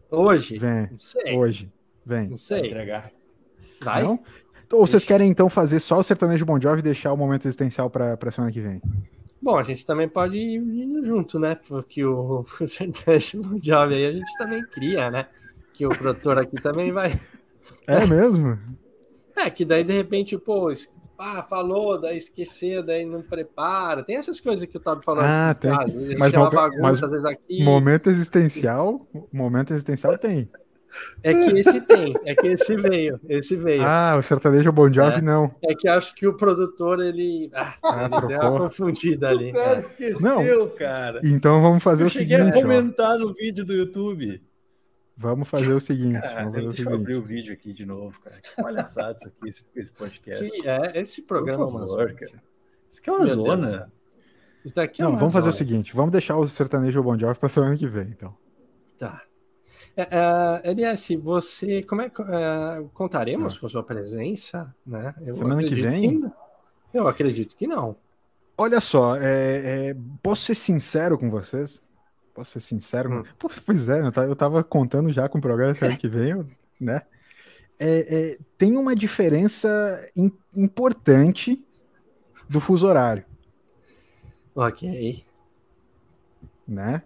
Hoje? 0.10 0.58
Vem. 0.58 0.88
Não 0.92 1.00
sei. 1.00 1.38
Hoje. 1.38 1.72
Vem. 2.06 2.30
Não 2.30 2.38
sei. 2.38 2.60
Vai 2.60 2.70
entregar. 2.70 3.12
Vai? 3.82 4.04
Não? 4.04 4.20
Ou 4.72 4.88
vocês 4.88 5.04
querem 5.04 5.30
então 5.30 5.50
fazer 5.50 5.80
só 5.80 6.00
o 6.00 6.04
sertanejo 6.04 6.46
Bon 6.46 6.60
Jovi 6.60 6.80
e 6.80 6.84
deixar 6.84 7.12
o 7.12 7.18
momento 7.18 7.46
existencial 7.46 7.90
pra, 7.90 8.16
pra 8.16 8.32
semana 8.32 8.52
que 8.52 8.62
vem? 8.62 8.82
Bom, 9.42 9.58
a 9.58 9.64
gente 9.64 9.86
também 9.86 10.08
pode 10.08 10.38
ir 10.38 10.62
junto, 11.04 11.38
né? 11.38 11.56
Porque 11.68 12.04
o, 12.04 12.46
o 12.62 12.68
sertanejo 12.68 13.42
Bon 13.42 13.60
Jovi 13.62 13.96
aí 13.96 14.06
a 14.06 14.12
gente 14.14 14.38
também 14.38 14.66
cria, 14.68 15.12
né? 15.12 15.26
Que 15.74 15.86
o 15.86 15.90
produtor 15.90 16.40
aqui 16.40 16.56
também 16.62 16.94
vai. 16.94 17.20
É 17.88 18.06
mesmo? 18.06 18.58
É, 19.36 19.50
que 19.50 19.66
daí 19.66 19.84
de 19.84 19.92
repente, 19.92 20.38
pô, 20.38 20.72
ah, 21.18 21.44
falou, 21.44 22.00
daí 22.00 22.18
esqueceu, 22.18 22.84
daí 22.84 23.06
não 23.06 23.22
prepara. 23.22 24.04
Tem 24.04 24.18
essas 24.18 24.40
coisas 24.40 24.68
que 24.68 24.78
o 24.78 24.80
Tabo 24.80 25.02
falou. 25.02 25.24
Ah, 25.24 25.52
assim, 25.52 25.60
tem. 25.60 25.72
Ah, 25.72 25.86
mas, 26.18 26.32
bagunça, 26.32 26.82
mas 26.82 27.04
às 27.04 27.12
vezes 27.12 27.26
aqui. 27.26 27.64
Momento 27.64 28.10
existencial, 28.10 29.00
momento 29.32 29.72
existencial 29.74 30.18
tem. 30.18 30.50
É 31.24 31.34
que 31.34 31.60
esse 31.60 31.82
tem, 31.82 32.14
é 32.26 32.36
que 32.36 32.48
esse 32.48 32.76
veio, 32.78 33.20
esse 33.28 33.56
veio. 33.56 33.84
Ah, 33.84 34.16
o 34.18 34.22
sertanejo 34.22 34.72
Bon 34.72 34.92
Jovi 34.92 35.18
é, 35.18 35.22
não. 35.22 35.54
É 35.62 35.76
que 35.76 35.88
acho 35.88 36.16
que 36.16 36.26
o 36.26 36.34
produtor 36.34 37.02
ele, 37.02 37.50
ah, 37.54 37.74
ah 37.84 38.10
ele 38.12 38.28
deu 38.28 38.40
uma 38.40 38.60
confundida 38.60 39.30
ali. 39.30 39.52
O 39.52 39.54
cara 39.54 39.80
esqueceu, 39.80 40.22
não. 40.22 40.70
cara. 40.70 41.20
Então 41.24 41.62
vamos 41.62 41.84
fazer 41.84 42.04
Eu 42.04 42.08
o 42.08 42.10
seguinte. 42.10 42.34
Eu 42.34 42.46
cheguei 42.46 42.62
a 42.62 42.64
comentar 42.64 43.16
ó. 43.16 43.20
no 43.20 43.34
vídeo 43.34 43.66
do 43.66 43.74
YouTube. 43.74 44.42
Vamos 45.18 45.48
fazer 45.48 45.74
o 45.74 45.80
seguinte. 45.80 46.20
Cara, 46.20 46.44
vamos 46.44 46.54
fazer 46.54 46.68
deixa 46.68 46.68
o 46.68 46.74
seguinte. 46.74 46.92
eu 46.92 47.00
abrir 47.00 47.16
o 47.16 47.22
vídeo 47.22 47.54
aqui 47.54 47.74
de 47.74 47.86
novo, 47.86 48.20
cara. 48.20 48.42
Que 48.42 48.62
palhaçada 48.62 49.16
isso 49.18 49.28
aqui, 49.28 49.50
esse, 49.50 49.66
esse 49.76 49.92
podcast. 49.92 50.50
Que 50.50 50.68
é, 50.68 51.00
esse 51.00 51.22
programa 51.22 51.66
Por 51.66 51.80
favor, 51.80 52.14
cara. 52.14 52.44
Isso 52.90 53.00
aqui 53.00 53.10
é 53.10 53.14
uma 53.14 53.26
Meu 53.26 53.36
zona. 53.36 53.68
Deus. 53.68 53.90
Isso 54.66 54.76
daqui 54.76 55.02
é 55.02 55.06
Não, 55.06 55.16
vamos 55.16 55.34
fazer 55.34 55.52
zona. 55.52 55.54
o 55.54 55.58
seguinte. 55.58 55.96
Vamos 55.96 56.12
deixar 56.12 56.38
o 56.38 56.48
sertanejo 56.48 57.02
Bon 57.02 57.18
Jovi 57.18 57.40
para 57.40 57.50
semana 57.50 57.78
que 57.78 57.88
vem, 57.88 58.08
então. 58.10 58.36
Tá. 58.98 59.22
É, 59.96 60.04
uh, 60.04 60.62
LS, 60.64 61.16
você 61.16 61.82
como 61.84 62.02
é 62.02 62.08
uh, 62.08 62.90
contaremos 62.90 63.56
ah. 63.56 63.60
com 63.60 63.70
sua 63.70 63.84
presença, 63.84 64.76
né? 64.86 65.16
Eu 65.22 65.36
semana 65.36 65.64
que 65.64 65.76
vem? 65.76 66.22
Que, 66.22 66.32
eu 66.94 67.08
acredito 67.08 67.56
que 67.56 67.66
não. 67.66 67.96
Olha 68.58 68.82
só, 68.82 69.16
é, 69.18 69.90
é, 69.90 69.98
posso 70.22 70.44
ser 70.44 70.56
sincero 70.56 71.18
com 71.18 71.30
vocês? 71.30 71.82
Posso 72.36 72.52
ser 72.52 72.60
sincero? 72.60 73.12
Hum. 73.12 73.24
Pô, 73.40 73.50
pois 73.66 73.88
é, 73.88 74.02
eu 74.02 74.36
tava 74.36 74.62
contando 74.62 75.10
já 75.12 75.30
com 75.30 75.38
o 75.38 75.42
programa 75.42 75.74
semana 75.74 75.98
que 75.98 76.10
vem, 76.10 76.46
né? 76.80 77.02
É, 77.80 78.34
é, 78.34 78.38
tem 78.58 78.78
uma 78.78 78.94
diferença 78.94 79.70
in, 80.16 80.30
importante 80.54 81.66
do 82.50 82.60
fuso 82.60 82.86
horário. 82.86 83.24
Ok. 84.54 85.26
Né? 86.68 87.02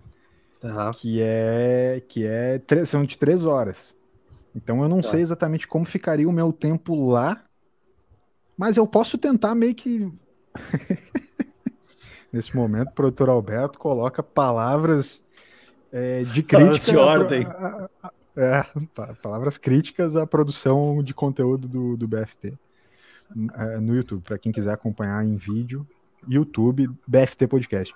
Tá. 0.59 0.91
Que 0.95 1.21
é 1.21 2.03
que 2.07 2.25
é 2.25 2.59
são 2.85 3.05
de 3.05 3.15
três 3.15 3.45
horas. 3.45 3.95
Então 4.55 4.81
eu 4.81 4.89
não 4.89 5.01
tá. 5.01 5.09
sei 5.09 5.21
exatamente 5.21 5.67
como 5.67 5.85
ficaria 5.85 6.27
o 6.27 6.33
meu 6.33 6.51
tempo 6.51 7.11
lá, 7.11 7.43
mas 8.57 8.77
eu 8.77 8.87
posso 8.87 9.15
tentar 9.15 9.53
meio 9.53 9.75
que 9.75 10.11
Nesse 12.31 12.55
momento, 12.55 12.89
o 12.89 12.93
produtor 12.93 13.29
Alberto 13.29 13.79
coloca 13.79 14.21
palavras 14.21 15.23
é, 15.91 16.23
de 16.23 16.43
crítica. 16.43 16.91
de 16.91 16.97
ordem. 16.97 17.45
A, 17.45 17.89
a, 18.03 18.11
é, 18.37 18.65
palavras 19.21 19.57
críticas 19.57 20.15
à 20.15 20.25
produção 20.25 21.03
de 21.03 21.13
conteúdo 21.13 21.67
do, 21.67 21.97
do 21.97 22.07
BFT 22.07 22.53
é, 23.55 23.79
no 23.79 23.95
YouTube, 23.95 24.21
para 24.23 24.37
quem 24.37 24.51
quiser 24.51 24.71
acompanhar 24.71 25.25
em 25.25 25.35
vídeo, 25.35 25.85
YouTube, 26.27 26.89
BFT 27.07 27.47
Podcast. 27.47 27.93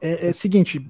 É, 0.00 0.28
é 0.28 0.32
seguinte, 0.32 0.82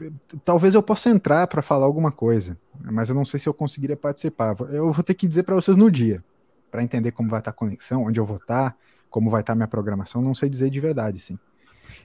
talvez 0.45 0.75
eu 0.75 0.83
possa 0.83 1.11
entrar 1.11 1.47
para 1.47 1.63
falar 1.63 1.87
alguma 1.87 2.11
coisa, 2.11 2.57
mas 2.81 3.09
eu 3.09 3.15
não 3.15 3.25
sei 3.25 3.39
se 3.39 3.49
eu 3.49 3.55
conseguiria 3.55 3.97
participar. 3.97 4.57
Eu 4.71 4.93
vou 4.93 5.05
ter 5.05 5.15
que 5.15 5.29
dizer 5.29 5.43
para 5.43 5.55
vocês 5.55 5.77
no 5.77 5.91
dia, 5.91 6.25
para 6.71 6.83
entender 6.83 7.13
como 7.13 7.29
vai 7.29 7.41
estar 7.41 7.51
a 7.51 7.55
conexão, 7.55 8.05
onde 8.05 8.19
eu 8.19 8.25
vou 8.25 8.39
estar, 8.39 8.77
como 9.11 9.31
vai 9.31 9.43
estar 9.43 9.53
a 9.53 9.57
minha 9.57 9.69
programação, 9.69 10.21
não 10.21 10.35
sei 10.35 10.49
dizer 10.49 10.71
de 10.71 10.81
verdade, 10.81 11.21
sim. 11.21 11.39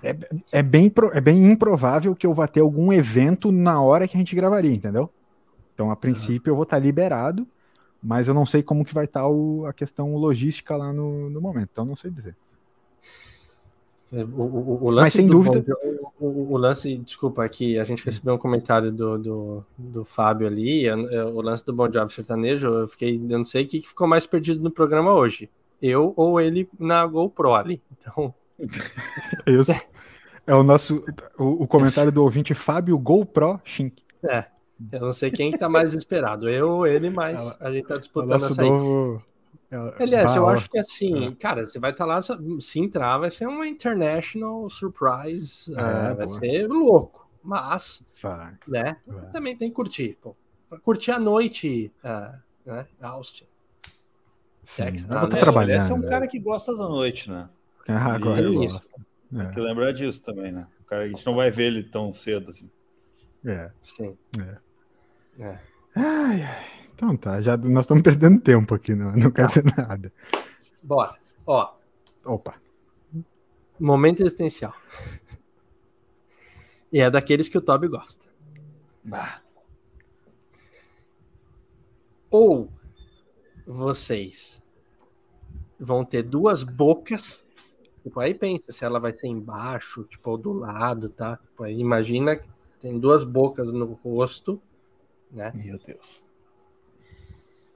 É, 0.03 0.17
é, 0.51 0.63
bem, 0.63 0.91
é 1.13 1.21
bem 1.21 1.51
improvável 1.51 2.15
que 2.15 2.25
eu 2.25 2.33
vá 2.33 2.47
ter 2.47 2.61
algum 2.61 2.91
evento 2.91 3.51
na 3.51 3.81
hora 3.81 4.07
que 4.07 4.17
a 4.17 4.19
gente 4.19 4.35
gravaria, 4.35 4.73
entendeu? 4.73 5.09
Então, 5.73 5.91
a 5.91 5.95
princípio, 5.95 6.51
eu 6.51 6.55
vou 6.55 6.63
estar 6.63 6.79
liberado 6.79 7.47
mas 8.01 8.27
eu 8.27 8.33
não 8.33 8.45
sei 8.45 8.63
como 8.63 8.83
que 8.83 8.93
vai 8.93 9.05
estar 9.05 9.21
tá 9.21 9.27
o, 9.27 9.65
a 9.67 9.73
questão 9.73 10.15
logística 10.15 10.75
lá 10.75 10.91
no, 10.91 11.29
no 11.29 11.39
momento, 11.39 11.69
então 11.71 11.85
não 11.85 11.95
sei 11.95 12.09
dizer. 12.09 12.35
É, 14.11 14.23
o, 14.23 14.27
o, 14.27 14.83
o 14.85 14.89
lance 14.89 15.05
Mas 15.05 15.13
sem 15.13 15.27
dúvida. 15.27 15.63
o, 16.19 16.53
o, 16.53 16.57
lance, 16.57 16.97
desculpa, 16.97 17.45
aqui 17.45 17.77
a 17.77 17.83
gente 17.83 18.03
recebeu 18.03 18.33
um 18.33 18.37
comentário 18.37 18.91
do, 18.91 19.17
do, 19.17 19.65
do 19.77 20.03
Fábio 20.03 20.47
ali. 20.47 20.89
O 20.89 21.41
lance 21.41 21.65
do 21.65 21.71
Bom 21.71 21.87
Job 21.87 22.11
Sertanejo, 22.11 22.67
eu 22.67 22.87
fiquei, 22.89 23.15
eu 23.15 23.37
não 23.37 23.45
sei 23.45 23.63
o 23.63 23.67
que 23.67 23.87
ficou 23.87 24.07
mais 24.07 24.25
perdido 24.25 24.61
no 24.61 24.71
programa 24.71 25.13
hoje. 25.13 25.49
Eu 25.81 26.13
ou 26.17 26.41
ele 26.41 26.67
na 26.77 27.05
GoPro 27.05 27.53
ali. 27.53 27.81
Então. 27.91 28.33
Isso. 29.47 29.71
É 30.51 30.53
o 30.53 30.63
nosso. 30.63 31.01
O, 31.39 31.63
o 31.63 31.67
comentário 31.67 32.11
do 32.11 32.21
ouvinte 32.21 32.53
Fábio 32.53 32.99
GoPro 32.99 33.61
Shink. 33.63 34.03
É. 34.21 34.47
Eu 34.91 34.99
não 34.99 35.13
sei 35.13 35.31
quem 35.31 35.51
está 35.51 35.69
mais 35.69 35.93
esperado, 35.93 36.49
eu 36.49 36.69
ou 36.71 36.87
ele, 36.87 37.09
mas 37.09 37.55
a 37.61 37.71
gente 37.71 37.83
está 37.83 37.97
disputando 37.97 38.33
essa 38.33 38.61
novo... 38.61 39.23
É, 39.69 40.03
Aliás, 40.03 40.35
eu 40.35 40.49
acho 40.49 40.69
que 40.69 40.77
assim, 40.77 41.27
é. 41.27 41.35
cara, 41.35 41.63
você 41.63 41.79
vai 41.79 41.91
estar 41.91 42.05
tá 42.05 42.15
lá, 42.15 42.19
se 42.59 42.79
entrar, 42.79 43.17
vai 43.19 43.29
ser 43.29 43.45
uma 43.47 43.65
international 43.65 44.69
surprise, 44.69 45.71
é, 45.73 46.11
uh, 46.11 46.15
vai 46.17 46.27
ser 46.27 46.67
louco, 46.67 47.29
mas, 47.41 48.03
vai. 48.21 48.53
né, 48.67 48.97
vai. 49.07 49.29
também 49.29 49.55
tem 49.55 49.69
que 49.69 49.75
curtir, 49.75 50.17
pô. 50.19 50.35
Curtir 50.83 51.11
a 51.11 51.19
noite, 51.19 51.93
uh, 52.03 52.37
né, 52.65 52.87
Austin. 53.01 53.45
Sim, 54.65 54.83
Texas, 54.83 55.07
tá 55.07 55.27
trabalhando. 55.27 55.81
Esse 55.81 55.91
é 55.91 55.95
um 55.95 56.01
cara 56.01 56.27
que 56.27 56.39
gosta 56.39 56.75
da 56.75 56.89
noite, 56.89 57.29
né? 57.29 57.47
Ah, 57.87 58.13
agora 58.13 58.39
ele 58.39 58.55
gosta. 58.55 58.85
É. 58.99 59.10
Tem 59.31 59.51
que 59.51 59.59
lembrar 59.59 59.91
disso 59.93 60.21
também, 60.21 60.51
né? 60.51 60.67
O 60.81 60.83
cara, 60.83 61.03
a 61.03 61.07
gente 61.07 61.25
não 61.25 61.35
vai 61.35 61.49
ver 61.49 61.65
ele 61.65 61.83
tão 61.83 62.13
cedo 62.13 62.51
assim. 62.51 62.69
É. 63.45 63.71
Sim. 63.81 64.17
É. 64.39 65.43
É. 65.43 65.59
Ai, 65.95 66.43
ai. 66.43 66.81
Então 66.93 67.17
tá, 67.17 67.41
já 67.41 67.57
nós 67.57 67.85
estamos 67.85 68.03
perdendo 68.03 68.39
tempo 68.39 68.75
aqui, 68.75 68.93
não, 68.93 69.11
não 69.13 69.31
quer 69.31 69.43
tá. 69.43 69.47
dizer 69.47 69.63
nada. 69.75 70.13
Bora. 70.83 71.15
Ó. 71.47 71.73
Opa. 72.25 72.55
Momento 73.79 74.21
existencial. 74.21 74.75
E 76.91 76.99
é 76.99 77.09
daqueles 77.09 77.47
que 77.47 77.57
o 77.57 77.61
Toby 77.61 77.87
gosta. 77.87 78.25
Bah. 79.03 79.41
Ou 82.29 82.71
vocês 83.65 84.61
vão 85.79 86.03
ter 86.05 86.23
duas 86.23 86.63
bocas. 86.63 87.45
Tipo, 88.03 88.19
aí 88.19 88.33
pensa 88.33 88.71
se 88.71 88.83
ela 88.83 88.99
vai 88.99 89.13
ser 89.13 89.27
embaixo, 89.27 90.03
tipo, 90.03 90.31
ou 90.31 90.37
do 90.37 90.53
lado, 90.53 91.09
tá? 91.09 91.37
Tipo, 91.37 91.63
aí 91.63 91.79
imagina 91.79 92.35
que 92.35 92.47
tem 92.79 92.99
duas 92.99 93.23
bocas 93.23 93.71
no 93.71 93.85
rosto 93.93 94.61
né? 95.31 95.51
Meu 95.55 95.79
Deus. 95.85 96.25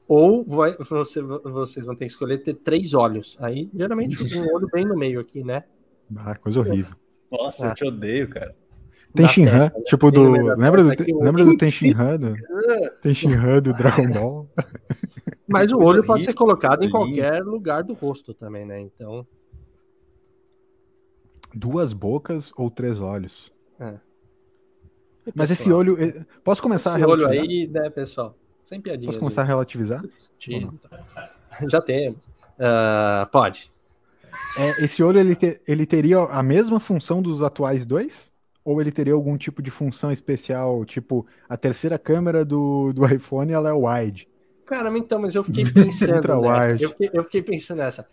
Ou 0.07 0.43
vai, 0.43 0.75
você, 0.77 1.21
vocês 1.21 1.85
vão 1.85 1.95
ter 1.95 2.05
que 2.05 2.11
escolher 2.11 2.39
ter 2.39 2.53
três 2.53 2.93
olhos. 2.93 3.37
Aí, 3.39 3.69
geralmente, 3.73 4.21
um 4.39 4.53
olho 4.53 4.67
bem 4.71 4.85
no 4.85 4.95
meio 4.95 5.19
aqui, 5.19 5.43
né? 5.43 5.63
Ah, 6.15 6.35
coisa 6.35 6.59
horrível. 6.59 6.95
Nossa, 7.31 7.65
ah. 7.65 7.69
eu 7.71 7.73
te 7.73 7.83
odeio, 7.83 8.29
cara. 8.29 8.55
Tem 9.11 9.27
Shinhan, 9.27 9.57
né? 9.59 9.71
tipo 9.85 10.11
do. 10.11 10.33
Lembra 10.55 10.83
do, 10.83 11.19
lembra 11.19 11.43
do 11.43 11.57
Tem 11.57 11.71
Shinhan? 11.71 12.19
Do, 12.19 12.35
tem 13.01 13.11
Shinhan 13.11 13.59
do 13.59 13.73
Dragon 13.73 14.07
Ball? 14.11 14.49
Mas 15.47 15.71
o 15.71 15.79
olho 15.79 16.05
pode 16.05 16.23
ser 16.23 16.35
colocado 16.35 16.83
em 16.83 16.91
qualquer 16.91 17.43
lugar 17.43 17.83
do 17.83 17.93
rosto 17.93 18.35
também, 18.35 18.67
né? 18.67 18.79
Então. 18.79 19.25
Duas 21.55 21.93
bocas 21.93 22.51
ou 22.57 22.69
três 22.69 22.99
olhos? 22.99 23.51
É. 23.79 23.95
Mas 25.33 25.49
esse 25.49 25.71
olho. 25.71 25.97
Eh, 26.01 26.25
posso 26.43 26.61
começar 26.61 26.91
esse 26.91 26.97
a 26.97 26.99
relativizar? 26.99 27.43
olho 27.43 27.51
aí, 27.51 27.67
né, 27.67 27.89
pessoal? 27.89 28.37
Sem 28.63 28.81
piadinha. 28.81 29.07
Posso 29.07 29.19
começar 29.19 29.41
a 29.41 29.45
relativizar? 29.45 30.03
Já 31.69 31.81
temos. 31.81 32.25
Uh, 32.25 33.25
pode. 33.31 33.71
É, 34.57 34.83
esse 34.83 35.01
olho 35.01 35.19
ele, 35.19 35.35
te, 35.35 35.61
ele 35.67 35.85
teria 35.85 36.19
a 36.19 36.43
mesma 36.43 36.79
função 36.79 37.21
dos 37.21 37.41
atuais 37.41 37.85
dois? 37.85 38.31
Ou 38.63 38.81
ele 38.81 38.91
teria 38.91 39.13
algum 39.13 39.37
tipo 39.37 39.61
de 39.61 39.69
função 39.69 40.11
especial, 40.11 40.83
tipo 40.85 41.25
a 41.47 41.55
terceira 41.55 41.99
câmera 41.99 42.43
do, 42.43 42.91
do 42.91 43.05
iPhone 43.07 43.51
ela 43.51 43.69
é 43.69 43.73
wide? 43.73 44.27
Cara, 44.65 44.95
então, 44.97 45.19
mas 45.19 45.35
eu 45.35 45.43
fiquei 45.43 45.63
pensando 45.63 46.41
nessa. 46.41 46.83
Eu 46.83 46.89
fiquei, 46.89 47.09
eu 47.13 47.23
fiquei 47.23 47.41
pensando 47.43 47.77
nessa. 47.77 48.07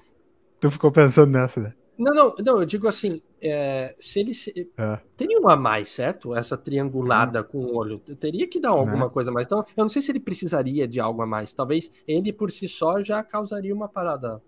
Tu 0.61 0.70
ficou 0.70 0.93
pensando 0.93 1.30
nessa, 1.30 1.61
né? 1.61 1.74
Não, 1.99 2.14
não, 2.14 2.34
não, 2.38 2.61
eu 2.61 2.64
digo 2.64 2.88
assim, 2.88 3.20
é, 3.40 3.95
se 3.99 4.20
ele 4.20 4.32
se, 4.32 4.70
é. 4.76 5.01
teria 5.16 5.38
uma 5.38 5.53
a 5.53 5.57
mais, 5.57 5.90
certo? 5.90 6.34
Essa 6.34 6.57
triangulada 6.57 7.40
hum. 7.40 7.45
com 7.45 7.59
o 7.59 7.76
olho, 7.76 7.99
teria 7.99 8.49
que 8.49 8.61
dar 8.61 8.70
alguma 8.70 9.07
é. 9.07 9.11
coisa 9.11 9.30
a 9.30 9.34
mais. 9.34 9.47
Então, 9.47 9.64
eu 9.76 9.84
não 9.84 9.90
sei 9.90 10.01
se 10.01 10.11
ele 10.11 10.20
precisaria 10.20 10.88
de 10.88 11.01
algo 11.01 11.22
a 11.22 11.26
mais. 11.26 11.53
Talvez 11.53 11.90
ele 12.07 12.32
por 12.32 12.51
si 12.51 12.66
só 12.66 13.03
já 13.03 13.22
causaria 13.22 13.74
uma 13.74 13.88
parada 13.88 14.43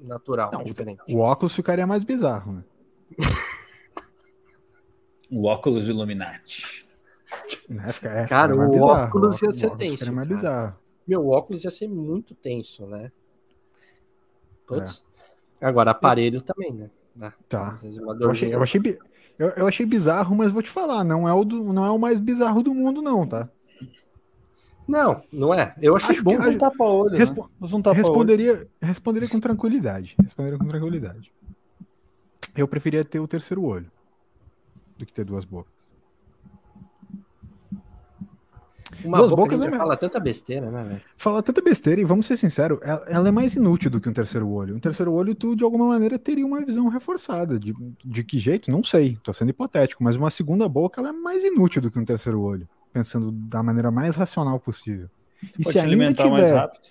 natural, 0.00 0.50
não, 0.52 0.64
diferente. 0.64 1.02
O 1.08 1.18
óculos 1.18 1.54
ficaria 1.54 1.86
mais 1.86 2.04
bizarro, 2.04 2.52
né? 2.52 2.64
o 5.30 5.46
óculos 5.46 5.88
Illuminati. 5.88 6.86
Né? 7.68 7.92
Fica, 7.92 8.08
é, 8.08 8.26
cara, 8.26 8.54
o 8.54 8.70
bizarro. 8.70 9.06
óculos 9.06 9.42
ia 9.42 9.52
ser 9.52 9.76
tenso. 9.76 10.12
mais 10.12 10.26
bizarro. 10.26 10.76
Meu, 11.06 11.22
o 11.22 11.30
óculos 11.30 11.64
ia 11.64 11.70
ser 11.70 11.88
muito 11.88 12.34
tenso, 12.34 12.86
né? 12.86 13.10
Putz. 14.66 15.04
É. 15.04 15.08
Agora, 15.60 15.90
aparelho 15.90 16.40
também, 16.40 16.72
né? 16.72 16.90
Ah, 17.20 17.32
tá. 17.48 17.76
Eu 18.20 18.30
achei, 18.30 18.54
eu, 18.54 18.62
achei, 18.62 18.98
eu, 19.38 19.48
eu, 19.50 19.66
achei 19.66 19.84
bizarro, 19.84 20.36
mas 20.36 20.52
vou 20.52 20.62
te 20.62 20.70
falar, 20.70 21.02
não 21.02 21.28
é, 21.28 21.32
o 21.32 21.44
do, 21.44 21.72
não 21.72 21.84
é 21.84 21.90
o 21.90 21.98
mais 21.98 22.20
bizarro 22.20 22.62
do 22.62 22.72
mundo, 22.72 23.02
não, 23.02 23.26
tá? 23.26 23.48
Não, 24.86 25.22
não 25.30 25.52
é. 25.52 25.74
Eu 25.82 25.96
achei 25.96 26.14
Acho 26.14 26.24
bom 26.24 26.38
que, 26.38 26.48
um 26.48 26.56
tapa-olho. 26.56 27.16
Respo 27.16 27.50
né? 27.60 27.68
um 27.76 27.82
tapa 27.82 27.94
responderia, 27.94 28.66
responderia 28.80 29.28
com 29.28 29.38
tranquilidade. 29.38 30.16
Responderia 30.22 30.58
com 30.58 30.66
tranquilidade. 30.66 31.30
Eu 32.56 32.66
preferia 32.66 33.04
ter 33.04 33.20
o 33.20 33.28
terceiro 33.28 33.62
olho 33.64 33.90
do 34.96 35.04
que 35.04 35.12
ter 35.12 35.24
duas 35.24 35.44
bocas. 35.44 35.77
Uma 39.04 39.18
Duas 39.18 39.30
bocas 39.30 39.60
é 39.60 39.70
fala 39.70 39.96
tanta 39.96 40.18
besteira, 40.18 40.70
né, 40.70 40.82
velho? 40.82 41.00
Fala 41.16 41.42
tanta 41.42 41.60
besteira 41.60 42.00
e 42.00 42.04
vamos 42.04 42.26
ser 42.26 42.36
sinceros, 42.36 42.78
ela, 42.82 43.04
ela, 43.08 43.28
é 43.28 43.30
mais 43.30 43.54
inútil 43.54 43.90
do 43.90 44.00
que 44.00 44.08
um 44.08 44.12
terceiro 44.12 44.48
olho. 44.48 44.74
Um 44.76 44.80
terceiro 44.80 45.12
olho, 45.12 45.34
tu 45.34 45.54
de 45.54 45.62
alguma 45.62 45.86
maneira 45.86 46.18
teria 46.18 46.46
uma 46.46 46.64
visão 46.64 46.88
reforçada. 46.88 47.58
De, 47.58 47.74
de 48.04 48.24
que 48.24 48.38
jeito? 48.38 48.70
Não 48.70 48.82
sei, 48.82 49.18
tô 49.22 49.32
sendo 49.32 49.50
hipotético, 49.50 50.02
mas 50.02 50.16
uma 50.16 50.30
segunda 50.30 50.68
boca 50.68 51.00
ela 51.00 51.10
é 51.10 51.12
mais 51.12 51.44
inútil 51.44 51.82
do 51.82 51.90
que 51.90 51.98
um 51.98 52.04
terceiro 52.04 52.40
olho, 52.40 52.68
pensando 52.92 53.30
da 53.30 53.62
maneira 53.62 53.90
mais 53.90 54.16
racional 54.16 54.58
possível. 54.58 55.08
E 55.58 55.62
Pode 55.62 55.72
se 55.72 55.78
alimentar 55.78 56.24
tiver... 56.24 56.40
mais 56.40 56.50
rápido. 56.50 56.88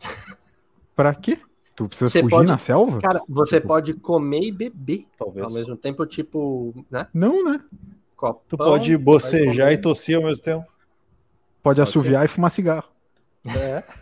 Pra 0.94 1.14
quê? 1.14 1.38
Tu 1.76 1.86
precisa 1.86 2.10
você 2.10 2.20
fugir 2.20 2.34
pode, 2.34 2.48
na 2.48 2.58
selva? 2.58 3.00
Cara, 3.00 3.22
você 3.28 3.56
tipo... 3.58 3.68
pode 3.68 3.94
comer 3.94 4.42
e 4.42 4.50
beber 4.50 5.06
Talvez. 5.16 5.46
ao 5.46 5.52
mesmo 5.52 5.76
tempo, 5.76 6.04
tipo, 6.04 6.74
né? 6.90 7.06
Não, 7.14 7.44
né? 7.44 7.60
Copão, 8.16 8.42
tu 8.48 8.56
pode 8.56 8.96
bocejar 8.96 9.72
e 9.72 9.78
tossir 9.78 10.16
ao 10.16 10.24
mesmo 10.24 10.42
tempo. 10.42 10.66
Pode, 11.68 11.82
assoviar 11.82 12.24
e 12.24 12.28
fumar 12.28 12.50
cigarro. 12.50 12.88
É. 13.46 13.82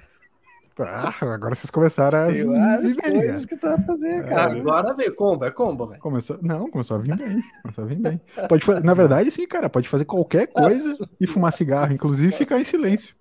Ah, 0.78 1.10
agora 1.22 1.54
vocês 1.54 1.70
começaram 1.70 2.18
a. 2.18 2.26
Tem 2.26 2.44
várias 2.44 2.98
coisas 2.98 3.46
que 3.46 3.56
tá 3.56 3.78
fazendo, 3.78 4.28
cara. 4.28 4.52
Agora 4.52 4.92
vê, 4.92 5.10
combo, 5.10 5.46
é 5.46 5.50
combo, 5.50 5.86
velho. 5.86 6.02
Começou, 6.02 6.38
não, 6.42 6.70
começou 6.70 6.98
a 6.98 7.00
vir 7.00 7.16
bem. 7.16 7.42
Começou 7.62 7.84
a 7.84 7.86
vir 7.86 7.96
bem. 7.96 8.20
Pode 8.46 8.62
fazer, 8.62 8.84
na 8.84 8.92
verdade, 8.92 9.30
sim, 9.30 9.48
cara, 9.48 9.70
pode 9.70 9.88
fazer 9.88 10.04
qualquer 10.04 10.48
coisa 10.48 10.90
Nossa. 10.90 11.08
e 11.18 11.26
fumar 11.26 11.50
cigarro, 11.54 11.94
inclusive 11.94 12.30
ficar 12.30 12.60
em 12.60 12.64
silêncio. 12.66 13.16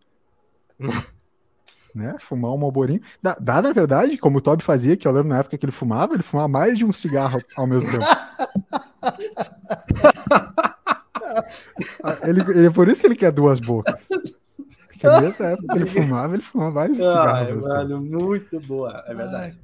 né? 1.95 2.17
Fumar 2.19 2.51
um 2.51 2.57
malborinho. 2.57 2.99
Dá, 3.23 3.37
dá, 3.39 3.61
na 3.61 3.71
verdade, 3.71 4.17
como 4.17 4.39
o 4.39 4.41
Toby 4.41 4.61
fazia, 4.61 4.97
que 4.97 5.07
eu 5.07 5.13
lembro 5.13 5.29
na 5.29 5.39
época 5.39 5.57
que 5.57 5.63
ele 5.63 5.71
fumava, 5.71 6.13
ele 6.13 6.23
fumava 6.23 6.49
mais 6.49 6.77
de 6.77 6.83
um 6.83 6.91
cigarro 6.91 7.41
ao 7.55 7.65
mesmo 7.65 7.89
tempo. 7.89 8.03
Ah, 12.03 12.17
ele, 12.23 12.41
ele, 12.41 12.67
é 12.67 12.69
por 12.69 12.87
isso 12.87 13.01
que 13.01 13.07
ele 13.07 13.15
quer 13.15 13.31
duas 13.31 13.59
bocas. 13.59 13.99
Porque 14.87 15.07
mesmo 15.07 15.45
época 15.45 15.73
que 15.73 15.77
ele 15.77 15.85
fumava, 15.85 16.35
ele 16.35 16.43
fumava 16.43 16.71
vários 16.71 16.97
cigarros. 16.97 17.67
mano, 17.67 18.01
muito 18.01 18.59
boa, 18.61 19.03
é 19.07 19.13
verdade. 19.13 19.57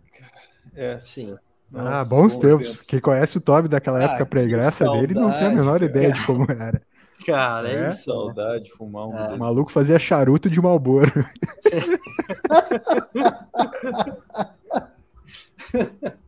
é, 0.75 0.99
sim. 0.99 1.35
Ah, 1.73 1.83
Nossa, 1.83 1.99
ah, 1.99 2.05
bons, 2.05 2.37
tempos. 2.37 2.67
tempos. 2.67 2.81
Quem 2.81 2.99
conhece 2.99 3.37
o 3.37 3.41
Toby 3.41 3.69
daquela 3.69 3.99
ah, 3.99 4.03
época 4.03 4.25
pregressa 4.25 4.83
dele 4.91 5.13
não 5.13 5.31
tem 5.31 5.47
a 5.47 5.51
menor 5.51 5.79
cara. 5.79 5.85
ideia 5.85 6.11
de 6.11 6.25
como 6.25 6.45
era. 6.51 6.81
Cara, 7.25 7.69
é, 7.69 7.85
é 7.85 7.89
isso. 7.89 8.05
Saudade 8.05 8.65
de 8.65 8.71
fumar 8.71 9.07
um. 9.07 9.17
É. 9.17 9.33
O 9.33 9.39
maluco 9.39 9.71
fazia 9.71 9.99
charuto 9.99 10.49
de 10.49 10.59
Malboro. 10.59 11.11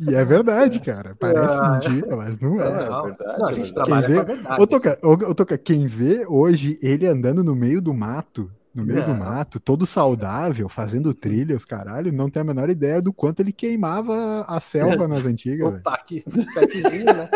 e 0.00 0.14
é 0.14 0.24
verdade, 0.24 0.80
cara. 0.80 1.16
Parece 1.18 1.58
ah, 1.58 1.72
mentira, 1.72 2.16
mas 2.16 2.38
não 2.38 2.60
é. 2.60 2.66
é 2.66 2.88
não, 2.88 3.04
verdade, 3.04 3.38
não, 3.38 3.48
a 3.48 3.52
gente 3.52 3.74
trabalha 3.74 4.08
vê... 4.08 4.14
com 4.14 4.20
a 4.20 4.24
verdade. 4.24 4.62
Ô, 4.62 4.66
Toca, 4.66 4.98
ô, 5.02 5.34
Toca, 5.34 5.58
quem 5.58 5.86
vê 5.86 6.26
hoje 6.26 6.78
ele 6.82 7.06
andando 7.06 7.42
no 7.42 7.54
meio 7.54 7.80
do 7.80 7.94
mato, 7.94 8.50
no 8.74 8.84
meio 8.84 9.04
do 9.04 9.14
mato, 9.14 9.60
todo 9.60 9.84
saudável, 9.84 10.68
fazendo 10.68 11.12
trilhas, 11.12 11.64
caralho, 11.64 12.12
não 12.12 12.30
tem 12.30 12.40
a 12.40 12.44
menor 12.44 12.70
ideia 12.70 13.02
do 13.02 13.12
quanto 13.12 13.40
ele 13.40 13.52
queimava 13.52 14.44
a 14.48 14.60
selva 14.60 15.06
nas 15.06 15.24
antigas. 15.26 15.74
Opa, 15.74 15.98
que 16.06 16.24
petzinho, 16.54 17.04
né? 17.04 17.28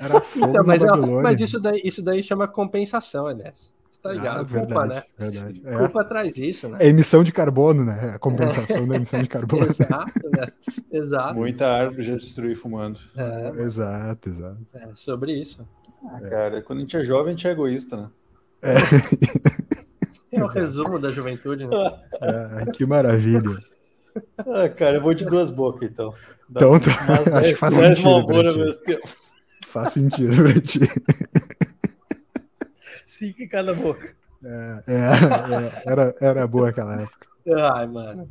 Era 0.00 0.20
fogo 0.20 0.46
então, 0.48 0.64
mas, 0.64 0.82
ó, 0.82 1.22
mas 1.22 1.40
isso, 1.40 1.60
daí, 1.60 1.80
isso 1.84 2.02
daí 2.02 2.22
chama 2.22 2.48
compensação, 2.48 3.30
Enes. 3.30 3.72
Tá 4.02 4.12
ligado? 4.12 4.40
Ah, 4.40 4.42
verdade, 4.42 4.72
culpa, 4.72 4.86
né? 4.86 5.02
Verdade. 5.18 5.62
É. 5.64 5.76
Culpa 5.76 6.04
traz 6.04 6.36
isso, 6.38 6.68
né? 6.68 6.78
É 6.80 6.86
emissão 6.86 7.22
de 7.22 7.32
carbono, 7.32 7.84
né? 7.84 8.12
A 8.14 8.18
compensação 8.18 8.86
da 8.86 8.96
emissão 8.96 9.22
de 9.22 9.28
carbono. 9.28 9.66
exato, 9.66 10.30
né? 10.36 10.46
Exato. 10.92 11.34
Muita 11.34 11.66
árvore 11.66 12.02
já 12.02 12.14
destruí 12.14 12.54
fumando. 12.54 12.98
É. 13.16 13.62
Exato, 13.62 14.28
exato. 14.28 14.58
É 14.74 14.88
sobre 14.94 15.32
isso. 15.32 15.66
Ah, 16.04 16.20
cara, 16.20 16.62
quando 16.62 16.78
a 16.78 16.82
gente 16.82 16.96
é 16.96 17.04
jovem, 17.04 17.28
a 17.28 17.36
gente 17.36 17.46
é 17.46 17.50
egoísta, 17.50 17.96
né? 17.96 18.10
É. 18.62 18.74
É 20.32 20.44
o 20.44 20.46
resumo 20.46 20.98
da 20.98 21.10
juventude, 21.10 21.66
né? 21.66 21.76
É, 22.20 22.70
que 22.70 22.86
maravilha. 22.86 23.58
Ah, 24.38 24.68
cara, 24.68 24.96
eu 24.96 25.02
vou 25.02 25.12
de 25.12 25.24
duas 25.24 25.50
bocas, 25.50 25.88
então. 25.90 26.14
Dá 26.48 26.60
então, 26.60 26.80
tá. 26.80 27.38
acho 27.38 27.48
que 27.50 27.56
faz 27.56 27.74
sentido. 27.74 28.26
Faz 29.66 29.92
sentido 29.92 30.36
pra 30.36 30.60
ti. 30.60 30.80
Cinco 33.20 33.42
em 33.42 33.48
cada 33.48 33.74
boca. 33.74 34.16
É, 34.42 34.82
é, 34.86 34.94
é, 34.94 35.82
era, 35.84 36.14
era 36.18 36.46
boa 36.46 36.70
aquela 36.70 37.02
época. 37.02 37.26
Ai, 37.54 37.86
mano. 37.86 38.30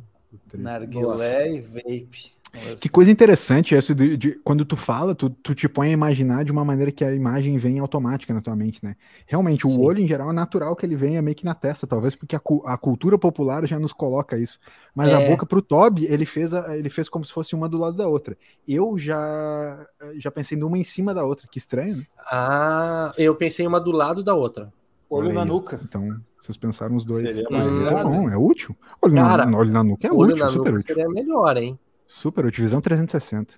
Narguilé 0.52 1.52
e 1.52 1.60
vape. 1.60 2.32
Que 2.80 2.88
coisa 2.88 3.08
interessante 3.08 3.76
essa 3.76 3.94
de, 3.94 4.16
de, 4.16 4.40
quando 4.42 4.64
tu 4.64 4.76
fala, 4.76 5.14
tu, 5.14 5.30
tu 5.30 5.54
te 5.54 5.68
põe 5.68 5.90
a 5.90 5.92
imaginar 5.92 6.44
de 6.44 6.50
uma 6.50 6.64
maneira 6.64 6.90
que 6.90 7.04
a 7.04 7.14
imagem 7.14 7.56
vem 7.56 7.78
automática 7.78 8.34
na 8.34 8.40
tua 8.40 8.56
mente, 8.56 8.84
né? 8.84 8.96
Realmente, 9.24 9.68
Sim. 9.68 9.76
o 9.76 9.82
olho 9.82 10.00
em 10.00 10.06
geral 10.08 10.30
é 10.30 10.32
natural 10.32 10.74
que 10.74 10.84
ele 10.84 10.96
venha 10.96 11.22
meio 11.22 11.36
que 11.36 11.44
na 11.44 11.54
testa, 11.54 11.86
talvez 11.86 12.16
porque 12.16 12.34
a, 12.34 12.40
a 12.64 12.76
cultura 12.76 13.16
popular 13.16 13.64
já 13.68 13.78
nos 13.78 13.92
coloca 13.92 14.36
isso. 14.36 14.58
Mas 14.92 15.10
é. 15.10 15.14
a 15.14 15.30
boca 15.30 15.46
pro 15.46 15.62
Toby, 15.62 16.06
ele 16.06 16.26
fez, 16.26 16.52
a, 16.52 16.76
ele 16.76 16.90
fez 16.90 17.08
como 17.08 17.24
se 17.24 17.32
fosse 17.32 17.54
uma 17.54 17.68
do 17.68 17.78
lado 17.78 17.96
da 17.96 18.08
outra. 18.08 18.36
Eu 18.66 18.98
já 18.98 19.86
já 20.18 20.32
pensei 20.32 20.58
numa 20.58 20.76
em 20.76 20.82
cima 20.82 21.14
da 21.14 21.24
outra, 21.24 21.46
que 21.48 21.58
estranho, 21.58 21.98
né? 21.98 22.04
Ah, 22.32 23.12
eu 23.16 23.36
pensei 23.36 23.64
uma 23.64 23.80
do 23.80 23.92
lado 23.92 24.24
da 24.24 24.34
outra. 24.34 24.72
Olho 25.10 25.32
na 25.32 25.44
nuca. 25.44 25.80
Então, 25.82 26.20
vocês 26.40 26.56
pensaram 26.56 26.94
os 26.94 27.04
dois. 27.04 27.28
Seria 27.28 27.50
mais 27.50 27.74
hum. 27.74 27.86
é 27.88 28.04
bom, 28.04 28.30
é 28.30 28.36
útil. 28.36 28.76
Olho, 29.02 29.14
Cara, 29.16 29.44
na, 29.44 29.58
olho 29.58 29.72
na 29.72 29.82
nuca 29.82 30.06
é 30.06 30.12
útil, 30.12 30.48
super 30.50 30.74
útil. 30.74 30.94
Seria 30.94 31.08
melhor, 31.08 31.56
hein? 31.56 31.78
Super 32.06 32.46
útil, 32.46 32.62
visão 32.62 32.80
360. 32.80 33.54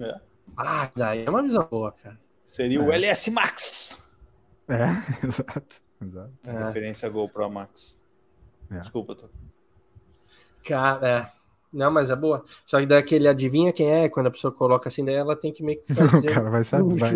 É. 0.00 0.20
Ah, 0.56 0.90
daí 0.94 1.24
é 1.24 1.30
uma 1.30 1.42
visão 1.42 1.66
boa, 1.68 1.92
cara. 1.92 2.18
Seria 2.44 2.78
é. 2.78 2.82
o 2.82 2.92
LS 2.92 3.30
Max. 3.30 4.02
É, 4.68 4.86
exato. 5.26 5.82
exato. 6.00 6.32
É. 6.46 6.64
Referência 6.66 7.08
GoPro 7.08 7.50
Max. 7.50 7.98
É. 8.70 8.78
Desculpa, 8.78 9.16
tô. 9.16 9.28
Cara, 10.64 11.08
é. 11.08 11.38
Não, 11.72 11.90
mas 11.90 12.08
é 12.08 12.16
boa. 12.16 12.44
Só 12.64 12.80
que 12.80 12.86
daquele 12.86 13.28
adivinha 13.28 13.72
quem 13.72 13.90
é, 13.90 14.08
quando 14.08 14.28
a 14.28 14.30
pessoa 14.30 14.52
coloca 14.52 14.88
assim, 14.88 15.04
daí 15.04 15.16
ela 15.16 15.36
tem 15.36 15.52
que 15.52 15.62
meio 15.62 15.82
que 15.82 15.92
fazer. 15.92 16.30
o 16.30 16.34
cara 16.34 16.50
vai 16.50 16.64
saber. 16.64 16.94
Vai, 16.94 17.14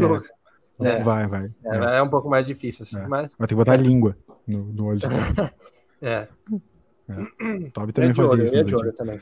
é. 0.85 1.01
é. 1.01 1.05
vai, 1.05 1.27
vai. 1.27 1.51
É, 1.65 1.77
é. 1.77 1.99
é, 1.99 2.03
um 2.03 2.09
pouco 2.09 2.29
mais 2.29 2.47
difícil, 2.47 2.85
assim, 2.85 3.07
mas... 3.09 3.33
Vai 3.39 3.49
ter 3.49 3.55
que 3.55 3.57
botar 3.57 3.73
a 3.73 3.77
língua 3.77 4.17
no, 4.47 4.65
no 4.65 4.87
olho 4.87 4.99
de 4.99 5.07
É. 6.03 6.27
é. 7.09 7.71
Toby 7.73 7.93
também 7.93 8.13
fazia 8.13 8.33
olho, 8.33 8.45
isso. 8.45 8.57
Eu 8.57 8.65
de 8.65 8.75
olho 8.75 8.93
também. 8.93 9.21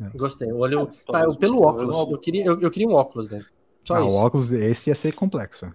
É. 0.00 0.16
Gostei. 0.16 0.52
O 0.52 0.58
olho. 0.58 0.90
Ah, 1.12 1.22
pelo 1.38 1.62
óculos. 1.62 2.10
Eu 2.10 2.18
queria, 2.18 2.44
eu, 2.44 2.60
eu 2.60 2.70
queria 2.70 2.86
um 2.88 2.92
óculos 2.92 3.28
dele. 3.28 3.46
Só 3.82 3.96
ah, 3.96 4.04
isso. 4.04 4.14
o 4.14 4.18
óculos, 4.18 4.52
esse 4.52 4.90
ia 4.90 4.94
ser 4.94 5.12
complexo. 5.12 5.66
É. 5.66 5.72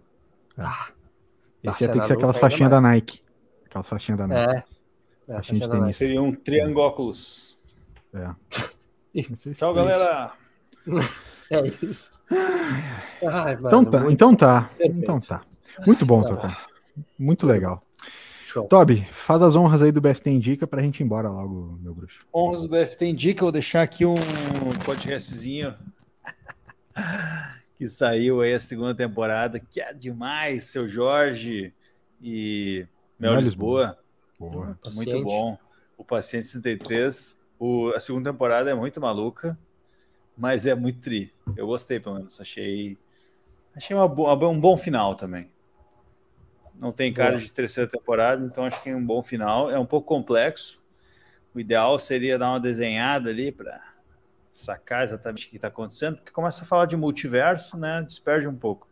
Ah, 0.57 0.89
esse 1.63 1.83
ia 1.83 1.91
ter 1.91 1.99
que 1.99 2.05
ser 2.05 2.13
aquelas 2.13 2.37
faixinhas 2.37 2.69
da 2.69 2.79
Nike. 2.79 3.21
Aquelas 3.65 3.87
faixinhas 3.87 4.19
da 4.19 4.27
Nike. 4.27 4.63
É. 5.27 5.31
é 5.31 5.33
faixinha 5.33 5.59
de 5.59 5.69
tenista. 5.69 6.05
Seria 6.05 6.21
um 6.21 6.33
triangóculos. 6.33 7.57
É. 8.13 9.23
Tchau, 9.53 9.73
galera. 9.73 10.33
É 11.51 11.65
isso. 11.85 12.21
Ai, 13.25 13.55
mano, 13.55 13.67
então 13.67 13.85
tá, 13.85 14.11
então 14.11 14.35
tá. 14.35 14.61
Perfeito. 14.77 14.99
Então 14.99 15.19
tá. 15.19 15.41
Muito 15.85 16.05
bom, 16.05 16.21
tá. 16.21 16.35
Tocão. 16.35 16.55
Muito 17.17 17.45
legal. 17.45 17.81
Show. 18.47 18.67
Toby, 18.67 19.05
faz 19.11 19.41
as 19.41 19.55
honras 19.55 19.81
aí 19.81 19.91
do 19.91 20.01
BFT 20.01 20.29
Indica 20.29 20.67
pra 20.67 20.81
gente 20.81 20.99
ir 20.99 21.03
embora 21.03 21.29
logo, 21.29 21.77
meu 21.81 21.93
bruxo. 21.93 22.25
Honras 22.33 22.61
do 22.63 22.69
BFT 22.69 23.05
Indica, 23.05 23.41
vou 23.41 23.51
deixar 23.51 23.81
aqui 23.81 24.05
um 24.05 24.15
podcastzinho 24.83 25.73
que 27.77 27.87
saiu 27.87 28.41
aí 28.41 28.53
a 28.53 28.59
segunda 28.59 28.95
temporada, 28.95 29.59
que 29.59 29.79
é 29.79 29.93
demais, 29.93 30.63
seu 30.63 30.87
Jorge 30.87 31.73
e 32.21 32.87
Mel 33.19 33.35
Lisboa. 33.35 33.97
Boa. 34.39 34.77
Muito 34.95 35.23
bom. 35.23 35.57
O 35.97 36.03
Paciente 36.03 36.47
63. 36.47 37.39
O, 37.59 37.89
a 37.89 37.99
segunda 37.99 38.31
temporada 38.31 38.69
é 38.69 38.73
muito 38.73 39.01
maluca, 39.01 39.57
mas 40.37 40.67
é 40.67 40.75
muito 40.75 40.99
tri. 40.99 41.33
Eu 41.55 41.67
gostei, 41.67 41.99
pelo 41.99 42.15
menos. 42.15 42.39
Achei, 42.39 42.97
achei 43.75 43.95
uma, 43.95 44.05
um 44.05 44.59
bom 44.59 44.77
final 44.77 45.15
também. 45.15 45.49
Não 46.75 46.91
tem 46.91 47.11
cara 47.11 47.35
é. 47.35 47.39
de 47.39 47.51
terceira 47.51 47.89
temporada, 47.89 48.45
então 48.45 48.63
acho 48.63 48.81
que 48.83 48.89
é 48.89 48.95
um 48.95 49.03
bom 49.03 49.23
final. 49.23 49.71
É 49.71 49.79
um 49.79 49.85
pouco 49.85 50.07
complexo. 50.07 50.79
O 51.53 51.59
ideal 51.59 51.97
seria 51.97 52.37
dar 52.37 52.51
uma 52.51 52.59
desenhada 52.59 53.31
ali 53.31 53.51
para 53.51 53.81
sacar 54.53 55.03
exatamente 55.03 55.47
o 55.47 55.49
que 55.49 55.55
está 55.55 55.69
acontecendo, 55.69 56.17
porque 56.17 56.31
começa 56.31 56.63
a 56.63 56.67
falar 56.67 56.85
de 56.85 56.95
multiverso, 56.95 57.77
né? 57.77 58.03
Desperde 58.03 58.47
um 58.47 58.55
pouco. 58.55 58.87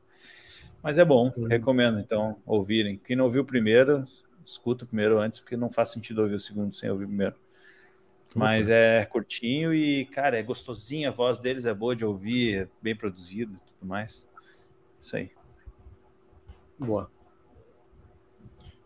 Mas 0.82 0.98
é 0.98 1.06
bom, 1.06 1.32
uhum. 1.36 1.48
recomendo 1.48 2.00
então 2.00 2.38
ouvirem. 2.46 2.98
Quem 2.98 3.16
não 3.16 3.26
ouviu 3.26 3.44
o 3.44 3.46
primeiro, 3.46 4.06
escuta 4.44 4.84
o 4.84 4.88
primeiro 4.88 5.20
antes, 5.20 5.40
porque 5.40 5.58
não 5.58 5.72
faz 5.72 5.90
sentido 5.90 6.22
ouvir 6.22 6.36
o 6.36 6.40
segundo 6.40 6.74
sem 6.74 6.90
ouvir 6.90 7.06
o 7.06 7.08
primeiro. 7.08 7.36
Mas 8.36 8.68
é 8.68 9.06
curtinho 9.06 9.74
e, 9.74 10.06
cara, 10.08 10.38
é 10.38 10.44
gostosinho, 10.44 11.08
a 11.08 11.12
voz 11.12 11.38
deles 11.38 11.66
é 11.66 11.74
boa 11.74 11.96
de 11.96 12.04
ouvir, 12.04 12.64
é 12.64 12.68
bem 12.82 12.94
produzido 12.94 13.54
e 13.54 13.72
tudo 13.72 13.88
mais. 13.88 14.28
Isso 15.00 15.16
aí. 15.16 15.32
Boa. 16.78 17.10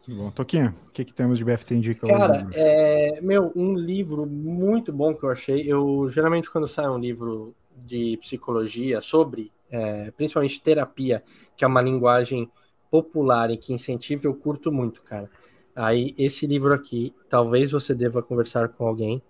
Bom, 0.08 0.32
Toquinha, 0.32 0.76
o 0.88 0.92
que, 0.92 1.06
que 1.06 1.14
temos 1.14 1.38
de 1.38 1.44
BFT 1.44 1.76
Indica 1.76 2.08
Cara, 2.08 2.48
é, 2.54 3.20
meu, 3.22 3.52
um 3.56 3.76
livro 3.76 4.26
muito 4.26 4.92
bom 4.92 5.14
que 5.14 5.24
eu 5.24 5.30
achei. 5.30 5.62
Eu 5.72 6.10
geralmente, 6.10 6.50
quando 6.50 6.68
sai 6.68 6.88
um 6.90 6.98
livro 6.98 7.54
de 7.76 8.18
psicologia 8.18 9.02
sobre, 9.02 9.52
é, 9.70 10.12
principalmente 10.12 10.62
terapia, 10.62 11.24
que 11.56 11.64
é 11.64 11.68
uma 11.68 11.82
linguagem 11.82 12.50
popular 12.90 13.52
e 13.52 13.58
que 13.58 13.74
incentiva, 13.74 14.26
eu 14.26 14.34
curto 14.34 14.72
muito, 14.72 15.04
cara. 15.04 15.30
Aí, 15.76 16.14
esse 16.18 16.48
livro 16.48 16.74
aqui, 16.74 17.14
talvez 17.30 17.72
você 17.72 17.94
deva 17.94 18.24
conversar 18.24 18.70
com 18.70 18.88
alguém, 18.88 19.22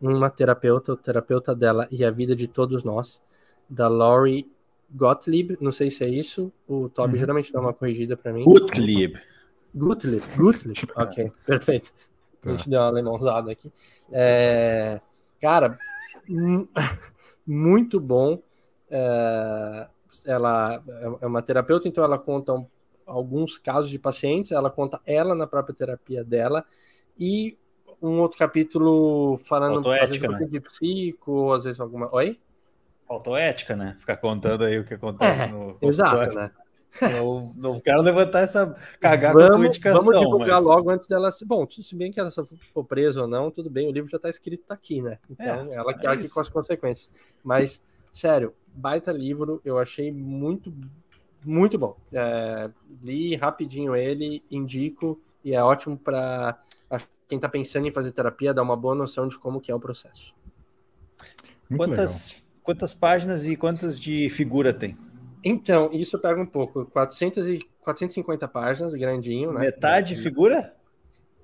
uma 0.00 0.30
terapeuta, 0.30 0.92
o 0.92 0.96
terapeuta 0.96 1.54
dela 1.54 1.86
e 1.90 2.04
a 2.04 2.10
vida 2.10 2.34
de 2.34 2.46
todos 2.46 2.84
nós, 2.84 3.22
da 3.68 3.88
Laurie 3.88 4.50
Gottlieb, 4.90 5.58
não 5.60 5.72
sei 5.72 5.90
se 5.90 6.04
é 6.04 6.08
isso, 6.08 6.52
o 6.66 6.88
Toby 6.88 7.14
uhum. 7.14 7.18
geralmente 7.18 7.52
dá 7.52 7.60
uma 7.60 7.74
corrigida 7.74 8.16
para 8.16 8.32
mim. 8.32 8.44
Gottlieb. 8.44 9.18
Gutlip, 9.74 10.24
Gutlip, 10.36 10.86
ok, 10.96 11.32
perfeito. 11.44 11.92
A 12.42 12.50
gente 12.50 12.70
deu 12.70 12.80
uma 12.80 12.86
alemãozada 12.86 13.52
aqui. 13.52 13.70
É, 14.10 14.98
cara, 15.40 15.76
muito 17.46 18.00
bom. 18.00 18.40
É, 18.90 19.88
ela 20.24 20.82
é 21.20 21.26
uma 21.26 21.42
terapeuta, 21.42 21.86
então 21.86 22.02
ela 22.02 22.18
conta 22.18 22.54
um, 22.54 22.66
alguns 23.06 23.58
casos 23.58 23.90
de 23.90 23.98
pacientes, 23.98 24.52
ela 24.52 24.70
conta 24.70 25.00
ela 25.04 25.34
na 25.34 25.46
própria 25.46 25.74
terapia 25.74 26.24
dela 26.24 26.64
e 27.18 27.58
um 28.00 28.20
outro 28.20 28.38
capítulo 28.38 29.36
falando 29.38 29.90
às 29.90 30.10
vezes, 30.10 30.20
né? 30.20 30.46
de 30.50 30.60
psico, 30.60 31.52
às 31.52 31.64
vezes 31.64 31.80
alguma. 31.80 32.12
Oi? 32.14 32.38
Autoética, 33.08 33.74
né? 33.74 33.96
Ficar 33.98 34.16
contando 34.18 34.64
aí 34.64 34.78
o 34.78 34.84
que 34.84 34.94
acontece 34.94 35.42
é, 35.42 35.46
no. 35.46 35.76
Exato, 35.80 36.34
né? 36.34 36.50
Não, 37.00 37.52
não 37.54 37.80
quero 37.80 38.00
levantar 38.02 38.40
essa 38.40 38.74
cagar 38.98 39.32
vamos, 39.34 39.56
com 39.56 39.64
indicação. 39.64 40.00
Vamos 40.00 40.20
divulgar 40.20 40.56
mas... 40.56 40.64
logo 40.64 40.90
antes 40.90 41.06
dela. 41.06 41.30
Bom, 41.44 41.66
se 41.68 41.94
bem 41.94 42.10
que 42.10 42.18
ela 42.18 42.30
for 42.72 42.84
presa 42.84 43.22
ou 43.22 43.28
não, 43.28 43.50
tudo 43.50 43.70
bem, 43.70 43.88
o 43.88 43.92
livro 43.92 44.10
já 44.10 44.16
está 44.16 44.30
escrito 44.30 44.64
tá 44.66 44.74
aqui, 44.74 45.02
né? 45.02 45.18
Então, 45.30 45.72
é, 45.72 45.74
ela 45.74 45.94
que 45.94 46.06
é 46.06 46.10
aqui 46.10 46.28
com 46.28 46.40
as 46.40 46.48
consequências. 46.48 47.10
Mas, 47.44 47.82
sério, 48.12 48.54
baita 48.74 49.12
livro, 49.12 49.60
eu 49.64 49.78
achei 49.78 50.10
muito, 50.10 50.72
muito 51.44 51.78
bom. 51.78 51.96
É, 52.12 52.70
li 53.02 53.36
rapidinho 53.36 53.94
ele, 53.94 54.42
indico, 54.50 55.20
e 55.44 55.54
é 55.54 55.62
ótimo 55.62 55.96
para 55.96 56.58
quem 57.28 57.36
está 57.36 57.48
pensando 57.48 57.86
em 57.86 57.92
fazer 57.92 58.12
terapia, 58.12 58.54
dar 58.54 58.62
uma 58.62 58.76
boa 58.76 58.94
noção 58.94 59.28
de 59.28 59.38
como 59.38 59.60
que 59.60 59.70
é 59.70 59.74
o 59.74 59.80
processo. 59.80 60.34
quantas, 61.76 62.42
quantas 62.62 62.94
páginas 62.94 63.44
e 63.44 63.56
quantas 63.56 64.00
de 64.00 64.30
figura 64.30 64.72
tem? 64.72 64.96
Então, 65.44 65.90
isso 65.92 66.18
pega 66.18 66.40
um 66.40 66.46
pouco. 66.46 66.86
400 66.86 67.48
e 67.48 67.68
450 67.82 68.48
páginas, 68.48 68.94
grandinho, 68.94 69.52
né? 69.52 69.60
Metade 69.60 70.16
figura? 70.16 70.74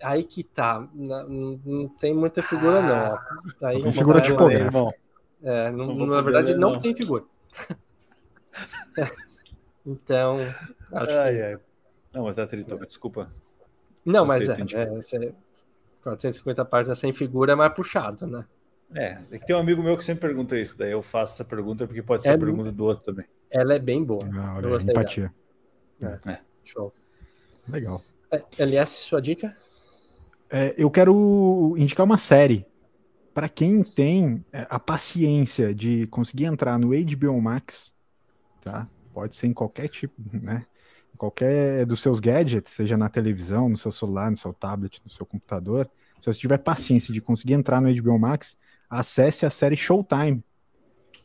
Aí 0.03 0.25
que 0.25 0.43
tá. 0.43 0.89
Não, 0.93 1.61
não 1.65 1.89
tem 1.89 2.15
muita 2.15 2.43
figura, 2.43 2.83
não. 2.83 3.69
Aí, 3.69 3.81
tem 3.81 3.93
figura 3.93 4.21
tipográfica. 4.21 4.95
É, 5.43 5.71
não, 5.71 5.95
não 5.95 6.07
na 6.07 6.23
verdade, 6.23 6.53
ler, 6.53 6.59
não, 6.59 6.73
não, 6.73 6.81
tem 6.81 6.97
figura. 6.97 7.25
então. 9.87 10.39
Acho 10.93 11.19
ai, 11.19 11.35
que... 11.35 11.43
ai. 11.43 11.59
Não, 12.13 12.25
mas 12.25 12.37
tá 12.37 12.47
trito, 12.47 12.77
desculpa. 12.87 13.31
Não, 14.05 14.27
mas 14.27 14.49
é, 14.49 14.53
é, 14.53 15.33
450 16.03 16.65
páginas 16.65 16.99
sem 16.99 17.13
figura 17.13 17.53
é 17.53 17.55
mais 17.55 17.73
puxado, 17.73 18.27
né? 18.27 18.45
É, 18.95 19.19
é 19.33 19.39
que 19.39 19.47
tem 19.47 19.57
um 19.57 19.59
amigo 19.59 19.83
meu 19.83 19.97
que 19.97 20.05
sempre 20.05 20.29
pergunta 20.29 20.57
isso, 20.59 20.77
daí 20.77 20.93
eu 20.93 21.03
faço 21.03 21.35
essa 21.35 21.45
pergunta 21.45 21.87
porque 21.87 22.03
pode 22.03 22.23
ser 22.23 22.31
é, 22.31 22.35
a 22.35 22.39
pergunta 22.39 22.71
do 22.71 22.85
outro 22.85 23.05
também. 23.05 23.27
Ela 23.51 23.75
é 23.75 23.79
bem 23.79 24.05
boa. 24.05 24.25
Não, 24.27 24.61
eu 24.61 24.69
gostei 24.69 24.93
empatia. 24.93 25.33
É. 26.01 26.33
É. 26.33 26.39
Show. 26.65 26.93
Legal. 27.69 28.03
É, 28.31 28.43
LS, 28.59 29.05
sua 29.05 29.21
dica? 29.21 29.57
É, 30.51 30.75
eu 30.77 30.91
quero 30.91 31.75
indicar 31.77 32.05
uma 32.05 32.19
série. 32.19 32.67
Para 33.33 33.49
quem 33.49 33.83
tem 33.83 34.45
é, 34.53 34.67
a 34.71 34.79
paciência 34.79 35.75
de 35.75 36.07
conseguir 36.09 36.45
entrar 36.45 36.79
no 36.79 36.91
HBO 36.91 37.41
Max, 37.41 37.93
tá? 38.61 38.89
Pode 39.13 39.35
ser 39.35 39.49
em 39.49 39.53
qualquer 39.53 39.89
tipo, 39.89 40.15
né? 40.33 40.65
Qualquer 41.17 41.87
dos 41.87 42.01
seus 42.01 42.19
gadgets, 42.21 42.73
seja 42.73 42.97
na 42.97 43.09
televisão, 43.09 43.69
no 43.69 43.79
seu 43.79 43.93
celular, 43.93 44.31
no 44.31 44.37
seu 44.37 44.53
tablet, 44.53 45.01
no 45.05 45.11
seu 45.11 45.25
computador. 45.25 45.89
Se 46.21 46.27
você 46.27 46.39
tiver 46.39 46.59
paciência 46.59 47.13
de 47.13 47.21
conseguir 47.21 47.55
entrar 47.55 47.81
no 47.81 47.95
HBO 47.95 48.19
Max, 48.19 48.57
acesse 48.89 49.47
a 49.47 49.51
série 49.51 49.77
Showtime, 49.77 50.43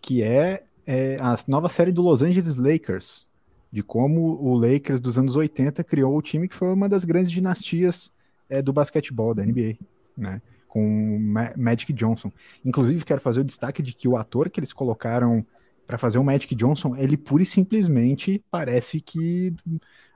que 0.02 0.22
é, 0.22 0.64
é 0.86 1.18
a 1.20 1.38
nova 1.48 1.70
série 1.70 1.92
do 1.92 2.02
Los 2.02 2.22
Angeles 2.22 2.56
Lakers, 2.56 3.28
de 3.72 3.84
como 3.84 4.42
o 4.42 4.56
Lakers 4.56 5.00
dos 5.00 5.18
anos 5.18 5.36
80 5.36 5.84
criou 5.84 6.18
o 6.18 6.22
time 6.22 6.48
que 6.48 6.56
foi 6.56 6.70
uma 6.74 6.90
das 6.90 7.06
grandes 7.06 7.32
dinastias 7.32 8.12
é, 8.50 8.62
do 8.62 8.74
basquetebol 8.74 9.34
da 9.34 9.46
NBA, 9.46 9.78
né? 10.18 10.42
Com 10.68 11.18
Ma 11.20 11.54
Magic 11.58 11.92
Johnson. 11.94 12.32
Inclusive, 12.64 13.06
quero 13.06 13.22
fazer 13.22 13.42
o 13.42 13.44
destaque 13.44 13.82
de 13.82 13.94
que 13.94 14.08
o 14.08 14.18
ator 14.18 14.50
que 14.50 14.60
eles 14.60 14.74
colocaram 14.74 15.46
para 15.90 15.98
fazer 15.98 16.20
o 16.20 16.24
Magic 16.24 16.54
Johnson, 16.54 16.96
ele 16.96 17.18
pura 17.18 17.42
e 17.42 17.46
simplesmente 17.48 18.46
parece 18.52 19.02
que 19.02 19.52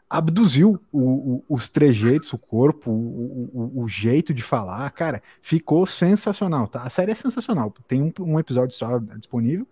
abduziu 0.07 0.79
o, 0.91 0.99
o, 0.99 1.45
os 1.49 1.67
trejeitos, 1.67 2.31
o 2.31 2.37
corpo, 2.37 2.91
o, 2.91 3.81
o, 3.81 3.87
jeito 3.87 4.35
de 4.35 4.43
falar. 4.43 4.87
Cara, 4.91 5.19
ficou 5.41 5.87
sensacional. 5.87 6.67
Tá? 6.67 6.83
A 6.83 6.91
série 6.91 7.11
é 7.11 7.15
sensacional. 7.15 7.73
Tem 7.87 8.03
um, 8.03 8.13
um 8.19 8.39
episódio 8.39 8.77
só 8.77 8.99
disponível 8.99 9.67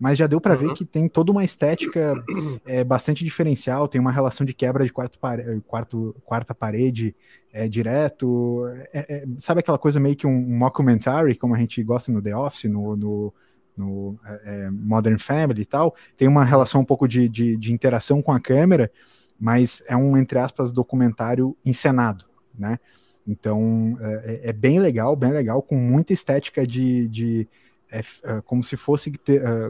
mas 0.00 0.18
já 0.18 0.26
deu 0.26 0.40
para 0.40 0.54
uhum. 0.54 0.68
ver 0.70 0.74
que 0.74 0.84
tem 0.84 1.06
toda 1.06 1.30
uma 1.30 1.44
estética 1.44 2.24
é, 2.66 2.82
bastante 2.82 3.22
diferencial, 3.22 3.86
tem 3.86 4.00
uma 4.00 4.10
relação 4.10 4.44
de 4.44 4.52
quebra 4.52 4.84
de 4.84 4.92
quarto 4.92 5.16
pare 5.16 5.60
quarto, 5.60 6.16
quarta 6.24 6.52
parede 6.52 7.14
é, 7.52 7.68
direto, 7.68 8.66
é, 8.92 9.06
é, 9.08 9.24
sabe 9.38 9.60
aquela 9.60 9.78
coisa 9.78 10.00
meio 10.00 10.16
que 10.16 10.26
um, 10.26 10.30
um 10.30 10.58
mockumentary, 10.58 11.36
como 11.36 11.54
a 11.54 11.58
gente 11.58 11.80
gosta 11.84 12.10
no 12.10 12.20
The 12.20 12.36
Office, 12.36 12.64
no, 12.64 12.96
no, 12.96 13.32
no 13.76 14.18
é, 14.24 14.40
é, 14.44 14.70
Modern 14.70 15.18
Family 15.18 15.62
e 15.62 15.64
tal, 15.64 15.94
tem 16.16 16.28
uma 16.28 16.44
relação 16.44 16.80
um 16.80 16.84
pouco 16.84 17.08
de, 17.08 17.28
de, 17.28 17.56
de, 17.56 17.72
interação 17.72 18.20
com 18.20 18.32
a 18.32 18.40
câmera, 18.40 18.90
mas 19.38 19.82
é 19.86 19.96
um, 19.96 20.16
entre 20.16 20.38
aspas, 20.38 20.72
documentário 20.72 21.56
encenado, 21.64 22.24
né? 22.56 22.78
Então, 23.26 23.96
é, 24.00 24.52
bem 24.52 24.80
legal, 24.80 25.14
bem 25.14 25.30
legal, 25.30 25.62
com 25.62 25.76
muita 25.76 26.12
estética 26.12 26.66
de, 26.66 27.06
de 27.06 27.48
é, 27.88 28.00
é, 28.00 28.40
como 28.44 28.64
se 28.64 28.76
fosse 28.76 29.12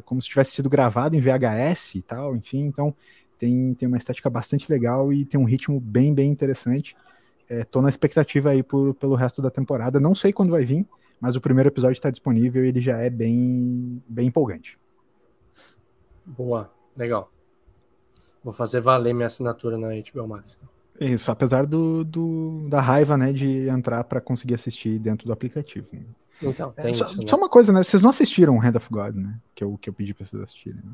como 0.06 0.22
se 0.22 0.28
tivesse 0.28 0.52
sido 0.52 0.70
gravado 0.70 1.16
em 1.16 1.20
VHS 1.20 1.96
e 1.96 2.02
tal, 2.02 2.34
enfim, 2.34 2.60
então 2.60 2.94
tem, 3.42 3.74
tem 3.74 3.88
uma 3.88 3.96
estética 3.96 4.30
bastante 4.30 4.70
legal 4.70 5.12
e 5.12 5.24
tem 5.24 5.38
um 5.38 5.44
ritmo 5.44 5.80
bem, 5.80 6.14
bem 6.14 6.30
interessante. 6.30 6.94
É, 7.48 7.64
tô 7.64 7.82
na 7.82 7.88
expectativa 7.88 8.50
aí 8.50 8.62
por, 8.62 8.94
pelo 8.94 9.16
resto 9.16 9.42
da 9.42 9.50
temporada. 9.50 9.98
Não 9.98 10.14
sei 10.14 10.32
quando 10.32 10.50
vai 10.50 10.64
vir, 10.64 10.86
mas 11.22 11.36
o 11.36 11.40
primeiro 11.40 11.68
episódio 11.68 11.92
está 11.92 12.10
disponível 12.10 12.64
e 12.64 12.68
ele 12.68 12.80
já 12.80 12.98
é 12.98 13.08
bem, 13.08 14.02
bem 14.08 14.26
empolgante. 14.26 14.76
Boa, 16.26 16.68
legal. 16.96 17.30
Vou 18.42 18.52
fazer 18.52 18.80
valer 18.80 19.14
minha 19.14 19.28
assinatura 19.28 19.78
na 19.78 19.90
HBO 19.90 20.26
Max. 20.26 20.56
Então. 20.56 20.68
Isso, 21.00 21.30
apesar 21.30 21.64
do, 21.64 22.02
do 22.02 22.66
da 22.68 22.80
raiva, 22.80 23.16
né, 23.16 23.32
de 23.32 23.68
entrar 23.68 24.02
para 24.02 24.20
conseguir 24.20 24.54
assistir 24.54 24.98
dentro 24.98 25.24
do 25.24 25.32
aplicativo. 25.32 25.86
Né? 25.92 26.02
Então, 26.42 26.74
é, 26.76 26.92
só, 26.92 27.06
isso, 27.06 27.20
né? 27.20 27.26
só, 27.28 27.36
uma 27.36 27.48
coisa, 27.48 27.72
né? 27.72 27.84
Vocês 27.84 28.02
não 28.02 28.10
assistiram 28.10 28.60
Hand 28.60 28.74
of 28.74 28.88
God, 28.90 29.14
né? 29.14 29.38
Que 29.54 29.62
eu, 29.62 29.78
que 29.80 29.88
eu 29.88 29.92
pedi 29.92 30.12
pra 30.12 30.26
vocês 30.26 30.42
assistirem. 30.42 30.80
Né? 30.84 30.92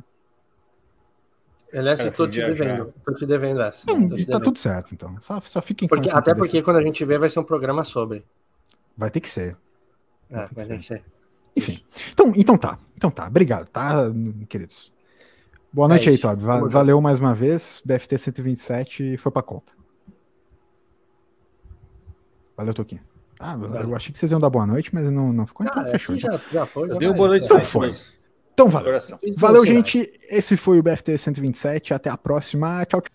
Aliás, 1.72 2.00
eu 2.00 2.12
tô 2.12 2.28
te 2.28 2.38
devendo. 2.38 2.92
Tô 3.02 3.14
te 3.14 3.24
devendo 3.24 3.62
essa. 3.62 3.84
Não, 3.86 4.06
tá 4.06 4.14
devendo. 4.14 4.40
tudo 4.42 4.58
certo, 4.58 4.92
então. 4.92 5.08
Só, 5.22 5.40
só 5.40 5.62
fiquem 5.62 5.88
porque, 5.88 6.10
Até 6.10 6.34
porque 6.34 6.62
quando 6.62 6.76
a 6.76 6.82
gente 6.82 7.02
vê, 7.02 7.16
vai 7.16 7.30
ser 7.30 7.40
um 7.40 7.44
programa 7.44 7.82
sobre. 7.82 8.22
Vai 8.94 9.10
ter 9.10 9.20
que 9.20 9.28
ser. 9.28 9.56
É, 10.30 10.48
mas. 10.54 10.90
Enfim. 11.56 11.82
Então, 12.12 12.32
então 12.36 12.58
tá. 12.58 12.78
Então 12.96 13.10
tá. 13.10 13.26
Obrigado, 13.26 13.68
tá, 13.68 14.06
queridos? 14.48 14.92
Boa 15.72 15.86
é 15.86 15.88
noite 15.90 16.08
aí, 16.08 16.18
Tobi. 16.18 16.42
Va 16.42 16.60
valeu 16.60 17.00
mais 17.00 17.18
uma 17.18 17.34
vez. 17.34 17.82
BFT 17.84 18.18
127 18.18 19.16
foi 19.16 19.32
pra 19.32 19.42
conta. 19.42 19.72
Valeu, 22.56 22.74
Toquinho. 22.74 23.00
Ah, 23.38 23.54
valeu. 23.54 23.90
eu 23.90 23.96
achei 23.96 24.12
que 24.12 24.18
vocês 24.18 24.32
iam 24.32 24.40
dar 24.40 24.50
boa 24.50 24.66
noite, 24.66 24.92
mas 24.92 25.04
não, 25.04 25.32
não 25.32 25.46
ficou, 25.46 25.64
então 25.64 25.80
ah, 25.80 25.86
fechou. 25.86 26.16
Então. 26.16 26.32
Já, 26.32 26.40
já 26.50 26.66
foi, 26.66 26.88
já 26.88 26.96
Deu 26.96 27.14
boa 27.14 27.28
noite, 27.28 27.44
então 27.44 27.60
foi. 27.60 27.94
Então 28.52 28.68
valeu. 28.68 28.98
Valeu, 29.36 29.64
gente. 29.64 29.98
Né? 29.98 30.06
Esse 30.30 30.56
foi 30.56 30.80
o 30.80 30.82
BFT 30.82 31.16
127. 31.16 31.94
Até 31.94 32.10
a 32.10 32.16
próxima. 32.16 32.84
Tchau, 32.86 33.00
tchau. 33.00 33.12